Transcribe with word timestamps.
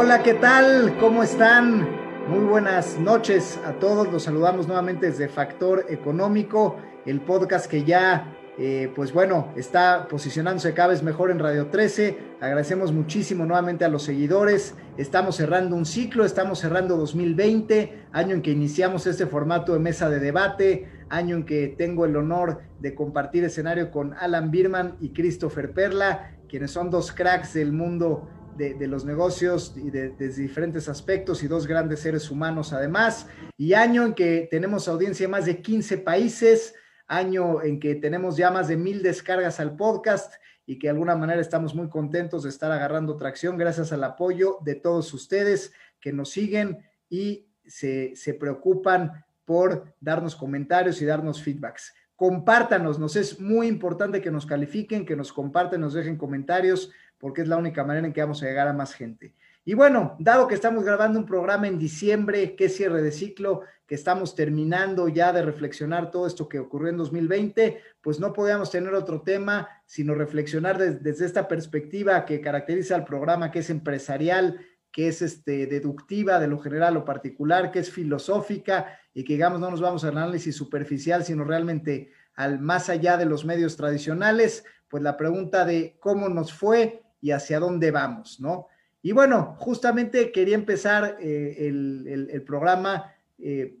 Hola, 0.00 0.22
¿qué 0.22 0.34
tal? 0.34 0.96
¿Cómo 1.00 1.24
están? 1.24 1.84
Muy 2.28 2.44
buenas 2.44 3.00
noches 3.00 3.58
a 3.66 3.72
todos. 3.80 4.06
Los 4.12 4.22
saludamos 4.22 4.68
nuevamente 4.68 5.06
desde 5.06 5.26
Factor 5.28 5.86
Económico, 5.88 6.76
el 7.04 7.20
podcast 7.20 7.66
que 7.68 7.82
ya, 7.82 8.32
eh, 8.58 8.92
pues 8.94 9.12
bueno, 9.12 9.52
está 9.56 10.06
posicionándose 10.08 10.72
cada 10.72 10.90
vez 10.90 11.02
mejor 11.02 11.32
en 11.32 11.40
Radio 11.40 11.66
13. 11.66 12.16
Agradecemos 12.40 12.92
muchísimo 12.92 13.44
nuevamente 13.44 13.84
a 13.84 13.88
los 13.88 14.04
seguidores. 14.04 14.76
Estamos 14.98 15.34
cerrando 15.34 15.74
un 15.74 15.84
ciclo, 15.84 16.24
estamos 16.24 16.60
cerrando 16.60 16.96
2020, 16.96 18.04
año 18.12 18.36
en 18.36 18.42
que 18.42 18.52
iniciamos 18.52 19.04
este 19.08 19.26
formato 19.26 19.72
de 19.72 19.80
mesa 19.80 20.08
de 20.08 20.20
debate, 20.20 20.88
año 21.08 21.34
en 21.34 21.44
que 21.44 21.74
tengo 21.76 22.04
el 22.04 22.14
honor 22.14 22.60
de 22.78 22.94
compartir 22.94 23.42
escenario 23.42 23.90
con 23.90 24.14
Alan 24.14 24.52
Birman 24.52 24.94
y 25.00 25.08
Christopher 25.12 25.72
Perla, 25.72 26.36
quienes 26.48 26.70
son 26.70 26.88
dos 26.88 27.10
cracks 27.10 27.54
del 27.54 27.72
mundo 27.72 28.28
de, 28.58 28.86
los 28.88 29.04
negocios 29.04 29.72
y 29.76 29.90
de, 29.90 30.10
diferentes 30.10 30.88
aspectos 30.88 31.42
y 31.42 31.48
dos 31.48 31.66
grandes 31.66 32.00
seres 32.00 32.30
humanos 32.30 32.72
además. 32.72 33.28
Y 33.56 33.74
año 33.74 34.04
en 34.04 34.14
que 34.14 34.48
tenemos 34.50 34.88
audiencia 34.88 35.24
en 35.24 35.30
más 35.30 35.46
de 35.46 35.62
15 35.62 35.98
países, 35.98 36.74
año 37.06 37.62
en 37.62 37.78
que 37.78 37.94
tenemos 37.94 38.36
ya 38.36 38.50
más 38.50 38.68
de 38.68 38.76
mil 38.76 39.02
descargas 39.02 39.60
al 39.60 39.76
podcast 39.76 40.34
y 40.66 40.78
que 40.78 40.88
de 40.88 40.92
alguna 40.92 41.16
manera 41.16 41.40
estamos 41.40 41.74
muy 41.74 41.88
contentos 41.88 42.42
de 42.42 42.50
estar 42.50 42.70
agarrando 42.70 43.16
tracción 43.16 43.56
gracias 43.56 43.92
al 43.92 44.04
apoyo 44.04 44.58
de 44.62 44.74
todos 44.74 45.14
ustedes 45.14 45.72
que 46.00 46.12
nos 46.12 46.30
siguen 46.30 46.78
y 47.08 47.46
se, 47.64 48.14
se 48.16 48.34
preocupan 48.34 49.24
por 49.44 49.94
darnos 50.00 50.36
comentarios 50.36 51.00
y 51.00 51.06
darnos 51.06 51.42
feedbacks. 51.42 51.94
Compártanos, 52.16 52.98
nos 52.98 53.14
es 53.14 53.38
muy 53.38 53.68
importante 53.68 54.20
que 54.20 54.32
nos 54.32 54.44
califiquen, 54.44 55.06
que 55.06 55.14
nos 55.14 55.32
comparten, 55.32 55.80
nos 55.80 55.94
dejen 55.94 56.18
comentarios 56.18 56.90
porque 57.18 57.42
es 57.42 57.48
la 57.48 57.56
única 57.56 57.84
manera 57.84 58.06
en 58.06 58.12
que 58.12 58.20
vamos 58.20 58.42
a 58.42 58.46
llegar 58.46 58.68
a 58.68 58.72
más 58.72 58.94
gente. 58.94 59.34
Y 59.64 59.74
bueno, 59.74 60.16
dado 60.18 60.48
que 60.48 60.54
estamos 60.54 60.82
grabando 60.82 61.18
un 61.18 61.26
programa 61.26 61.68
en 61.68 61.78
diciembre, 61.78 62.56
que 62.56 62.70
cierre 62.70 63.02
de 63.02 63.12
ciclo, 63.12 63.64
que 63.86 63.94
estamos 63.94 64.34
terminando 64.34 65.08
ya 65.08 65.32
de 65.32 65.42
reflexionar 65.42 66.10
todo 66.10 66.26
esto 66.26 66.48
que 66.48 66.58
ocurrió 66.58 66.88
en 66.88 66.96
2020, 66.96 67.80
pues 68.00 68.18
no 68.18 68.32
podíamos 68.32 68.70
tener 68.70 68.94
otro 68.94 69.22
tema, 69.22 69.68
sino 69.84 70.14
reflexionar 70.14 70.78
desde 70.78 71.26
esta 71.26 71.48
perspectiva 71.48 72.24
que 72.24 72.40
caracteriza 72.40 72.94
al 72.94 73.04
programa, 73.04 73.50
que 73.50 73.58
es 73.58 73.70
empresarial, 73.70 74.58
que 74.90 75.08
es 75.08 75.22
este, 75.22 75.66
deductiva 75.66 76.38
de 76.38 76.48
lo 76.48 76.58
general 76.58 76.96
o 76.96 77.04
particular, 77.04 77.70
que 77.70 77.80
es 77.80 77.90
filosófica 77.90 78.98
y 79.12 79.24
que 79.24 79.34
digamos 79.34 79.60
no 79.60 79.70
nos 79.70 79.80
vamos 79.80 80.04
al 80.04 80.16
análisis 80.16 80.56
superficial, 80.56 81.24
sino 81.24 81.44
realmente 81.44 82.10
al 82.34 82.58
más 82.58 82.88
allá 82.88 83.16
de 83.16 83.26
los 83.26 83.44
medios 83.44 83.76
tradicionales, 83.76 84.64
pues 84.88 85.02
la 85.02 85.16
pregunta 85.16 85.64
de 85.64 85.96
cómo 86.00 86.28
nos 86.28 86.52
fue 86.52 87.02
y 87.20 87.30
hacia 87.30 87.60
dónde 87.60 87.90
vamos, 87.90 88.40
¿no? 88.40 88.68
Y 89.02 89.12
bueno, 89.12 89.56
justamente 89.58 90.32
quería 90.32 90.54
empezar 90.54 91.18
eh, 91.20 91.68
el, 91.68 92.42
programa 92.46 93.14
eh, 93.38 93.76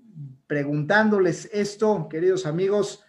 preguntándoles 0.46 1.50
esto, 1.52 2.08
queridos 2.08 2.46
amigos, 2.46 3.04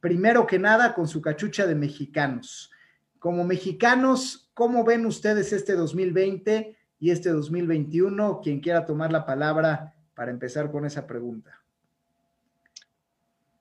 primero 0.00 0.46
que 0.46 0.58
nada 0.58 0.94
con 0.94 1.06
su 1.06 1.20
cachucha 1.20 1.66
de 1.66 1.74
mexicanos. 1.74 2.70
Como 3.18 3.44
mexicanos, 3.44 4.50
¿cómo 4.54 4.84
ven 4.84 5.06
ustedes 5.06 5.52
este 5.52 5.74
2020 5.74 6.76
y 6.98 7.10
este 7.10 7.30
2021? 7.30 8.40
Quien 8.42 8.60
quiera 8.60 8.86
tomar 8.86 9.12
la 9.12 9.24
palabra 9.24 9.94
para 10.14 10.30
empezar 10.30 10.70
con 10.72 10.84
esa 10.86 11.06
pregunta. 11.06 11.62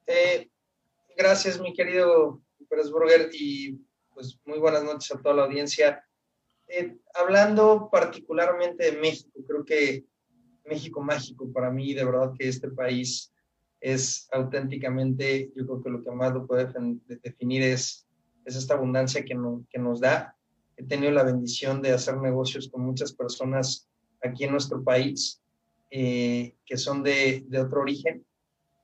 Eh, 0.08 0.50
gracias, 1.16 1.60
mi 1.60 1.74
querido 1.74 2.42
Burger, 2.92 3.30
y 3.34 3.80
pues 4.22 4.40
muy 4.46 4.60
buenas 4.60 4.84
noches 4.84 5.12
a 5.12 5.20
toda 5.20 5.36
la 5.36 5.44
audiencia. 5.46 6.06
Eh, 6.68 6.96
hablando 7.16 7.90
particularmente 7.92 8.92
de 8.92 9.00
México, 9.00 9.32
creo 9.48 9.66
que 9.66 10.06
México 10.64 11.02
mágico 11.02 11.52
para 11.52 11.72
mí, 11.72 11.96
de 11.96 12.06
verdad 12.06 12.32
que 12.38 12.48
este 12.48 12.70
país 12.70 13.34
es 13.80 14.30
auténticamente, 14.32 15.52
yo 15.56 15.66
creo 15.66 15.84
que 15.84 15.90
lo 15.90 16.04
que 16.04 16.12
más 16.12 16.34
lo 16.34 16.46
puede 16.46 16.72
definir 17.24 17.64
es, 17.64 18.08
es 18.46 18.56
esta 18.56 18.76
abundancia 18.76 19.26
que, 19.26 19.36
que 19.72 19.80
nos 19.80 20.00
da. 20.00 20.36
He 20.78 20.84
tenido 20.84 21.12
la 21.12 21.24
bendición 21.24 21.82
de 21.82 21.92
hacer 21.92 22.18
negocios 22.18 22.70
con 22.70 22.84
muchas 22.84 23.12
personas 23.14 23.90
aquí 24.22 24.44
en 24.44 24.52
nuestro 24.52 24.84
país 24.84 25.42
eh, 25.90 26.54
que 26.64 26.78
son 26.78 27.02
de, 27.02 27.44
de 27.48 27.60
otro 27.60 27.82
origen, 27.82 28.24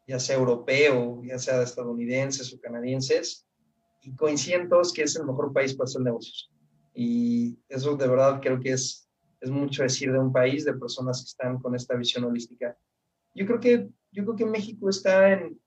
ya 0.08 0.20
sea 0.20 0.38
europeo, 0.38 1.22
ya 1.24 1.38
sea 1.38 1.62
estadounidenses 1.62 2.52
o 2.54 2.60
canadienses, 2.60 3.47
y 4.08 4.16
coinciden 4.16 4.70
todos 4.70 4.94
que 4.94 5.04
es 5.04 5.18
el 5.18 5.26
mejor 5.26 5.52
país 5.52 5.76
para 5.76 5.86
hacer 5.86 6.02
negocios. 6.02 6.50
Y 6.94 7.60
eso 7.68 7.96
de 7.98 8.08
verdad 8.08 8.40
creo 8.42 8.58
que 8.60 8.72
es, 8.72 9.10
es 9.42 9.52
mucho 9.52 9.84
decir 9.84 10.12
de 10.12 10.18
un 10.18 10.32
país, 10.32 10.64
de 10.64 10.74
personas 10.74 11.22
que 11.22 11.28
están 11.28 11.60
con 11.60 11.76
esta 11.76 11.94
visión 11.96 12.24
holística. 12.24 12.78
Yo 13.36 13.46
creo 13.46 13.60
que, 13.60 13.90
yo 14.12 14.24
creo 14.24 14.36
que 14.38 14.46
México 14.46 14.90
está 14.90 15.34
en, 15.34 15.60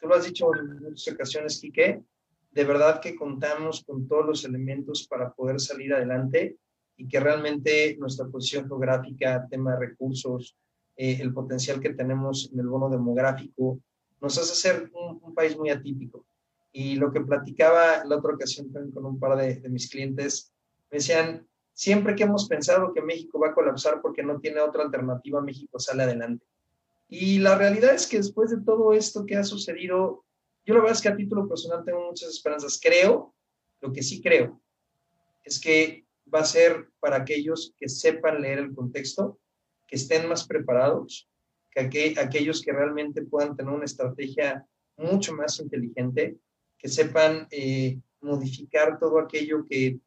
tú 0.00 0.06
lo 0.06 0.16
has 0.16 0.26
dicho 0.26 0.54
en 0.54 0.82
muchas 0.82 1.14
ocasiones, 1.14 1.58
Quique, 1.60 2.02
de 2.50 2.64
verdad 2.64 3.00
que 3.00 3.16
contamos 3.16 3.84
con 3.84 4.06
todos 4.06 4.26
los 4.26 4.44
elementos 4.44 5.06
para 5.08 5.32
poder 5.32 5.58
salir 5.58 5.94
adelante 5.94 6.58
y 6.96 7.08
que 7.08 7.20
realmente 7.20 7.96
nuestra 7.98 8.26
posición 8.26 8.68
geográfica, 8.68 9.46
tema 9.48 9.72
de 9.72 9.86
recursos, 9.86 10.56
eh, 10.94 11.18
el 11.20 11.32
potencial 11.32 11.80
que 11.80 11.94
tenemos 11.94 12.50
en 12.52 12.60
el 12.60 12.68
bono 12.68 12.90
demográfico, 12.90 13.80
nos 14.20 14.36
hace 14.36 14.54
ser 14.54 14.90
un, 14.92 15.20
un, 15.22 15.34
país 15.34 15.56
muy 15.56 15.70
atípico. 15.70 16.26
Y 16.72 16.96
lo 16.96 17.12
que 17.12 17.20
platicaba 17.20 18.04
la 18.04 18.16
otra 18.16 18.34
ocasión 18.34 18.70
con 18.92 19.04
un 19.04 19.18
par 19.18 19.36
de, 19.38 19.56
de 19.56 19.68
mis 19.68 19.90
clientes, 19.90 20.52
me 20.90 20.98
decían, 20.98 21.46
siempre 21.72 22.14
que 22.16 22.24
hemos 22.24 22.48
pensado 22.48 22.92
que 22.92 23.02
México 23.02 23.38
va 23.38 23.48
a 23.48 23.54
colapsar 23.54 24.00
porque 24.02 24.22
no 24.22 24.40
tiene 24.40 24.60
otra 24.60 24.82
alternativa, 24.82 25.40
México 25.40 25.78
sale 25.78 26.02
adelante. 26.02 26.44
Y 27.08 27.38
la 27.38 27.56
realidad 27.56 27.94
es 27.94 28.06
que 28.06 28.18
después 28.18 28.50
de 28.50 28.60
todo 28.60 28.92
esto 28.92 29.24
que 29.24 29.36
ha 29.36 29.44
sucedido, 29.44 30.24
yo 30.64 30.74
la 30.74 30.80
verdad 30.80 30.96
es 30.96 31.02
que 31.02 31.08
a 31.08 31.16
título 31.16 31.48
personal 31.48 31.84
tengo 31.84 32.06
muchas 32.06 32.28
esperanzas. 32.28 32.78
Creo, 32.82 33.34
lo 33.80 33.92
que 33.92 34.02
sí 34.02 34.20
creo, 34.20 34.60
es 35.44 35.58
que 35.60 36.04
va 36.32 36.40
a 36.40 36.44
ser 36.44 36.90
para 37.00 37.16
aquellos 37.16 37.74
que 37.78 37.88
sepan 37.88 38.42
leer 38.42 38.58
el 38.58 38.74
contexto, 38.74 39.38
que 39.86 39.96
estén 39.96 40.28
más 40.28 40.46
preparados, 40.46 41.30
que 41.70 42.14
aquellos 42.18 42.60
que 42.60 42.72
realmente 42.72 43.22
puedan 43.22 43.56
tener 43.56 43.72
una 43.72 43.84
estrategia 43.84 44.66
mucho 44.96 45.32
más 45.32 45.58
inteligente, 45.60 46.36
que 46.78 46.88
sepan 46.88 47.46
eh, 47.50 48.00
modificar 48.20 48.98
todo 48.98 49.18
aquello 49.18 49.66
que 49.68 49.98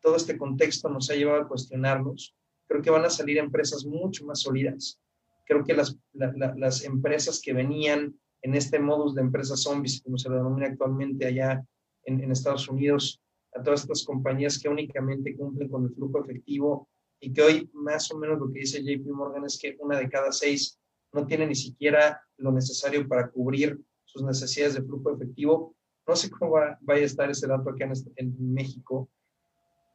todo 0.00 0.16
este 0.16 0.38
contexto 0.38 0.88
nos 0.88 1.10
ha 1.10 1.14
llevado 1.14 1.42
a 1.42 1.48
cuestionarnos, 1.48 2.34
creo 2.66 2.82
que 2.82 2.90
van 2.90 3.04
a 3.04 3.10
salir 3.10 3.38
empresas 3.38 3.84
mucho 3.84 4.24
más 4.24 4.40
sólidas. 4.40 5.00
Creo 5.46 5.64
que 5.64 5.74
las, 5.74 5.96
las 6.12 6.84
empresas 6.84 7.40
que 7.42 7.52
venían 7.52 8.18
en 8.42 8.54
este 8.54 8.78
modus 8.78 9.14
de 9.14 9.22
empresas 9.22 9.62
zombies, 9.62 10.02
como 10.02 10.18
se 10.18 10.28
lo 10.28 10.36
denomina 10.36 10.66
actualmente 10.66 11.26
allá 11.26 11.64
en, 12.04 12.22
en 12.22 12.30
Estados 12.30 12.68
Unidos, 12.68 13.20
a 13.54 13.62
todas 13.62 13.80
estas 13.80 14.04
compañías 14.04 14.58
que 14.58 14.68
únicamente 14.68 15.36
cumplen 15.36 15.68
con 15.68 15.84
el 15.84 15.94
flujo 15.94 16.22
efectivo 16.22 16.88
y 17.20 17.32
que 17.32 17.42
hoy 17.42 17.70
más 17.72 18.10
o 18.12 18.18
menos 18.18 18.38
lo 18.38 18.52
que 18.52 18.60
dice 18.60 18.82
JP 18.82 19.06
Morgan 19.10 19.44
es 19.44 19.58
que 19.58 19.76
una 19.80 19.98
de 19.98 20.08
cada 20.08 20.32
seis 20.32 20.78
no 21.12 21.26
tiene 21.26 21.46
ni 21.46 21.54
siquiera 21.54 22.22
lo 22.36 22.52
necesario 22.52 23.06
para 23.08 23.30
cubrir 23.30 23.80
sus 24.04 24.22
necesidades 24.22 24.74
de 24.74 24.82
flujo 24.82 25.14
efectivo. 25.14 25.74
No 26.08 26.16
sé 26.16 26.30
cómo 26.30 26.52
va, 26.52 26.78
vaya 26.80 27.02
a 27.02 27.06
estar 27.06 27.30
ese 27.30 27.46
dato 27.46 27.70
acá 27.70 27.84
en, 27.84 27.92
en 28.16 28.54
México, 28.54 29.10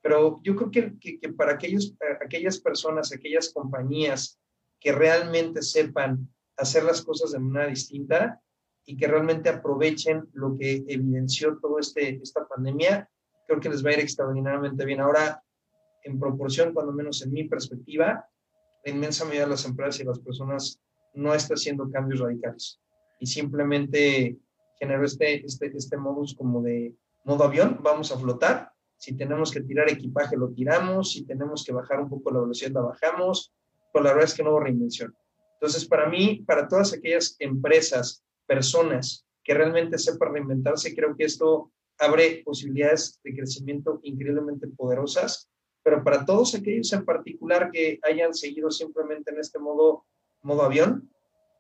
pero 0.04 0.42
yo 0.44 0.56
creo 0.56 0.70
que, 0.70 1.20
que, 1.20 1.30
para 1.30 1.54
aquellos, 1.54 1.96
aquellas 2.24 2.60
personas, 2.60 3.12
aquellas 3.12 3.52
compañías 3.52 4.40
que 4.80 4.92
realmente 4.92 5.62
sepan 5.62 6.30
hacer 6.58 6.84
las 6.84 7.02
cosas 7.02 7.32
de 7.32 7.40
manera 7.40 7.68
distinta 7.68 8.42
y 8.86 8.98
que 8.98 9.08
realmente 9.08 9.50
aprovechen 9.50 10.30
lo 10.34 10.58
que 10.58 10.84
evidenció 10.88 11.58
toda 11.60 11.80
este, 11.80 12.20
esta 12.22 12.46
pandemia, 12.46 13.10
creo 13.48 13.62
que 13.62 13.70
les 13.70 13.84
va 13.84 13.92
a 13.92 13.94
ir 13.94 14.00
extraordinariamente 14.02 14.86
bien. 14.86 15.00
Ahora, 15.00 15.42
en 16.04 16.20
proporción, 16.20 16.74
cuando 16.74 16.92
menos 16.92 17.22
en 17.22 17.32
mi 17.32 17.46
perspectiva, 17.46 18.28
la 18.84 18.92
inmensa 18.92 19.24
mayoría 19.24 19.46
de 19.46 19.52
las 19.52 19.66
empresas 19.66 20.02
y 20.02 20.04
las 20.04 20.20
personas 20.20 20.82
no 21.14 21.34
está 21.34 21.54
haciendo 21.54 21.90
cambios 21.90 22.20
radicales 22.20 22.82
y 23.20 23.26
simplemente 23.26 24.38
generó 24.84 25.06
este, 25.06 25.46
este, 25.46 25.72
este 25.76 25.98
modus 25.98 26.36
como 26.36 26.62
de 26.62 26.96
modo 27.24 27.44
avión, 27.46 27.80
vamos 27.82 28.12
a 28.12 28.18
flotar 28.18 28.74
si 29.04 29.18
tenemos 29.18 29.52
que 29.52 29.60
tirar 29.60 29.90
equipaje, 29.90 30.38
lo 30.38 30.54
tiramos. 30.54 31.12
Si 31.12 31.26
tenemos 31.26 31.66
que 31.66 31.74
bajar 31.74 32.00
un 32.00 32.08
poco 32.08 32.32
la 32.32 32.40
velocidad, 32.40 32.72
la 32.72 32.84
bajamos. 32.84 33.54
Pero 33.92 34.02
la 34.02 34.12
verdad 34.12 34.30
es 34.30 34.34
que 34.34 34.44
no 34.44 34.52
hubo 34.52 34.62
reinvención. 34.62 35.14
Entonces, 35.56 35.86
para 35.86 36.08
mí, 36.08 36.42
para 36.48 36.70
todas 36.70 36.94
aquellas 36.94 37.36
empresas, 37.40 38.24
personas 38.46 39.26
que 39.44 39.54
realmente 39.54 39.98
sepan 39.98 40.34
reinventarse, 40.34 40.96
creo 40.96 41.18
que 41.18 41.26
esto 41.26 41.74
abre 42.00 42.44
posibilidades 42.46 43.20
de 43.26 43.36
crecimiento 43.36 44.00
increíblemente 44.04 44.70
poderosas. 44.70 45.50
Pero 45.84 46.02
para 46.02 46.26
todos 46.26 46.56
aquellos 46.56 46.94
en 46.94 47.04
particular 47.04 47.72
que 47.72 48.00
hayan 48.04 48.34
seguido 48.34 48.72
simplemente 48.72 49.32
en 49.32 49.40
este 49.42 49.60
modo, 49.60 50.06
modo 50.44 50.64
avión, 50.64 51.12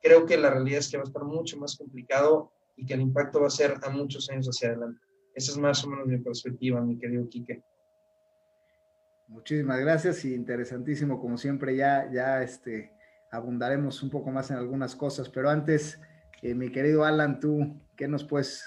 creo 0.02 0.26
que 0.26 0.38
la 0.38 0.50
realidad 0.50 0.80
es 0.80 0.90
que 0.90 0.96
va 0.96 1.04
a 1.04 1.08
estar 1.08 1.26
mucho 1.26 1.58
más 1.58 1.76
complicado 1.76 2.54
y 2.75 2.86
que 2.86 2.94
el 2.94 3.02
impacto 3.02 3.42
va 3.42 3.48
a 3.48 3.52
ser 3.52 3.75
a 3.81 3.90
muchos 3.90 4.30
años 4.30 4.48
hacia 4.48 4.70
adelante. 4.70 5.02
Esa 5.34 5.52
es 5.52 5.58
más 5.58 5.84
o 5.84 5.90
menos 5.90 6.08
mi 6.08 6.18
perspectiva, 6.18 6.81
mi 6.81 6.98
querido 6.98 7.28
Quique. 7.28 7.64
Muchísimas 9.28 9.80
gracias 9.80 10.24
y 10.25 10.36
interesantísimo 10.36 11.20
como 11.20 11.38
siempre 11.38 11.75
ya, 11.75 12.10
ya 12.12 12.44
este, 12.44 12.92
abundaremos 13.31 14.04
un 14.04 14.10
poco 14.10 14.30
más 14.30 14.52
en 14.52 14.58
algunas 14.58 14.96
cosas, 14.96 15.30
pero 15.30 15.50
antes, 15.50 16.00
eh, 16.42 16.54
mi 16.54 16.72
querido 16.72 17.04
Alan, 17.04 17.40
tú, 17.40 17.81
¿qué 17.96 18.08
nos 18.08 18.24
puedes 18.24 18.64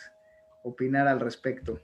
opinar 0.64 1.06
al 1.06 1.20
respecto? 1.20 1.81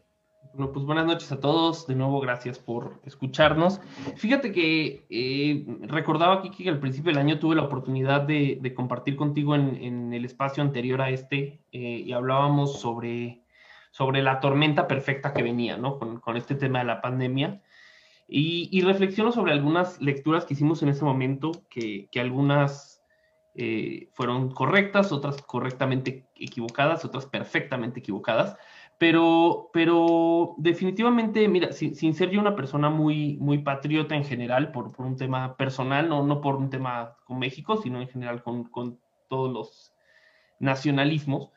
Bueno, 0.55 0.73
pues 0.73 0.85
buenas 0.85 1.07
noches 1.07 1.33
a 1.33 1.41
todos. 1.41 1.87
De 1.87 1.95
nuevo, 1.95 2.21
gracias 2.21 2.59
por 2.59 3.01
escucharnos. 3.05 3.81
Fíjate 4.17 4.53
que 4.53 5.07
eh, 5.09 5.65
recordaba 5.83 6.35
aquí 6.35 6.51
que 6.51 6.69
al 6.69 6.81
principio 6.81 7.11
del 7.11 7.21
año 7.21 7.39
tuve 7.39 7.57
la 7.57 7.63
oportunidad 7.63 8.23
de, 8.23 8.73
compartir 8.77 9.17
contigo 9.17 9.55
en, 9.55 10.13
el 10.13 10.25
espacio 10.25 10.63
anterior 10.63 11.01
a 11.01 11.11
este 11.11 11.61
eh, 11.73 12.03
y 12.05 12.13
hablábamos 12.13 12.81
sobre, 12.81 13.43
sobre 13.91 14.23
la 14.23 14.41
tormenta 14.41 14.87
perfecta 14.87 15.33
que 15.33 15.43
venía, 15.43 15.77
¿no? 15.77 15.99
Con, 15.99 16.21
con 16.21 16.37
este 16.37 16.55
tema 16.55 16.81
de 16.81 16.85
la 16.85 17.01
pandemia. 17.01 17.63
Y, 18.35 18.81
reflexiono 18.81 19.31
sobre 19.31 19.53
algunas 19.53 20.01
lecturas 20.01 20.47
que 20.47 20.55
hicimos 20.55 20.83
en 20.83 20.89
ese 20.89 21.05
momento, 21.05 21.53
que, 21.69 22.09
algunas 22.19 23.03
eh, 23.55 24.09
fueron 24.15 24.53
correctas, 24.55 25.13
otras 25.13 25.43
correctamente 25.43 26.25
equivocadas, 26.37 27.05
otras 27.05 27.27
perfectamente 27.27 28.01
equivocadas. 28.01 28.57
Pero, 29.03 29.71
pero 29.73 30.55
definitivamente, 30.59 31.49
mira, 31.49 31.73
sin, 31.73 32.15
ser 32.15 32.31
yo 32.31 32.41
una 32.41 32.55
persona 32.55 32.89
muy, 32.89 33.37
muy 33.39 33.59
patriota 33.59 34.15
en 34.15 34.25
general, 34.25 34.71
por, 34.71 34.93
por 34.93 35.07
un 35.07 35.17
tema 35.17 35.57
personal, 35.57 36.09
no, 36.09 36.23
no 36.23 36.41
por 36.41 36.55
un 36.55 36.71
tema 36.71 37.17
con 37.25 37.41
México, 37.41 37.79
sino 37.83 38.01
en 38.01 38.07
general 38.07 38.45
con, 38.45 38.63
con 38.65 39.01
todos 39.29 39.53
los 39.53 39.93
nacionalismos, 40.61 41.51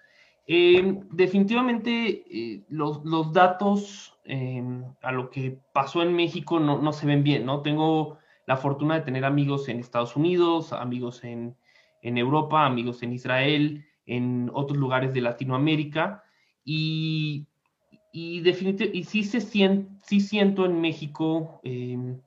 eh, 0.48 1.00
definitivamente 1.12 2.26
eh, 2.30 2.66
los, 2.70 3.06
los, 3.06 3.32
datos 3.32 4.16
Em, 4.28 4.84
a 5.04 5.12
lo 5.12 5.30
que 5.30 5.60
pasó 5.72 6.02
en 6.02 6.16
México 6.16 6.60
no, 6.60 6.82
no, 6.82 6.92
se 6.94 7.06
ven 7.06 7.24
bien, 7.24 7.46
¿no? 7.46 7.62
Tengo 7.62 8.18
la 8.48 8.58
fortuna 8.58 8.96
de 8.96 9.02
tener 9.02 9.24
amigos 9.24 9.70
en 9.70 9.80
Estados 9.80 10.16
Unidos, 10.16 10.74
amigos 10.74 11.24
en, 11.24 11.56
en 12.02 12.18
Europa, 12.18 12.66
amigos 12.66 13.04
en 13.04 13.14
Israel, 13.14 13.86
en 14.08 14.50
otros 14.52 14.80
lugares 14.80 15.14
de 15.14 15.22
Latinoamérica, 15.22 16.24
y, 16.66 17.46
y 18.12 18.42
definitivamente, 18.42 18.98
y 18.98 19.04
sí, 19.04 19.24
se 19.24 19.40
siente, 19.40 19.90
sí 20.02 20.20
siento 20.20 20.66
en 20.66 20.82
México 20.82 21.62
em, 21.64 22.20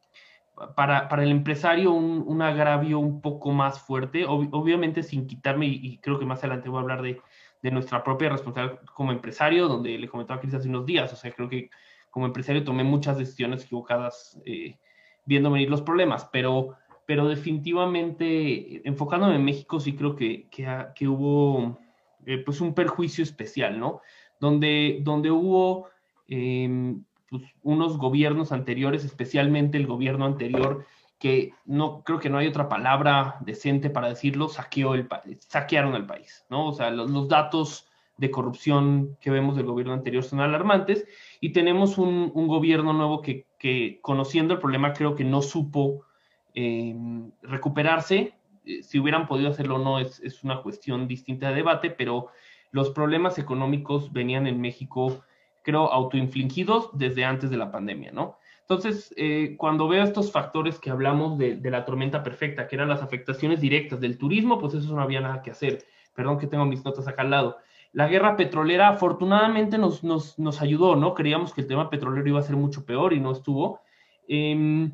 para, 0.74 1.08
para, 1.08 1.22
el 1.22 1.30
empresario 1.30 1.92
un, 1.92 2.24
un, 2.26 2.42
agravio 2.42 2.98
un 2.98 3.20
poco 3.20 3.52
más 3.52 3.80
fuerte, 3.80 4.24
obviamente 4.26 5.02
sin 5.02 5.26
quitarme, 5.26 5.66
y, 5.66 5.98
creo 5.98 6.18
que 6.18 6.26
más 6.26 6.38
adelante 6.40 6.68
voy 6.68 6.78
a 6.78 6.82
hablar 6.82 7.02
de, 7.02 7.20
de 7.62 7.70
nuestra 7.70 8.02
propia 8.02 8.30
responsabilidad 8.30 8.80
como 8.94 9.12
empresario, 9.12 9.68
donde 9.68 9.98
le 9.98 10.08
comentaba 10.08 10.38
a 10.38 10.40
Cris 10.40 10.54
hace 10.54 10.68
unos 10.68 10.86
días, 10.86 11.12
o 11.12 11.16
sea, 11.16 11.30
creo 11.32 11.48
que 11.48 11.70
como 12.10 12.26
empresario 12.26 12.64
tomé 12.64 12.84
muchas 12.84 13.18
decisiones 13.18 13.64
equivocadas 13.64 14.40
eh, 14.44 14.76
viendo 15.24 15.50
venir 15.50 15.70
los 15.70 15.82
problemas, 15.82 16.28
pero, 16.32 16.76
pero 17.06 17.28
definitivamente 17.28 18.86
enfocándome 18.88 19.36
en 19.36 19.44
México 19.44 19.78
sí 19.78 19.94
creo 19.94 20.16
que, 20.16 20.48
que, 20.50 21.08
hubo 21.08 21.78
eh, 22.26 22.42
pues 22.44 22.60
un 22.60 22.74
perjuicio 22.74 23.22
especial, 23.22 23.78
¿no? 23.78 24.00
Donde, 24.40 24.98
donde 25.02 25.30
hubo 25.30 25.88
em, 26.28 27.04
pues 27.28 27.42
unos 27.62 27.98
gobiernos 27.98 28.52
anteriores, 28.52 29.04
especialmente 29.04 29.78
el 29.78 29.86
gobierno 29.86 30.24
anterior, 30.24 30.86
que 31.18 31.52
no 31.64 32.02
creo 32.04 32.20
que 32.20 32.30
no 32.30 32.38
hay 32.38 32.46
otra 32.46 32.68
palabra 32.68 33.36
decente 33.40 33.90
para 33.90 34.08
decirlo, 34.08 34.48
saqueó 34.48 34.94
el 34.94 35.08
saquearon 35.40 35.94
el 35.94 36.06
país, 36.06 36.46
¿no? 36.48 36.68
O 36.68 36.72
sea, 36.72 36.90
los, 36.90 37.10
los 37.10 37.28
datos 37.28 37.88
de 38.18 38.30
corrupción 38.30 39.16
que 39.20 39.30
vemos 39.30 39.56
del 39.56 39.66
gobierno 39.66 39.94
anterior 39.94 40.22
son 40.22 40.40
alarmantes 40.40 41.06
y 41.40 41.52
tenemos 41.52 41.98
un, 41.98 42.30
gobierno 42.34 42.92
nuevo 42.92 43.22
que, 43.22 44.00
conociendo 44.02 44.54
el 44.54 44.60
problema 44.60 44.92
creo 44.92 45.14
que 45.14 45.24
no 45.24 45.40
supo 45.40 46.04
em, 46.52 47.30
recuperarse. 47.42 48.34
Eh, 48.64 48.82
si 48.82 48.98
hubieran 48.98 49.26
podido 49.26 49.50
hacerlo 49.50 49.76
o 49.76 49.78
no 49.78 50.00
es, 50.00 50.42
una 50.42 50.62
cuestión 50.62 51.06
distinta 51.06 51.48
de 51.48 51.54
debate, 51.54 51.90
pero 51.90 52.28
los 52.70 52.90
problemas 52.90 53.38
económicos 53.38 54.12
venían 54.12 54.46
en 54.46 54.60
México, 54.60 55.24
creo, 55.62 55.92
autoinfligidos 55.92 56.90
desde 56.92 57.24
antes 57.24 57.50
de 57.50 57.56
la 57.56 57.70
pandemia, 57.70 58.12
¿no? 58.12 58.38
Entonces, 58.60 59.14
eh, 59.16 59.54
cuando 59.56 59.88
veo 59.88 60.04
estos 60.04 60.30
factores 60.30 60.78
que 60.78 60.90
hablamos 60.90 61.38
de, 61.38 61.58
la 61.70 61.86
tormenta 61.86 62.22
perfecta, 62.22 62.68
que 62.68 62.76
eran 62.76 62.88
las 62.88 63.02
afectaciones 63.02 63.60
directas 63.60 64.00
del 64.00 64.18
turismo, 64.18 64.58
pues 64.58 64.74
eso 64.74 64.94
no 64.94 65.00
había 65.00 65.22
nada 65.22 65.40
que 65.40 65.50
hacer. 65.50 65.84
Perdón 66.14 66.38
que 66.38 66.46
tengo 66.46 66.66
mis 66.66 66.84
notas 66.84 67.08
acá 67.08 67.22
al 67.22 67.30
lado 67.30 67.58
la 67.92 68.06
guerra 68.06 68.36
petrolera 68.36 68.88
afortunadamente 68.88 69.78
nos, 69.78 70.04
nos, 70.04 70.62
ayudó, 70.62 70.96
¿no? 70.96 71.14
Creíamos 71.14 71.54
que 71.54 71.62
el 71.62 71.66
tema 71.66 71.90
petrolero 71.90 72.28
iba 72.28 72.38
a 72.38 72.42
ser 72.42 72.56
mucho 72.56 72.84
peor 72.84 73.12
y 73.12 73.20
no 73.20 73.32
estuvo. 73.32 73.80
Em, 74.26 74.92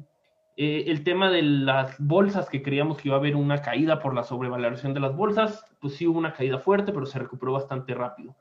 eh, 0.57 0.85
el 0.87 1.03
tema 1.03 1.31
de 1.31 1.43
las 1.43 1.97
bolsas, 1.99 2.49
que 2.49 2.63
creíamos 2.63 2.99
que 2.99 3.09
iba 3.09 3.17
a 3.17 3.21
haber 3.21 3.37
una 3.37 3.61
caída 3.61 3.99
por 3.99 4.15
la 4.15 4.23
sobrevaloración 4.23 4.95
de 4.95 5.01
las 5.01 5.17
bolsas, 5.17 5.65
pues 5.81 5.95
sí 5.95 6.07
hubo 6.07 6.19
una 6.19 6.33
caída 6.33 6.59
fuerte, 6.59 6.93
pero 6.93 7.07
se 7.07 7.19
recuperó 7.19 7.53
bastante 7.53 7.95
rápido. 7.95 8.37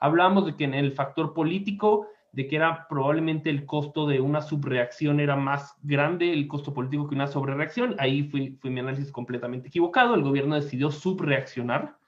Hablamos 0.00 0.46
de 0.46 0.56
que 0.56 0.64
en 0.64 0.74
el 0.74 0.92
factor 0.92 1.34
político, 1.34 2.06
de 2.32 2.46
que 2.46 2.56
era 2.56 2.86
probablemente 2.88 3.50
el 3.50 3.66
costo 3.66 4.06
de 4.06 4.20
una 4.20 4.40
subreacción 4.40 5.20
era 5.20 5.36
más 5.36 5.76
grande 5.82 6.32
el 6.32 6.46
costo 6.46 6.72
político 6.72 7.08
que 7.08 7.14
una 7.14 7.26
sobrereacción. 7.26 7.96
Ahí 7.98 8.22
fue, 8.24 8.54
fue 8.60 8.70
mi 8.70 8.80
análisis 8.80 9.10
completamente 9.10 9.68
equivocado. 9.68 10.14
El 10.14 10.22
gobierno 10.22 10.54
decidió 10.54 10.90
subreaccionar 10.90 11.98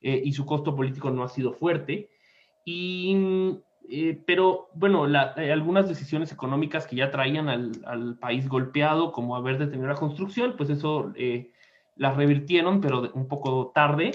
eh, 0.00 0.22
y 0.24 0.32
su 0.32 0.46
costo 0.46 0.74
político 0.74 1.10
no 1.10 1.22
ha 1.22 1.28
sido 1.28 1.52
fuerte. 1.52 2.10
Y, 2.64 3.58
eh, 3.88 4.22
pero 4.26 4.68
bueno, 4.74 5.06
eh, 5.08 5.52
algunas 5.52 5.88
decisiones 5.88 6.32
económicas 6.32 6.86
que 6.86 6.96
ya 6.96 7.10
traían 7.10 7.48
al, 7.48 8.18
país 8.18 8.48
golpeado, 8.48 9.12
como 9.12 9.36
haber 9.36 9.58
detenido 9.58 9.88
la 9.88 9.94
construcción, 9.94 10.54
pues 10.56 10.70
eso 10.70 11.12
las 11.96 12.16
revirtieron, 12.16 12.80
pero 12.80 13.10
un 13.14 13.28
poco 13.28 13.72
tarde. 13.74 14.12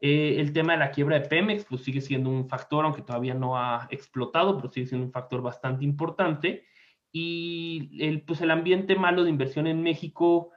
el 0.00 0.52
tema 0.52 0.72
de 0.74 0.78
la 0.78 0.90
quiebra 0.90 1.18
de 1.18 1.28
Pemex, 1.28 1.64
pues 1.64 1.82
sigue 1.82 2.00
siendo 2.00 2.30
un 2.30 2.48
factor, 2.48 2.84
aunque 2.84 3.02
todavía 3.02 3.34
no 3.34 3.56
ha 3.56 3.88
explotado, 3.90 4.56
pero 4.56 4.70
sigue 4.70 4.86
siendo 4.86 5.06
un 5.06 5.12
factor 5.12 5.42
bastante 5.42 5.84
importante. 5.84 6.64
Y 7.12 7.98
el, 8.00 8.22
pues 8.22 8.40
el 8.40 8.50
ambiente 8.50 8.96
malo 8.96 9.24
de 9.24 9.30
inversión 9.30 9.66
en 9.66 9.82
México 9.82 10.50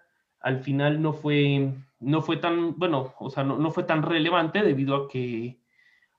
al 0.43 0.59
final 0.59 1.01
no 1.01 1.13
fue, 1.13 1.73
no 1.99 2.21
fue 2.21 2.37
tan, 2.37 2.77
bueno, 2.77 3.13
o 3.17 3.29
sea, 3.29 3.43
no, 3.43 3.71
fue 3.71 3.83
tan 3.83 4.03
relevante 4.03 4.61
debido 4.61 4.95
a 4.95 5.07
que, 5.07 5.57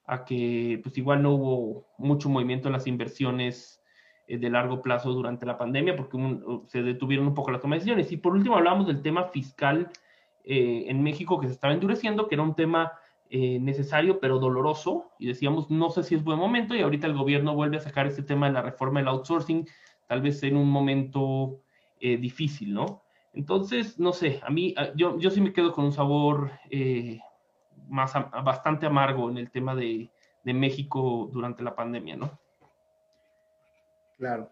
a 0.07 0.25
que 0.25 0.81
pues 0.83 0.97
igual 0.99 1.23
no 1.23 1.33
hubo 1.33 1.87
mucho 1.99 2.29
movimiento 2.29 2.69
en 2.69 2.73
las 2.73 2.87
inversiones 2.87 3.83
eh, 4.27 4.39
de 4.39 4.51
largo 4.51 4.83
plazo 4.83 5.13
durante 5.13 5.47
la 5.47 5.59
pandemia 5.59 5.97
porque 5.97 6.19
se 6.67 6.83
detuvieron 6.83 7.27
un 7.27 7.35
poco 7.35 7.51
las 7.51 7.61
tomas 7.61 7.77
de 7.77 7.81
decisiones. 7.81 8.13
Y 8.13 8.17
por 8.17 8.33
último 8.33 8.57
hablamos 8.57 8.87
del 8.87 9.03
tema 9.03 9.25
fiscal 9.25 9.91
eh, 10.45 10.85
en 10.89 11.03
México 11.03 11.41
que 11.41 11.47
se 11.47 11.55
estaba 11.55 11.75
endureciendo, 11.75 12.29
que 12.29 12.35
era 12.35 12.43
un 12.43 12.55
tema 12.55 12.93
eh, 13.31 13.59
necesario 13.59 14.21
pero 14.21 14.39
doloroso 14.39 15.11
y 15.19 15.27
decíamos 15.27 15.71
no 15.71 15.91
sé 15.91 16.03
si 16.03 16.15
es 16.15 16.23
buen 16.23 16.39
momento 16.39 16.75
y 16.75 16.83
ahorita 16.83 17.07
el 17.07 17.15
gobierno 17.15 17.55
vuelve 17.55 17.79
a 17.79 17.81
sacar 17.81 18.07
este 18.07 18.23
tema 18.23 18.47
de 18.47 18.53
la 18.53 18.63
reforma 18.63 19.01
del 19.01 19.09
outsourcing, 19.09 19.67
tal 20.07 20.21
vez 20.21 20.43
en 20.43 20.57
un 20.57 20.69
momento 20.71 21.61
difícil, 22.01 22.75
¿no? 22.75 23.05
Entonces, 23.35 23.99
no 23.99 24.13
sé, 24.13 24.41
a 24.45 24.51
mí, 24.51 24.75
yo, 24.95 25.19
yo 25.19 25.31
sí 25.31 25.41
me 25.41 25.53
quedo 25.53 25.73
con 25.73 25.87
un 25.87 25.93
sabor 25.93 26.53
eh, 26.71 27.19
más 27.89 28.13
bastante 28.45 28.87
amargo 28.87 29.31
en 29.31 29.39
el 29.39 29.51
tema 29.51 29.75
de, 29.75 30.11
México 30.45 31.31
durante 31.33 31.63
la 31.63 31.75
pandemia, 31.75 32.17
¿no? 32.17 32.39
Claro. 34.19 34.51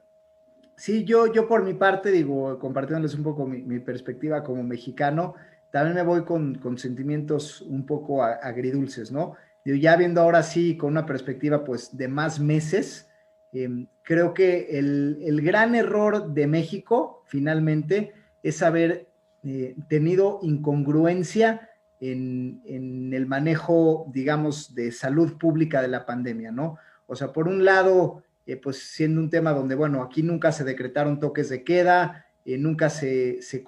Sí, 0.75 1.05
yo, 1.05 1.31
yo 1.31 1.47
por 1.47 1.63
mi 1.63 1.75
parte, 1.75 2.11
digo, 2.11 2.59
compartiéndoles 2.59 3.15
un 3.15 3.23
poco 3.23 3.47
mi, 3.47 3.79
perspectiva 3.79 4.43
como 4.43 4.63
mexicano, 4.63 5.35
también 5.71 5.97
me 5.97 6.03
voy 6.03 6.25
con, 6.25 6.79
sentimientos 6.79 7.61
un 7.61 7.85
poco 7.85 8.23
agridulces, 8.23 9.13
¿no? 9.13 9.37
Digo, 9.65 9.77
ya 9.77 9.97
viendo 9.97 10.23
ahora 10.23 10.43
sí 10.43 10.79
con 10.79 10.93
una 10.93 11.05
perspectiva 11.05 11.63
pues 11.63 11.95
de 11.97 12.09
más 12.09 12.41
meses, 12.41 13.11
em, 13.53 13.87
creo 14.03 14.33
que 14.33 14.79
el, 14.79 15.19
el 15.23 15.43
gran 15.43 15.75
error 15.75 16.33
de 16.33 16.47
México 16.47 17.23
finalmente 17.27 18.15
es 18.43 18.63
haber 18.63 19.13
eh, 19.45 19.75
tenido 19.89 20.39
incongruencia 20.43 21.69
en, 22.03 23.13
el 23.13 23.27
manejo, 23.27 24.11
digamos, 24.13 24.75
de 24.75 24.91
salud 24.91 25.39
pública 25.39 25.81
de 25.81 25.89
la 25.89 26.05
pandemia, 26.05 26.51
¿no? 26.51 26.77
O 27.07 27.15
sea, 27.15 27.33
por 27.33 27.47
un 27.47 27.65
lado, 27.65 28.25
eh, 28.45 28.57
pues 28.57 28.79
siendo 28.79 29.21
un 29.21 29.31
tema 29.31 29.53
donde, 29.53 29.77
bueno, 29.77 30.03
aquí 30.03 30.23
nunca 30.23 30.51
se 30.51 30.65
decretaron 30.65 31.21
toques 31.21 31.49
de 31.49 31.63
queda, 31.63 32.27
eh, 32.45 32.59
nunca 32.59 32.91
se, 32.91 33.41
se, 33.41 33.63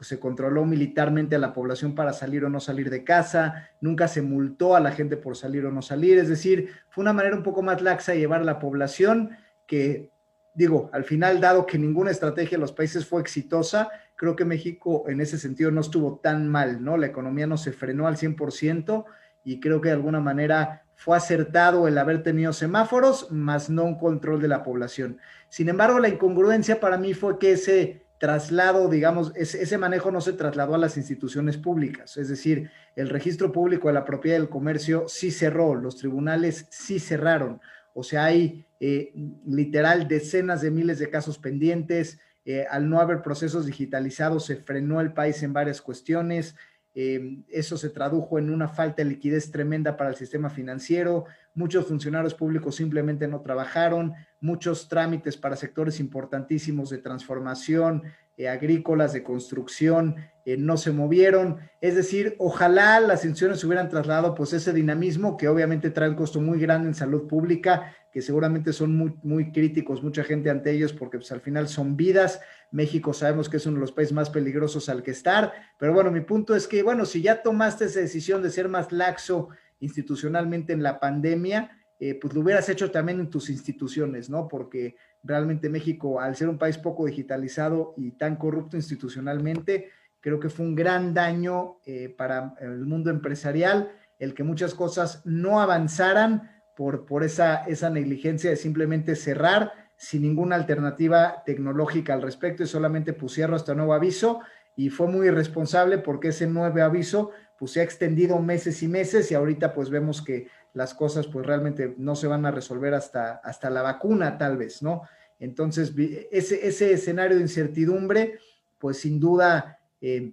se 0.00 0.20
controló 0.20 0.64
militarmente 0.64 1.34
a 1.34 1.40
la 1.40 1.52
población 1.52 1.96
para 1.96 2.12
salir 2.12 2.44
o 2.44 2.48
no 2.48 2.60
salir 2.60 2.88
de 2.88 3.02
casa, 3.02 3.70
nunca 3.80 4.06
se 4.06 4.22
multó 4.22 4.76
a 4.76 4.80
la 4.80 4.92
gente 4.92 5.16
por 5.16 5.36
salir 5.36 5.66
o 5.66 5.72
no 5.72 5.82
salir, 5.82 6.18
es 6.18 6.28
decir, 6.28 6.68
fue 6.90 7.02
una 7.02 7.12
manera 7.12 7.34
un 7.34 7.42
poco 7.42 7.62
más 7.62 7.82
laxa 7.82 8.12
de 8.12 8.18
llevar 8.18 8.42
a 8.42 8.44
la 8.44 8.60
población 8.60 9.30
que 9.66 10.10
digo, 10.56 10.90
al 10.92 11.04
final, 11.04 11.40
dado 11.40 11.66
que 11.66 11.78
ninguna 11.78 12.10
estrategia 12.10 12.56
de 12.56 12.62
los 12.62 12.72
países 12.72 13.06
fue 13.06 13.20
exitosa, 13.20 13.90
creo 14.16 14.34
que 14.34 14.44
México 14.44 15.04
en 15.06 15.20
ese 15.20 15.38
sentido 15.38 15.70
no 15.70 15.82
estuvo 15.82 16.18
tan 16.18 16.48
mal, 16.48 16.82
¿no? 16.82 16.96
La 16.96 17.06
economía 17.06 17.46
no 17.46 17.58
se 17.58 17.72
frenó 17.72 18.06
al 18.06 18.16
100% 18.16 19.04
y 19.44 19.60
creo 19.60 19.80
que 19.80 19.90
de 19.90 19.94
alguna 19.94 20.20
manera 20.20 20.82
fue 20.94 21.16
acertado 21.16 21.86
el 21.86 21.98
haber 21.98 22.22
tenido 22.22 22.54
semáforos, 22.54 23.30
más 23.30 23.68
no 23.68 23.84
un 23.84 23.98
control 23.98 24.40
de 24.40 24.48
la 24.48 24.62
población. 24.62 25.18
Sin 25.50 25.68
embargo, 25.68 25.98
la 26.00 26.08
incongruencia 26.08 26.80
para 26.80 26.96
mí 26.96 27.12
fue 27.12 27.38
que 27.38 27.52
ese 27.52 28.06
traslado, 28.18 28.88
digamos, 28.88 29.32
ese, 29.36 29.76
manejo 29.76 30.10
no 30.10 30.22
se 30.22 30.32
trasladó 30.32 30.74
a 30.74 30.78
las 30.78 30.96
instituciones 30.96 31.58
públicas, 31.58 32.16
es 32.16 32.30
decir, 32.30 32.70
el 32.94 33.10
registro 33.10 33.52
público 33.52 33.88
de 33.88 33.94
la 33.94 34.06
propiedad 34.06 34.38
del 34.38 34.48
comercio 34.48 35.04
sí 35.06 35.30
cerró, 35.30 35.74
los 35.74 35.96
tribunales 35.96 36.66
sí 36.70 36.98
cerraron, 36.98 37.60
o 37.92 38.02
sea, 38.02 38.24
hay 38.24 38.65
eh, 38.80 39.12
literal 39.46 40.06
decenas 40.08 40.60
de 40.60 40.70
miles 40.70 40.98
de 40.98 41.10
casos 41.10 41.38
pendientes, 41.38 42.18
eh, 42.44 42.64
al 42.70 42.88
no 42.88 43.00
haber 43.00 43.22
procesos 43.22 43.66
digitalizados 43.66 44.46
se 44.46 44.56
frenó 44.56 45.00
el 45.00 45.12
país 45.12 45.42
en 45.42 45.52
varias 45.52 45.82
cuestiones, 45.82 46.54
eh, 46.94 47.42
eso 47.48 47.76
se 47.76 47.90
tradujo 47.90 48.38
en 48.38 48.50
una 48.50 48.68
falta 48.68 49.02
de 49.02 49.10
liquidez 49.10 49.50
tremenda 49.50 49.96
para 49.96 50.10
el 50.10 50.16
sistema 50.16 50.48
financiero, 50.48 51.26
muchos 51.56 51.86
funcionarios 51.86 52.34
públicos 52.34 52.76
simplemente 52.76 53.26
no 53.26 53.40
trabajaron, 53.40 54.12
muchos 54.40 54.88
trámites 54.88 55.36
para 55.36 55.56
sectores 55.56 55.98
importantísimos 55.98 56.90
de 56.90 56.98
transformación, 56.98 58.02
eh, 58.36 58.48
agrícolas, 58.48 59.14
de 59.14 59.22
construcción, 59.22 60.16
eh, 60.44 60.58
no 60.58 60.76
se 60.76 60.92
movieron. 60.92 61.56
Es 61.80 61.96
decir, 61.96 62.36
ojalá 62.38 63.00
las 63.00 63.24
instituciones 63.24 63.64
hubieran 63.64 63.88
trasladado 63.88 64.34
pues 64.34 64.52
ese 64.52 64.74
dinamismo 64.74 65.38
que 65.38 65.48
obviamente 65.48 65.90
trae 65.90 66.10
un 66.10 66.14
costo 66.14 66.40
muy 66.42 66.60
grande 66.60 66.88
en 66.88 66.94
salud 66.94 67.26
pública, 67.26 67.96
que 68.12 68.20
seguramente 68.20 68.74
son 68.74 68.94
muy, 68.94 69.14
muy 69.22 69.52
críticos 69.52 70.02
mucha 70.02 70.22
gente 70.22 70.50
ante 70.50 70.70
ellos 70.70 70.92
porque 70.92 71.16
pues 71.16 71.32
al 71.32 71.40
final 71.40 71.68
son 71.68 71.96
vidas. 71.96 72.40
México 72.70 73.14
sabemos 73.14 73.48
que 73.48 73.56
es 73.56 73.64
uno 73.64 73.76
de 73.76 73.80
los 73.80 73.92
países 73.92 74.12
más 74.12 74.28
peligrosos 74.28 74.90
al 74.90 75.02
que 75.02 75.12
estar, 75.12 75.52
pero 75.78 75.94
bueno, 75.94 76.10
mi 76.10 76.20
punto 76.20 76.54
es 76.54 76.68
que, 76.68 76.82
bueno, 76.82 77.06
si 77.06 77.22
ya 77.22 77.42
tomaste 77.42 77.86
esa 77.86 78.00
decisión 78.00 78.42
de 78.42 78.50
ser 78.50 78.68
más 78.68 78.92
laxo 78.92 79.48
institucionalmente 79.80 80.72
en 80.72 80.82
la 80.82 80.98
pandemia, 81.00 81.70
eh, 81.98 82.18
pues 82.20 82.34
lo 82.34 82.40
hubieras 82.40 82.68
hecho 82.68 82.90
también 82.90 83.20
en 83.20 83.30
tus 83.30 83.48
instituciones, 83.48 84.28
¿no? 84.28 84.48
Porque 84.48 84.96
realmente 85.22 85.68
México, 85.68 86.20
al 86.20 86.36
ser 86.36 86.48
un 86.48 86.58
país 86.58 86.76
poco 86.78 87.06
digitalizado 87.06 87.94
y 87.96 88.12
tan 88.12 88.36
corrupto 88.36 88.76
institucionalmente, 88.76 89.90
creo 90.20 90.38
que 90.38 90.50
fue 90.50 90.66
un 90.66 90.74
gran 90.74 91.14
daño 91.14 91.78
eh, 91.86 92.08
para 92.08 92.54
el 92.60 92.84
mundo 92.84 93.10
empresarial 93.10 93.92
el 94.18 94.34
que 94.34 94.42
muchas 94.42 94.74
cosas 94.74 95.22
no 95.24 95.60
avanzaran 95.60 96.50
por, 96.76 97.06
por 97.06 97.22
esa, 97.22 97.64
esa 97.64 97.90
negligencia 97.90 98.50
de 98.50 98.56
simplemente 98.56 99.14
cerrar 99.14 99.72
sin 99.96 100.22
ninguna 100.22 100.56
alternativa 100.56 101.42
tecnológica 101.44 102.14
al 102.14 102.22
respecto 102.22 102.62
y 102.62 102.66
solamente 102.66 103.12
pusieron 103.12 103.54
hasta 103.54 103.74
nuevo 103.74 103.94
aviso 103.94 104.40
y 104.76 104.90
fue 104.90 105.06
muy 105.06 105.28
irresponsable 105.28 105.98
porque 105.98 106.28
ese 106.28 106.46
nuevo 106.46 106.82
aviso 106.82 107.30
pues 107.58 107.72
se 107.72 107.80
ha 107.80 107.84
extendido 107.84 108.38
meses 108.38 108.82
y 108.82 108.88
meses 108.88 109.30
y 109.30 109.34
ahorita 109.34 109.72
pues 109.72 109.90
vemos 109.90 110.22
que 110.22 110.48
las 110.74 110.94
cosas 110.94 111.26
pues 111.26 111.46
realmente 111.46 111.94
no 111.98 112.14
se 112.14 112.26
van 112.26 112.44
a 112.46 112.50
resolver 112.50 112.94
hasta, 112.94 113.36
hasta 113.36 113.70
la 113.70 113.82
vacuna 113.82 114.38
tal 114.38 114.56
vez, 114.56 114.82
¿no? 114.82 115.02
Entonces 115.38 115.92
ese, 116.30 116.66
ese 116.66 116.92
escenario 116.92 117.36
de 117.36 117.42
incertidumbre 117.42 118.38
pues 118.78 118.98
sin 118.98 119.18
duda 119.20 119.78
eh, 120.00 120.32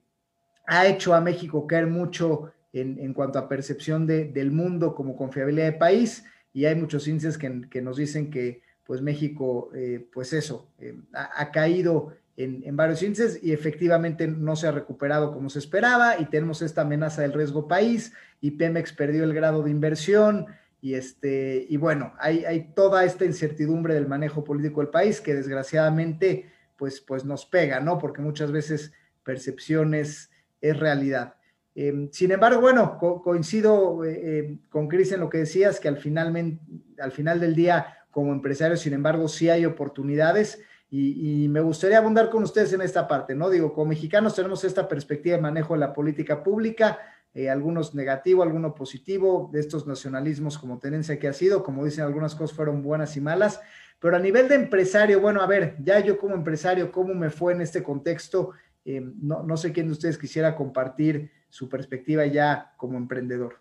ha 0.65 0.87
hecho 0.87 1.13
a 1.13 1.21
México 1.21 1.67
caer 1.67 1.87
mucho 1.87 2.51
en, 2.71 2.99
en 2.99 3.13
cuanto 3.13 3.39
a 3.39 3.47
percepción 3.47 4.07
de, 4.07 4.25
del 4.25 4.51
mundo 4.51 4.95
como 4.95 5.15
confiabilidad 5.15 5.65
de 5.65 5.77
país 5.77 6.23
y 6.53 6.65
hay 6.65 6.75
muchos 6.75 7.07
índices 7.07 7.37
que, 7.37 7.81
nos 7.81 7.97
dicen 7.97 8.29
que 8.29 8.61
pues 8.85 9.01
México, 9.01 9.71
eh, 9.73 10.07
pues 10.13 10.33
eso, 10.33 10.69
eh, 10.79 10.95
ha, 11.13 11.51
caído 11.51 12.15
en, 12.35 12.75
varios 12.75 13.03
índices 13.03 13.39
y 13.43 13.51
efectivamente 13.51 14.27
no 14.27 14.55
se 14.55 14.67
ha 14.67 14.71
recuperado 14.71 15.31
como 15.31 15.49
se 15.49 15.59
esperaba 15.59 16.19
y 16.19 16.25
tenemos 16.25 16.61
esta 16.61 16.81
amenaza 16.81 17.21
del 17.21 17.33
riesgo 17.33 17.67
país 17.67 18.13
y 18.41 18.51
Pemex 18.51 18.93
perdió 18.93 19.23
el 19.23 19.33
grado 19.33 19.61
de 19.61 19.71
inversión 19.71 20.47
y 20.81 20.95
este 20.95 21.65
y 21.69 21.77
bueno, 21.77 22.13
hay, 22.19 22.71
toda 22.75 23.05
esta 23.05 23.25
incertidumbre 23.25 23.93
del 23.93 24.07
manejo 24.07 24.43
político 24.43 24.81
del 24.81 24.89
país 24.89 25.21
que 25.21 25.35
desgraciadamente 25.35 26.49
pues, 26.75 27.01
pues 27.01 27.23
nos 27.23 27.45
pega, 27.45 27.79
¿no? 27.79 27.99
Porque 27.99 28.21
muchas 28.21 28.51
veces 28.51 28.91
percepciones 29.23 30.31
es 30.59 30.77
realidad. 30.77 31.35
Em, 31.75 32.09
sin 32.11 32.31
embargo, 32.31 32.61
bueno, 32.61 32.97
coincido 32.97 34.03
eh, 34.03 34.39
em, 34.39 34.59
con 34.69 34.87
Cris 34.87 35.11
en 35.11 35.21
lo 35.21 35.29
que 35.29 35.39
decías, 35.39 35.79
que 35.79 35.87
al 35.87 35.97
final, 35.97 36.59
al 36.99 37.11
final 37.11 37.39
del 37.39 37.55
día, 37.55 37.97
como 38.11 38.31
empresario, 38.31 38.77
sin 38.77 38.93
embargo, 38.93 39.27
sí 39.27 39.49
hay 39.49 39.65
oportunidades 39.65 40.61
y, 40.95 41.47
me 41.47 41.59
gustaría 41.59 41.97
abundar 41.97 42.29
con 42.29 42.43
ustedes 42.43 42.71
en 42.73 42.81
esta 42.81 43.07
parte, 43.07 43.33
¿no? 43.33 43.49
Digo, 43.49 43.73
como 43.73 43.87
mexicanos 43.87 44.35
tenemos 44.35 44.63
esta 44.63 44.87
perspectiva 44.87 45.37
de 45.37 45.41
manejo 45.41 45.73
de 45.73 45.79
la 45.79 45.91
política 45.91 46.43
pública, 46.43 46.99
eh, 47.33 47.49
algunos 47.49 47.95
negativo, 47.95 48.43
algunos 48.43 48.73
positivo, 48.73 49.49
de 49.51 49.59
estos 49.59 49.87
nacionalismos 49.87 50.59
como 50.59 50.77
tenencia 50.77 51.17
que 51.17 51.27
ha 51.27 51.33
sido, 51.33 51.63
como 51.63 51.83
dicen 51.83 52.03
algunas 52.03 52.35
cosas 52.35 52.55
fueron 52.55 52.83
buenas 52.83 53.17
y 53.17 53.21
malas, 53.21 53.59
pero 53.97 54.17
a 54.17 54.19
nivel 54.19 54.47
de 54.47 54.53
empresario, 54.53 55.19
bueno, 55.19 55.41
a 55.41 55.47
ver, 55.47 55.77
ya 55.83 55.99
yo 55.99 56.15
como 56.15 56.35
empresario, 56.35 56.91
¿cómo 56.91 57.15
me 57.15 57.31
fue 57.31 57.53
en 57.53 57.61
este 57.61 57.81
contexto? 57.81 58.51
Eh, 58.85 59.01
no, 59.01 59.41
no, 59.41 59.57
sé 59.57 59.71
quién 59.71 59.87
de 59.87 59.93
ustedes 59.93 60.19
quisiera 60.19 60.55
compartir 60.55 61.31
su 61.49 61.67
perspectiva 61.69 62.23
ya 62.27 62.75
como 62.77 62.97
emprendedor. 62.97 63.59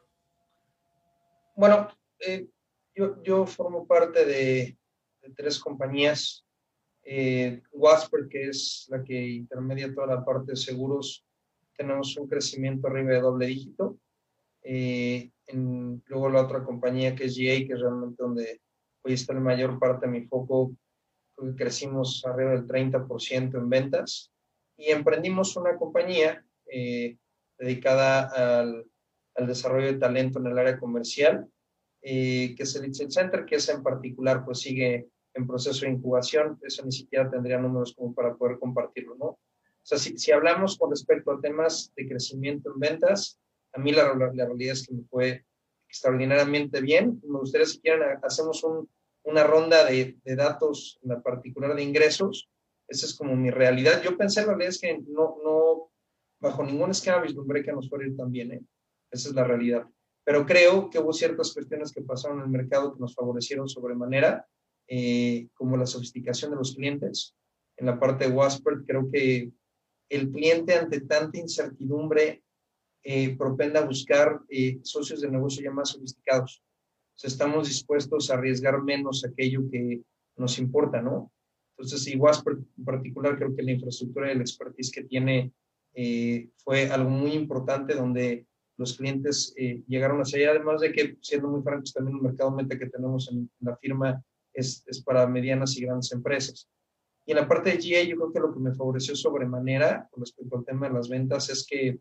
Bueno, 1.56 1.88
eh, 2.18 2.46
yo, 2.94 3.22
yo, 3.22 3.46
formo 3.46 3.86
parte 3.86 4.26
de, 4.26 4.78
tres 5.34 5.58
compañías. 5.58 6.44
Eh, 7.04 7.60
Wasper, 7.72 8.28
que 8.28 8.48
es 8.48 8.86
la 8.90 9.02
que 9.02 9.20
intermedia 9.28 9.92
toda 9.94 10.06
la 10.06 10.24
parte 10.24 10.52
de 10.52 10.56
seguros, 10.56 11.24
tenemos 11.76 12.16
un 12.16 12.28
crecimiento 12.28 12.86
arriba 12.86 13.12
de 13.12 13.20
doble 13.20 13.46
dígito. 13.46 13.98
En, 14.62 16.02
luego 16.06 16.30
la 16.30 16.42
otra 16.42 16.64
compañía 16.64 17.14
que 17.14 17.24
es 17.24 17.36
GA, 17.36 17.66
que 17.66 17.72
es 17.72 17.80
realmente 17.80 18.22
donde 18.22 18.60
hoy 19.02 19.14
está 19.14 19.34
la 19.34 19.40
mayor 19.40 19.78
parte 19.78 20.06
de 20.06 20.12
mi 20.12 20.26
foco, 20.26 20.74
crecimos 21.56 22.24
arriba 22.24 22.52
del 22.52 22.66
30% 22.66 23.58
en 23.58 23.68
ventas 23.68 24.32
y 24.76 24.90
emprendimos 24.90 25.56
una 25.56 25.76
compañía 25.76 26.44
eh, 26.66 27.16
dedicada 27.58 28.60
al, 28.60 28.86
al, 29.34 29.46
desarrollo 29.46 29.86
de 29.86 29.98
talento 29.98 30.38
en 30.38 30.46
el 30.46 30.58
área 30.58 30.78
comercial, 30.78 31.48
eh, 32.00 32.54
que 32.56 32.62
es 32.62 32.74
el 32.76 32.86
Excel 32.86 33.10
Center, 33.10 33.44
que 33.44 33.56
es 33.56 33.68
en 33.68 33.82
particular, 33.82 34.44
pues 34.44 34.60
sigue 34.60 35.08
en 35.34 35.46
proceso 35.46 35.84
de 35.84 35.92
incubación, 35.92 36.58
eso 36.62 36.84
ni 36.84 36.92
siquiera 36.92 37.30
tendría 37.30 37.58
números 37.58 37.94
como 37.96 38.14
para 38.14 38.34
poder 38.34 38.58
compartirlo, 38.58 39.14
¿no? 39.16 39.26
O 39.26 39.84
sea, 39.84 39.98
si, 39.98 40.16
si 40.16 40.30
hablamos 40.30 40.78
con 40.78 40.90
respecto 40.90 41.32
a 41.32 41.40
temas 41.40 41.92
de 41.96 42.06
crecimiento 42.06 42.72
en 42.72 42.78
ventas, 42.78 43.40
a 43.72 43.80
mí 43.80 43.92
la, 43.92 44.14
la, 44.14 44.30
realidad 44.30 44.74
es 44.74 44.86
que 44.86 44.94
me 44.94 45.02
fue 45.04 45.44
extraordinariamente 45.88 46.80
bien. 46.80 47.20
Me 47.24 47.38
gustaría 47.38 47.66
si 47.66 47.80
quieren 47.80 48.02
hacemos 48.22 48.62
un, 48.62 48.88
una 49.24 49.44
ronda 49.44 49.84
de, 49.84 50.18
de, 50.22 50.36
datos, 50.36 51.00
en 51.02 51.10
la 51.10 51.20
particular 51.20 51.74
de 51.74 51.82
ingresos, 51.82 52.48
esa 52.88 53.06
es 53.06 53.14
como 53.14 53.34
mi 53.34 53.50
realidad. 53.50 54.02
Yo 54.02 54.16
pensé, 54.16 54.40
la 54.42 54.48
realidad 54.48 54.70
es 54.70 54.80
que 54.80 54.98
no, 55.08 55.36
no 55.42 55.90
bajo 56.40 56.64
ningún 56.64 56.90
esquema 56.90 57.20
vislumbré 57.20 57.62
que 57.62 57.72
nos 57.72 57.88
fuera 57.88 58.04
a 58.04 58.08
ir 58.08 58.16
tan 58.16 58.30
bien. 58.30 58.52
¿eh? 58.52 58.62
Esa 59.10 59.30
es 59.30 59.34
la 59.34 59.44
realidad. 59.44 59.86
Pero 60.24 60.44
creo 60.44 60.90
que 60.90 60.98
hubo 60.98 61.12
ciertas 61.12 61.52
cuestiones 61.52 61.92
que 61.92 62.02
pasaron 62.02 62.38
en 62.38 62.44
el 62.44 62.50
mercado 62.50 62.92
que 62.92 63.00
nos 63.00 63.14
favorecieron 63.14 63.68
sobremanera, 63.68 64.46
eh, 64.94 65.48
como 65.54 65.78
la 65.78 65.86
sofisticación 65.86 66.50
de 66.50 66.58
los 66.58 66.74
clientes. 66.74 67.34
En 67.78 67.86
la 67.86 67.98
parte 67.98 68.26
de 68.26 68.34
Wasper, 68.34 68.82
creo 68.86 69.10
que 69.10 69.50
el 70.10 70.30
cliente 70.30 70.74
ante 70.74 71.00
tanta 71.00 71.38
incertidumbre 71.38 72.42
eh, 73.02 73.34
propende 73.34 73.78
a 73.78 73.86
buscar 73.86 74.42
eh, 74.50 74.80
socios 74.82 75.22
de 75.22 75.30
negocio 75.30 75.64
ya 75.64 75.70
más 75.70 75.88
sofisticados. 75.88 76.62
O 77.14 77.18
sea, 77.18 77.28
estamos 77.28 77.68
dispuestos 77.68 78.30
a 78.30 78.34
arriesgar 78.34 78.82
menos 78.82 79.24
aquello 79.24 79.62
que 79.70 80.02
nos 80.36 80.58
importa, 80.58 81.00
¿no? 81.00 81.32
Entonces, 81.78 82.06
igual 82.08 82.36
en 82.76 82.84
particular, 82.84 83.38
creo 83.38 83.56
que 83.56 83.62
la 83.62 83.72
infraestructura 83.72 84.28
y 84.28 84.32
el 84.32 84.42
expertise 84.42 84.90
que 84.90 85.04
tiene 85.04 85.54
eh, 85.94 86.50
fue 86.58 86.90
algo 86.90 87.08
muy 87.08 87.32
importante 87.32 87.94
donde 87.94 88.46
los 88.76 88.94
clientes 88.98 89.54
eh, 89.56 89.82
llegaron 89.88 90.18
a 90.18 90.24
allá, 90.24 90.50
además 90.50 90.82
de 90.82 90.92
que, 90.92 91.16
siendo 91.22 91.48
muy 91.48 91.62
francos, 91.62 91.94
también 91.94 92.18
el 92.18 92.22
mercado 92.22 92.50
meta 92.50 92.78
que 92.78 92.90
tenemos 92.90 93.30
en, 93.32 93.50
la 93.60 93.74
firma 93.78 94.22
es, 94.52 94.84
es, 94.86 95.02
para 95.02 95.26
medianas 95.26 95.76
y 95.76 95.84
grandes 95.84 96.12
empresas. 96.12 96.68
Y 97.24 97.32
en 97.32 97.38
la 97.38 97.48
parte 97.48 97.70
de 97.70 97.76
GA, 97.76 98.02
yo 98.02 98.16
creo 98.16 98.32
que 98.32 98.40
lo 98.40 98.52
que 98.52 98.60
me 98.60 98.74
favoreció 98.74 99.14
sobremanera 99.14 100.08
con 100.10 100.22
respecto 100.22 100.56
al 100.56 100.64
tema 100.64 100.88
de 100.88 100.94
las 100.94 101.08
ventas 101.08 101.48
es 101.50 101.66
que 101.66 101.98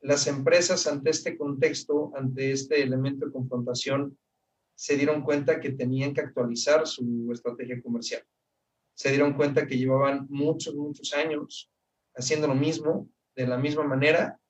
las 0.00 0.26
empresas 0.28 0.86
ante 0.86 1.10
este 1.10 1.36
contexto, 1.36 2.12
ante 2.14 2.52
este 2.52 2.82
elemento 2.82 3.26
de 3.26 3.32
confrontación, 3.32 4.16
se 4.76 4.96
dieron 4.96 5.22
cuenta 5.22 5.60
que 5.60 5.70
tenían 5.70 6.14
que 6.14 6.20
actualizar 6.20 6.86
su 6.86 7.30
estrategia 7.32 7.82
comercial 7.82 8.24
se 8.98 9.10
dieron 9.10 9.34
cuenta 9.34 9.64
que 9.64 9.78
llevaban 9.78 10.26
muchos, 10.28 10.74
muchos 10.74 11.12
años 11.14 11.70
haciendo 12.16 12.48
lo 12.48 12.56
mismo, 12.56 13.08
de 13.36 13.46
la 13.46 13.56
misma 13.56 13.84
manera, 13.84 14.40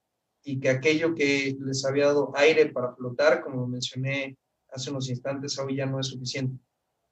y 0.43 0.59
que 0.59 0.71
aquello 0.71 1.15
que 1.15 1.55
les 1.61 1.85
había 1.85 2.07
dado 2.07 2.33
aire 2.35 2.73
para 2.73 2.95
flotar, 2.95 3.43
como 3.43 3.67
mencioné 3.67 4.39
hace 4.73 4.91
unos 4.91 5.11
instantes, 5.11 5.59
hoy 5.59 5.77
ya 5.77 5.85
no 5.85 6.01
es 6.01 6.07
suficiente, 6.07 6.59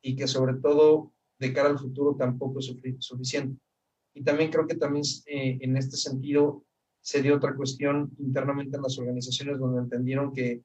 y 0.02 0.16
que 0.16 0.26
sobre 0.26 0.54
todo 0.54 1.12
de 1.38 1.52
cara 1.52 1.70
al 1.70 1.78
futuro 1.78 2.16
tampoco 2.16 2.60
es 2.60 2.74
suficiente. 3.00 3.60
Y 4.14 4.22
también 4.22 4.50
creo 4.50 4.66
que 4.66 4.76
también 4.76 5.04
eh, 5.26 5.58
en 5.60 5.76
este 5.76 5.96
sentido 5.96 6.64
se 7.00 7.22
dio 7.22 7.36
otra 7.36 7.54
cuestión 7.54 8.10
internamente 8.18 8.76
en 8.76 8.82
las 8.82 8.98
organizaciones 8.98 9.58
donde 9.58 9.80
entendieron 9.80 10.32
que 10.32 10.62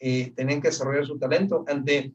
eh, 0.00 0.32
tenían 0.32 0.60
que 0.60 0.68
desarrollar 0.68 1.06
su 1.06 1.18
talento. 1.18 1.64
Ante 1.68 2.14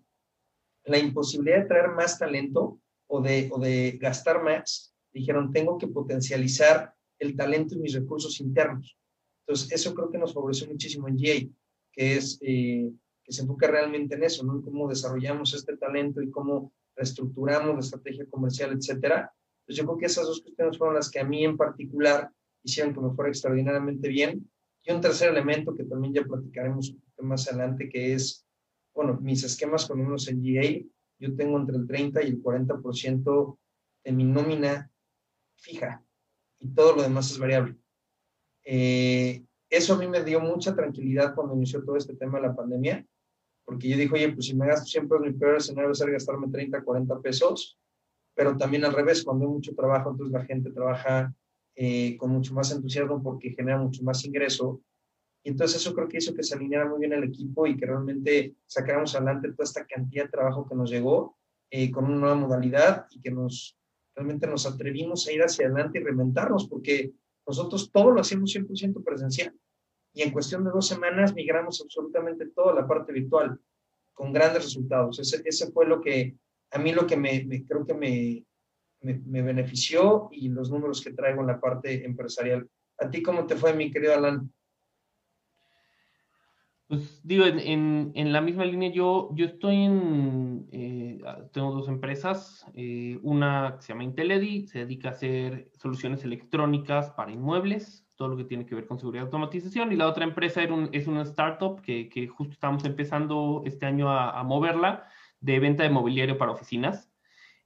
la 0.86 0.98
imposibilidad 0.98 1.60
de 1.60 1.66
traer 1.66 1.90
más 1.92 2.18
talento 2.18 2.80
o 3.08 3.22
de, 3.22 3.50
o 3.52 3.60
de 3.60 3.98
gastar 4.02 4.44
más, 4.44 4.94
dijeron, 5.14 5.52
tengo 5.52 5.78
que 5.78 5.88
potencializar 5.88 6.94
el 7.20 7.36
talento 7.36 7.76
y 7.76 7.80
mis 7.80 7.94
recursos 7.94 8.40
internos. 8.40 8.98
Entonces, 9.46 9.72
eso 9.72 9.94
creo 9.94 10.12
que 10.12 10.18
nos 10.18 10.34
favoreció 10.34 10.68
muchísimo 10.68 11.08
en 11.08 11.18
GA, 11.18 11.50
que 11.92 12.16
es 12.18 12.38
eh, 12.42 12.92
que 13.30 13.34
se 13.36 13.44
enfoca 13.44 13.68
realmente 13.68 14.16
en 14.16 14.24
eso, 14.24 14.44
¿no? 14.44 14.56
En 14.56 14.64
cómo 14.64 14.90
desarrollamos 14.90 15.54
este 15.54 15.78
talento 15.78 16.20
y 16.20 16.32
cómo 16.32 16.74
reestructuramos 16.96 17.76
la 17.76 17.80
estrategia 17.80 18.26
comercial, 18.26 18.72
etcétera. 18.72 19.32
Entonces, 19.62 19.78
yo 19.78 19.86
creo 19.86 19.98
que 20.00 20.06
esas 20.08 20.26
dos 20.26 20.42
cuestiones 20.42 20.80
fueron 20.80 20.96
las 20.96 21.12
que 21.12 21.20
a 21.20 21.24
mí 21.24 21.46
en 21.46 21.56
particular 21.56 22.32
hicieron 22.64 22.92
que 22.92 23.02
me 23.02 23.12
fuera 23.12 23.30
extraordinariamente 23.30 24.08
bien. 24.08 24.50
Y 24.84 24.92
un 24.92 25.00
tercer 25.00 25.30
elemento 25.30 25.76
que 25.76 25.84
también 25.84 26.12
ya 26.12 26.24
platicaremos 26.24 26.96
más 27.20 27.48
adelante, 27.48 27.88
que 27.88 28.14
es, 28.14 28.48
bueno, 28.96 29.20
mis 29.22 29.44
esquemas 29.44 29.86
con 29.86 30.02
unos 30.02 30.28
en 30.28 30.42
GA, 30.42 30.68
yo 31.20 31.36
tengo 31.36 31.60
entre 31.60 31.78
el 31.78 31.86
30 31.86 32.24
y 32.24 32.30
el 32.30 32.42
40% 32.42 33.58
de 34.06 34.12
mi 34.12 34.24
nómina 34.24 34.92
fija 35.56 36.04
y 36.58 36.68
todo 36.70 36.96
lo 36.96 37.04
demás 37.04 37.30
es 37.30 37.38
variable. 37.38 37.76
Eh, 38.64 39.46
eso 39.70 39.94
a 39.94 39.98
mí 40.00 40.08
me 40.08 40.24
dio 40.24 40.40
mucha 40.40 40.76
tranquilidad 40.76 41.36
cuando 41.36 41.54
inició 41.54 41.84
todo 41.84 41.96
este 41.96 42.16
tema 42.16 42.40
de 42.40 42.48
la 42.48 42.56
pandemia, 42.56 43.06
porque 43.70 43.88
yo 43.88 43.98
dije, 43.98 44.16
oye, 44.16 44.30
pues 44.34 44.48
si 44.48 44.56
me 44.56 44.66
gasto 44.66 44.88
siempre 44.88 45.20
mi 45.20 45.32
peor 45.32 45.58
escenario 45.58 45.92
es 45.92 46.00
gastarme 46.02 46.48
30, 46.48 46.82
40 46.82 47.22
pesos, 47.22 47.78
pero 48.34 48.58
también 48.58 48.84
al 48.84 48.94
revés, 48.94 49.24
cuando 49.24 49.46
hay 49.46 49.52
mucho 49.52 49.76
trabajo, 49.76 50.10
entonces 50.10 50.34
la 50.34 50.44
gente 50.44 50.72
trabaja 50.72 51.32
eh, 51.76 52.18
con 52.18 52.32
mucho 52.32 52.52
más 52.56 52.72
entusiasmo 52.72 53.22
porque 53.22 53.52
genera 53.52 53.78
mucho 53.78 54.04
más 54.04 54.26
ingreso. 54.26 54.82
Y 55.44 55.50
entonces 55.50 55.82
eso 55.82 55.94
creo 55.94 56.08
que 56.08 56.18
hizo 56.18 56.34
que 56.34 56.42
se 56.42 56.56
alineara 56.56 56.90
muy 56.90 57.00
bien 57.00 57.14
el 57.14 57.26
equipo 57.26 57.68
y 57.68 57.78
que 57.78 57.86
realmente 57.86 58.56
sacáramos 58.66 59.14
adelante 59.14 59.52
toda 59.52 59.66
esta 59.66 59.86
cantidad 59.86 60.24
de 60.24 60.32
trabajo 60.32 60.68
que 60.68 60.74
nos 60.74 60.90
llegó 60.90 61.38
eh, 61.70 61.92
con 61.92 62.06
una 62.06 62.18
nueva 62.18 62.36
modalidad 62.38 63.06
y 63.12 63.22
que 63.22 63.30
nos 63.30 63.78
realmente 64.16 64.48
nos 64.48 64.66
atrevimos 64.66 65.28
a 65.28 65.32
ir 65.32 65.44
hacia 65.44 65.68
adelante 65.68 66.00
y 66.00 66.04
reinventarnos 66.04 66.68
porque 66.68 67.14
nosotros 67.46 67.92
todo 67.92 68.10
lo 68.10 68.22
hacemos 68.22 68.52
100% 68.52 69.04
presencial. 69.04 69.54
Y 70.14 70.22
en 70.24 70.32
cuestión 70.32 70.64
de 70.64 70.72
dos 70.72 70.88
semanas 70.88 71.34
migramos 71.34 71.82
absolutamente 71.82 72.48
toda 72.48 72.74
la 72.74 72.88
parte 72.88 73.14
virtual 73.14 73.60
con 74.14 74.34
grandes 74.34 74.64
resultados. 74.66 75.20
Ese, 75.20 75.42
ese 75.46 75.72
fue 75.72 75.86
lo 75.86 76.02
que, 76.02 76.36
a 76.72 76.78
mí 76.78 76.92
lo 76.92 77.08
que 77.08 77.16
me, 77.16 77.48
creo 77.66 77.86
que 77.86 77.94
me, 77.94 78.44
me, 79.02 79.42
benefició 79.42 80.30
y 80.32 80.50
los 80.50 80.70
números 80.70 81.02
que 81.02 81.14
traigo 81.14 81.42
en 81.42 81.48
la 81.48 81.60
parte 81.60 82.06
empresarial. 82.06 82.70
¿A 82.98 83.10
ti 83.10 83.22
cómo 83.22 83.46
te 83.46 83.56
fue, 83.56 83.74
mi 83.74 83.92
querido 83.92 84.14
Alan? 84.14 84.52
Pues 86.88 87.22
digo, 87.24 87.46
en, 87.46 88.12
en, 88.16 88.34
la 88.34 88.42
misma 88.42 88.66
línea, 88.66 88.92
yo, 88.92 89.30
yo 89.36 89.46
estoy 89.46 89.76
en, 89.76 90.68
eh, 90.72 91.22
tengo 91.54 91.72
dos 91.72 91.88
empresas, 91.88 92.66
eh, 92.74 93.20
una 93.22 93.76
que 93.78 93.84
se 93.84 93.94
llama 93.94 94.04
Inteledi, 94.04 94.66
se 94.66 94.80
dedica 94.80 95.10
a 95.10 95.12
hacer 95.12 95.70
soluciones 95.74 96.24
electrónicas 96.24 97.12
para 97.12 97.32
inmuebles, 97.32 98.09
todo 98.20 98.28
lo 98.28 98.36
que 98.36 98.44
tiene 98.44 98.66
que 98.66 98.76
ver 98.76 98.86
con 98.86 99.00
seguridad 99.00 99.24
y 99.24 99.26
automatización, 99.28 99.94
y 99.94 99.96
la 99.96 100.06
otra 100.06 100.26
empresa 100.26 100.62
era 100.62 100.74
un, 100.74 100.90
es 100.92 101.08
una 101.08 101.22
startup 101.22 101.82
que, 101.82 102.10
que, 102.10 102.28
justo 102.28 102.52
estamos 102.52 102.84
empezando 102.84 103.64
este 103.66 103.86
año 103.86 104.10
a, 104.10 104.38
a, 104.38 104.44
moverla, 104.44 105.08
de 105.40 105.58
venta 105.60 105.84
de 105.84 105.90
mobiliario 105.90 106.38
para 106.38 106.52
oficinas. 106.52 107.10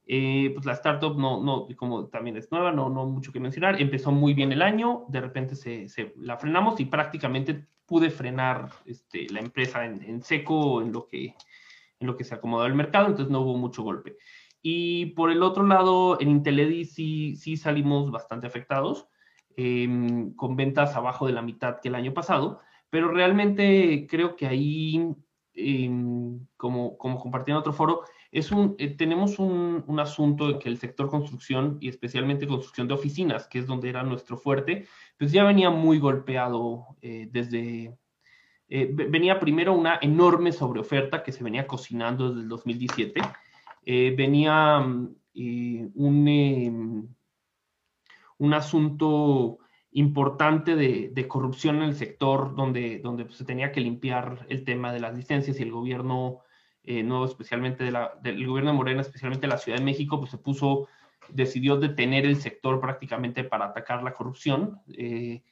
Eh, 0.06 0.52
pues 0.54 0.64
la 0.64 0.74
startup 0.74 1.18
no, 1.18 1.42
no, 1.42 1.66
como 1.76 2.06
también 2.06 2.36
es 2.36 2.52
nueva, 2.52 2.70
no, 2.70 2.88
no 2.88 3.04
mucho 3.04 3.32
que 3.32 3.40
mencionar, 3.40 3.80
empezó 3.82 4.12
muy 4.12 4.32
bien 4.32 4.52
el 4.52 4.62
año, 4.62 5.06
de 5.08 5.20
repente 5.20 5.56
se, 5.56 5.88
se 5.88 6.14
la 6.18 6.36
frenamos 6.36 6.78
y 6.78 6.84
prácticamente 6.84 7.66
pude 7.84 8.10
frenar 8.10 8.70
este, 8.84 9.28
la 9.30 9.40
empresa 9.40 9.84
en, 9.84 10.04
en, 10.04 10.22
seco 10.22 10.82
en 10.82 10.92
lo, 10.92 11.08
que, 11.08 11.34
en 11.98 12.06
lo 12.06 12.16
que 12.16 12.22
se 12.22 12.34
acomodó 12.34 12.66
el 12.66 12.76
mercado, 12.76 13.06
entonces 13.06 13.32
no 13.32 13.40
hubo 13.40 13.56
mucho 13.56 13.82
golpe. 13.82 14.18
Y 14.62 15.06
por 15.16 15.32
el 15.32 15.42
otro 15.42 15.66
lado, 15.66 16.20
en 16.20 16.30
Inteledi 16.30 16.84
sí, 16.84 17.34
sí 17.34 17.56
salimos 17.56 18.12
bastante 18.12 18.46
afectados, 18.46 19.08
eh, 19.56 19.88
con 20.36 20.56
ventas 20.56 20.96
abajo 20.96 21.26
de 21.26 21.32
la 21.32 21.42
mitad 21.42 21.80
que 21.80 21.88
el 21.88 21.94
año 21.94 22.14
pasado, 22.14 22.60
pero 22.90 23.08
realmente 23.08 24.06
creo 24.08 24.36
que 24.36 24.46
ahí, 24.46 25.14
eh, 25.54 25.90
como, 26.56 26.96
como 26.98 27.18
compartí 27.18 27.50
en 27.50 27.56
otro 27.56 27.72
foro, 27.72 28.02
es 28.34 28.50
un, 28.50 28.74
eh, 28.78 28.88
tenemos 28.88 29.38
un, 29.38 29.84
un, 29.86 30.00
asunto 30.00 30.50
en 30.50 30.58
que 30.58 30.68
el 30.68 30.78
sector 30.78 31.08
construcción 31.08 31.78
y 31.80 31.88
especialmente 31.88 32.48
construcción 32.48 32.88
de 32.88 32.94
oficinas, 32.94 33.46
que 33.46 33.60
es 33.60 33.66
donde 33.66 33.88
era 33.88 34.02
nuestro 34.02 34.36
fuerte, 34.36 34.86
pues 35.16 35.30
ya 35.30 35.44
venía 35.44 35.70
muy 35.70 36.00
golpeado 36.00 36.96
eh, 37.00 37.28
desde, 37.30 37.96
eh, 38.68 38.90
venía 38.92 39.38
primero 39.38 39.72
una 39.72 40.00
enorme 40.02 40.50
sobreoferta 40.50 41.22
que 41.22 41.30
se 41.30 41.44
venía 41.44 41.68
cocinando 41.68 42.30
desde 42.30 42.42
el 42.42 42.48
2017, 42.48 43.20
eh, 43.86 44.14
venía 44.16 44.78
un, 44.78 46.28
em, 46.28 47.06
un 48.44 48.54
asunto 48.54 49.58
importante 49.92 50.74
de, 50.76 51.10
de, 51.12 51.28
corrupción 51.28 51.76
en 51.76 51.82
el 51.82 51.94
sector 51.94 52.54
donde, 52.56 52.98
donde 52.98 53.24
pues, 53.24 53.36
se 53.38 53.44
tenía 53.44 53.72
que 53.72 53.80
limpiar 53.80 54.44
el 54.48 54.64
tema 54.64 54.92
de 54.92 55.00
las 55.00 55.16
licencias 55.16 55.58
y 55.58 55.62
el 55.62 55.70
gobierno 55.70 56.40
eh, 56.82 57.02
no 57.02 57.24
especialmente 57.24 57.84
de 57.84 57.92
la, 57.92 58.18
del 58.22 58.46
gobierno 58.46 58.72
de 58.72 58.76
Morena, 58.76 59.00
especialmente 59.00 59.46
la 59.46 59.56
Ciudad 59.58 59.78
de 59.78 59.84
México, 59.84 60.18
pues 60.18 60.30
se 60.30 60.38
puso, 60.38 60.88
decidió 61.30 61.76
detener 61.76 62.26
el 62.26 62.36
sector 62.36 62.80
prácticamente 62.80 63.44
para 63.44 63.66
atacar 63.66 64.02
la 64.02 64.12
corrupción. 64.12 64.80
Eh, 64.88 65.42